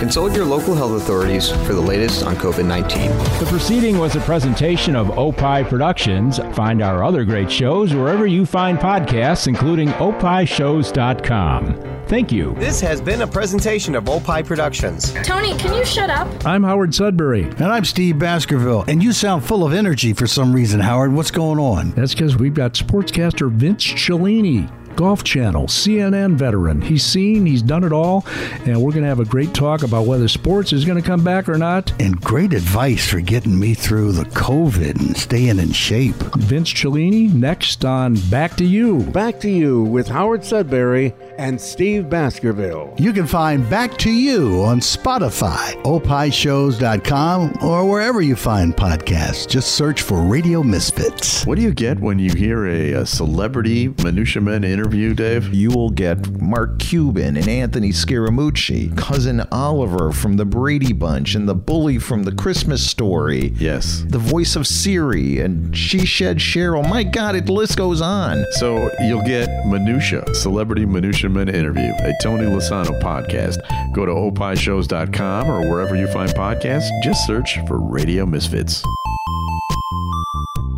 Consult 0.00 0.34
your 0.34 0.46
local 0.46 0.74
health 0.74 1.00
authorities 1.00 1.50
for 1.50 1.74
the 1.74 1.80
latest 1.80 2.24
on 2.24 2.34
COVID-19. 2.36 3.38
The 3.38 3.46
proceeding 3.46 3.98
was 3.98 4.16
a 4.16 4.20
presentation 4.20 4.96
of 4.96 5.16
Opie 5.16 5.62
Productions. 5.68 6.38
Find 6.56 6.82
our 6.82 7.04
other 7.04 7.24
great 7.24 7.52
shows 7.52 7.94
wherever 7.94 8.26
you 8.26 8.46
find 8.46 8.78
podcasts, 8.78 9.46
including 9.46 9.90
opishows.com. 9.90 11.86
Thank 12.06 12.32
you. 12.32 12.54
This 12.54 12.80
has 12.80 13.00
been 13.00 13.22
a 13.22 13.26
presentation 13.26 13.94
of 13.94 14.08
Opie 14.08 14.42
Productions. 14.42 15.12
Tony, 15.22 15.56
can 15.58 15.72
you 15.74 15.84
shut 15.84 16.10
up? 16.10 16.26
I'm 16.44 16.64
Howard 16.64 16.92
Sudbury. 16.92 17.44
And 17.60 17.70
I'm 17.70 17.84
Steve 17.84 18.18
Baskerville. 18.18 18.86
And 18.88 19.02
you 19.02 19.12
sound 19.12 19.44
full 19.44 19.66
of 19.66 19.74
energy 19.74 20.14
for 20.14 20.26
some 20.26 20.54
reason, 20.54 20.80
Howard. 20.80 21.12
What's 21.12 21.30
going 21.30 21.58
on? 21.58 21.90
That's 21.90 22.14
because 22.14 22.34
we've 22.34 22.54
got 22.54 22.72
sportscaster 22.72 23.50
Vince 23.52 23.84
Cellini, 23.84 24.66
Golf 24.96 25.24
Channel, 25.24 25.66
CNN 25.66 26.36
veteran. 26.36 26.80
He's 26.80 27.04
seen, 27.04 27.44
he's 27.44 27.60
done 27.60 27.84
it 27.84 27.92
all, 27.92 28.24
and 28.64 28.80
we're 28.80 28.92
going 28.92 29.02
to 29.02 29.10
have 29.10 29.20
a 29.20 29.26
great 29.26 29.52
talk 29.52 29.82
about 29.82 30.06
whether 30.06 30.26
sports 30.26 30.72
is 30.72 30.86
going 30.86 31.02
to 31.02 31.06
come 31.06 31.22
back 31.22 31.50
or 31.50 31.58
not. 31.58 31.92
And 32.00 32.18
great 32.22 32.54
advice 32.54 33.06
for 33.06 33.20
getting 33.20 33.60
me 33.60 33.74
through 33.74 34.12
the 34.12 34.24
COVID 34.24 34.98
and 34.98 35.14
staying 35.14 35.58
in 35.58 35.72
shape. 35.72 36.16
Vince 36.36 36.72
Cellini 36.72 37.28
next 37.28 37.84
on 37.84 38.14
Back 38.30 38.56
to 38.56 38.64
You. 38.64 39.00
Back 39.00 39.38
to 39.40 39.50
You 39.50 39.82
with 39.82 40.08
Howard 40.08 40.46
Sudbury 40.46 41.12
and 41.40 41.60
Steve 41.60 42.08
Baskerville. 42.08 42.94
You 42.98 43.12
can 43.12 43.26
find 43.26 43.68
Back 43.68 43.96
to 43.98 44.10
You 44.10 44.62
on 44.62 44.80
Spotify, 44.80 45.72
opishows.com, 45.82 47.58
or 47.62 47.88
wherever 47.88 48.20
you 48.20 48.36
find 48.36 48.76
podcasts. 48.76 49.48
Just 49.48 49.72
search 49.72 50.02
for 50.02 50.20
Radio 50.20 50.62
Misfits. 50.62 51.44
What 51.46 51.56
do 51.56 51.62
you 51.62 51.72
get 51.72 51.98
when 51.98 52.18
you 52.18 52.34
hear 52.34 52.66
a, 52.66 52.92
a 52.92 53.06
celebrity 53.06 53.88
Minutia 54.04 54.42
Men 54.42 54.64
interview, 54.64 55.14
Dave? 55.14 55.52
You 55.54 55.70
will 55.70 55.90
get 55.90 56.40
Mark 56.40 56.78
Cuban 56.78 57.36
and 57.36 57.48
Anthony 57.48 57.90
Scaramucci, 57.90 58.96
cousin 58.96 59.40
Oliver 59.50 60.12
from 60.12 60.36
the 60.36 60.44
Brady 60.44 60.92
Bunch, 60.92 61.34
and 61.34 61.48
the 61.48 61.54
bully 61.54 61.98
from 61.98 62.24
the 62.24 62.32
Christmas 62.32 62.86
Story. 62.88 63.54
Yes. 63.56 64.04
The 64.06 64.18
voice 64.18 64.56
of 64.56 64.66
Siri 64.66 65.40
and 65.40 65.74
She 65.76 66.04
Shed 66.04 66.36
Cheryl. 66.36 66.86
My 66.86 67.02
God, 67.02 67.34
it 67.34 67.46
the 67.46 67.52
list 67.52 67.78
goes 67.78 68.02
on. 68.02 68.44
So 68.52 68.90
you'll 69.00 69.24
get 69.24 69.66
Minutia, 69.66 70.34
Celebrity 70.34 70.84
Minutia 70.84 71.29
Men 71.32 71.48
interview, 71.48 71.92
a 72.00 72.12
Tony 72.22 72.44
Lasano 72.44 73.00
podcast. 73.00 73.56
Go 73.94 74.04
to 74.04 74.12
opishows.com 74.12 75.48
or 75.48 75.68
wherever 75.70 75.96
you 75.96 76.06
find 76.08 76.30
podcasts. 76.30 76.88
Just 77.02 77.26
search 77.26 77.58
for 77.66 77.78
Radio 77.80 78.26
Misfits. 78.26 78.82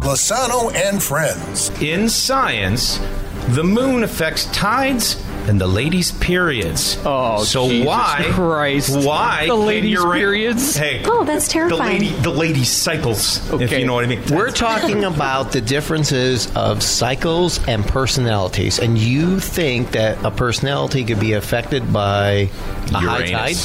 Lasano 0.00 0.74
and 0.74 1.02
Friends. 1.02 1.70
In 1.80 2.08
science, 2.08 2.98
the 3.50 3.64
moon 3.64 4.02
affects 4.02 4.46
tides 4.46 5.24
and 5.48 5.60
the 5.60 5.66
ladies' 5.66 6.12
periods. 6.12 6.98
Oh, 7.04 7.42
so 7.44 7.68
Jesus 7.68 7.86
why? 7.86 8.28
Christ. 8.32 9.04
Why? 9.06 9.46
The 9.46 9.54
ladies' 9.54 9.90
your- 9.92 10.14
periods? 10.14 10.76
Hey. 10.76 11.02
Oh, 11.04 11.24
that's 11.24 11.46
The 11.46 11.52
terrifying. 11.52 12.00
lady, 12.00 12.08
the 12.16 12.30
ladies' 12.30 12.70
cycles. 12.70 13.40
If 13.52 13.72
you 13.72 13.84
know 13.86 13.94
what 13.94 14.04
I 14.04 14.08
mean. 14.08 14.22
We're 14.30 14.50
talking 14.50 15.04
about 15.12 15.52
the 15.52 15.60
differences 15.60 16.50
of 16.56 16.82
cycles 16.82 17.60
and 17.68 17.84
personalities, 17.86 18.78
and 18.78 18.96
you 18.98 19.40
think 19.40 19.92
that 19.92 20.22
a 20.24 20.30
personality 20.30 21.04
could 21.04 21.20
be 21.20 21.32
affected 21.34 21.92
by 21.92 22.50
a 22.92 22.98
high 22.98 23.30
tide? 23.30 23.56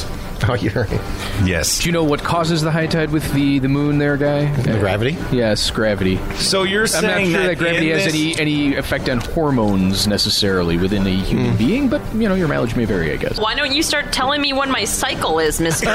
Uranus. 0.41 0.47
Oh, 0.49 0.53
Uranus. 0.55 1.47
Yes. 1.47 1.79
Do 1.79 1.85
you 1.87 1.91
know 1.91 2.03
what 2.03 2.23
causes 2.23 2.61
the 2.61 2.71
high 2.71 2.87
tide 2.87 3.09
with 3.11 3.31
the, 3.33 3.59
the 3.59 3.67
moon 3.67 3.97
there, 3.97 4.17
guy? 4.17 4.51
The 4.61 4.77
gravity? 4.79 5.17
Yes, 5.31 5.69
gravity. 5.71 6.17
So 6.35 6.63
you're 6.63 6.85
I'm 6.85 6.91
not 6.93 7.01
saying 7.01 7.31
sure 7.31 7.41
that, 7.41 7.47
that 7.47 7.57
gravity 7.57 7.91
in 7.91 7.97
has 7.99 8.05
this- 8.13 8.39
any, 8.39 8.39
any 8.71 8.75
effect 8.75 9.09
on 9.09 9.19
hormones 9.19 10.07
necessarily 10.07 10.77
within 10.77 11.05
a 11.05 11.09
human 11.09 11.51
Hmm. 11.51 11.57
being, 11.57 11.89
but 11.89 12.01
you 12.15 12.27
know 12.27 12.35
your 12.35 12.47
mileage 12.47 12.75
may 12.75 12.85
vary, 12.85 13.11
I 13.11 13.17
guess. 13.17 13.39
Why 13.39 13.55
don't 13.55 13.73
you 13.73 13.83
start 13.83 14.11
telling 14.11 14.41
me 14.41 14.53
when 14.53 14.71
my 14.71 14.83
cycle 14.85 15.39
is, 15.39 15.59
Mister? 15.61 15.85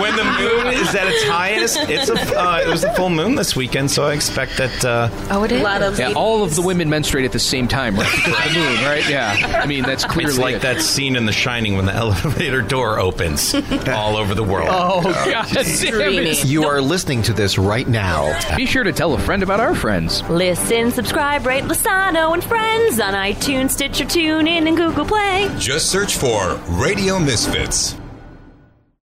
when 0.00 0.16
the 0.16 0.24
moon 0.24 0.66
is 0.74 0.94
at 0.94 1.06
its 1.06 1.24
highest, 1.24 1.76
it's 1.88 2.08
a 2.10 2.38
uh, 2.40 2.60
it 2.64 2.68
was 2.68 2.84
a 2.84 2.92
full 2.94 3.10
moon 3.10 3.34
this 3.34 3.54
weekend, 3.56 3.90
so 3.90 4.04
I 4.04 4.12
expect 4.14 4.56
that. 4.58 4.84
Uh, 4.84 5.08
oh, 5.30 5.44
it 5.44 5.52
is. 5.52 5.60
A 5.60 5.64
lot 5.64 5.82
of 5.82 5.98
Yeah, 5.98 6.12
all 6.12 6.42
of 6.44 6.54
the 6.54 6.62
women 6.62 6.88
menstruate 6.88 7.24
at 7.24 7.32
the 7.32 7.38
same 7.38 7.66
time, 7.68 7.96
right? 7.96 8.10
Because 8.14 8.38
of 8.46 8.52
the 8.54 8.58
moon, 8.60 8.84
right? 8.84 9.08
Yeah. 9.08 9.60
I 9.62 9.66
mean, 9.66 9.82
that's 9.84 10.04
clearly 10.04 10.30
it's 10.30 10.38
like 10.38 10.56
it. 10.56 10.62
that 10.62 10.80
scene 10.80 11.16
in 11.16 11.26
The 11.26 11.32
Shining 11.32 11.76
when 11.76 11.86
the 11.86 11.92
elevator 11.94 12.62
door 12.62 12.98
opens 12.98 13.43
all 13.88 14.16
over 14.16 14.34
the 14.34 14.42
world. 14.42 14.68
Oh, 14.70 15.02
God 15.02 15.48
damn 15.52 16.12
it. 16.18 16.44
You 16.44 16.64
are 16.64 16.80
listening 16.80 17.22
to 17.22 17.32
this 17.32 17.58
right 17.58 17.86
now. 17.86 18.56
Be 18.56 18.66
sure 18.66 18.84
to 18.84 18.92
tell 18.92 19.14
a 19.14 19.18
friend 19.18 19.42
about 19.42 19.60
our 19.60 19.74
friends. 19.74 20.22
Listen, 20.30 20.90
subscribe, 20.90 21.44
rate 21.46 21.64
Lasano 21.64 22.32
and 22.32 22.44
Friends 22.44 23.00
on 23.00 23.14
iTunes, 23.14 23.70
Stitcher, 23.70 24.04
TuneIn, 24.04 24.68
and 24.68 24.76
Google 24.76 25.04
Play. 25.04 25.50
Just 25.58 25.90
search 25.90 26.16
for 26.16 26.54
Radio 26.68 27.18
Misfits. 27.18 27.96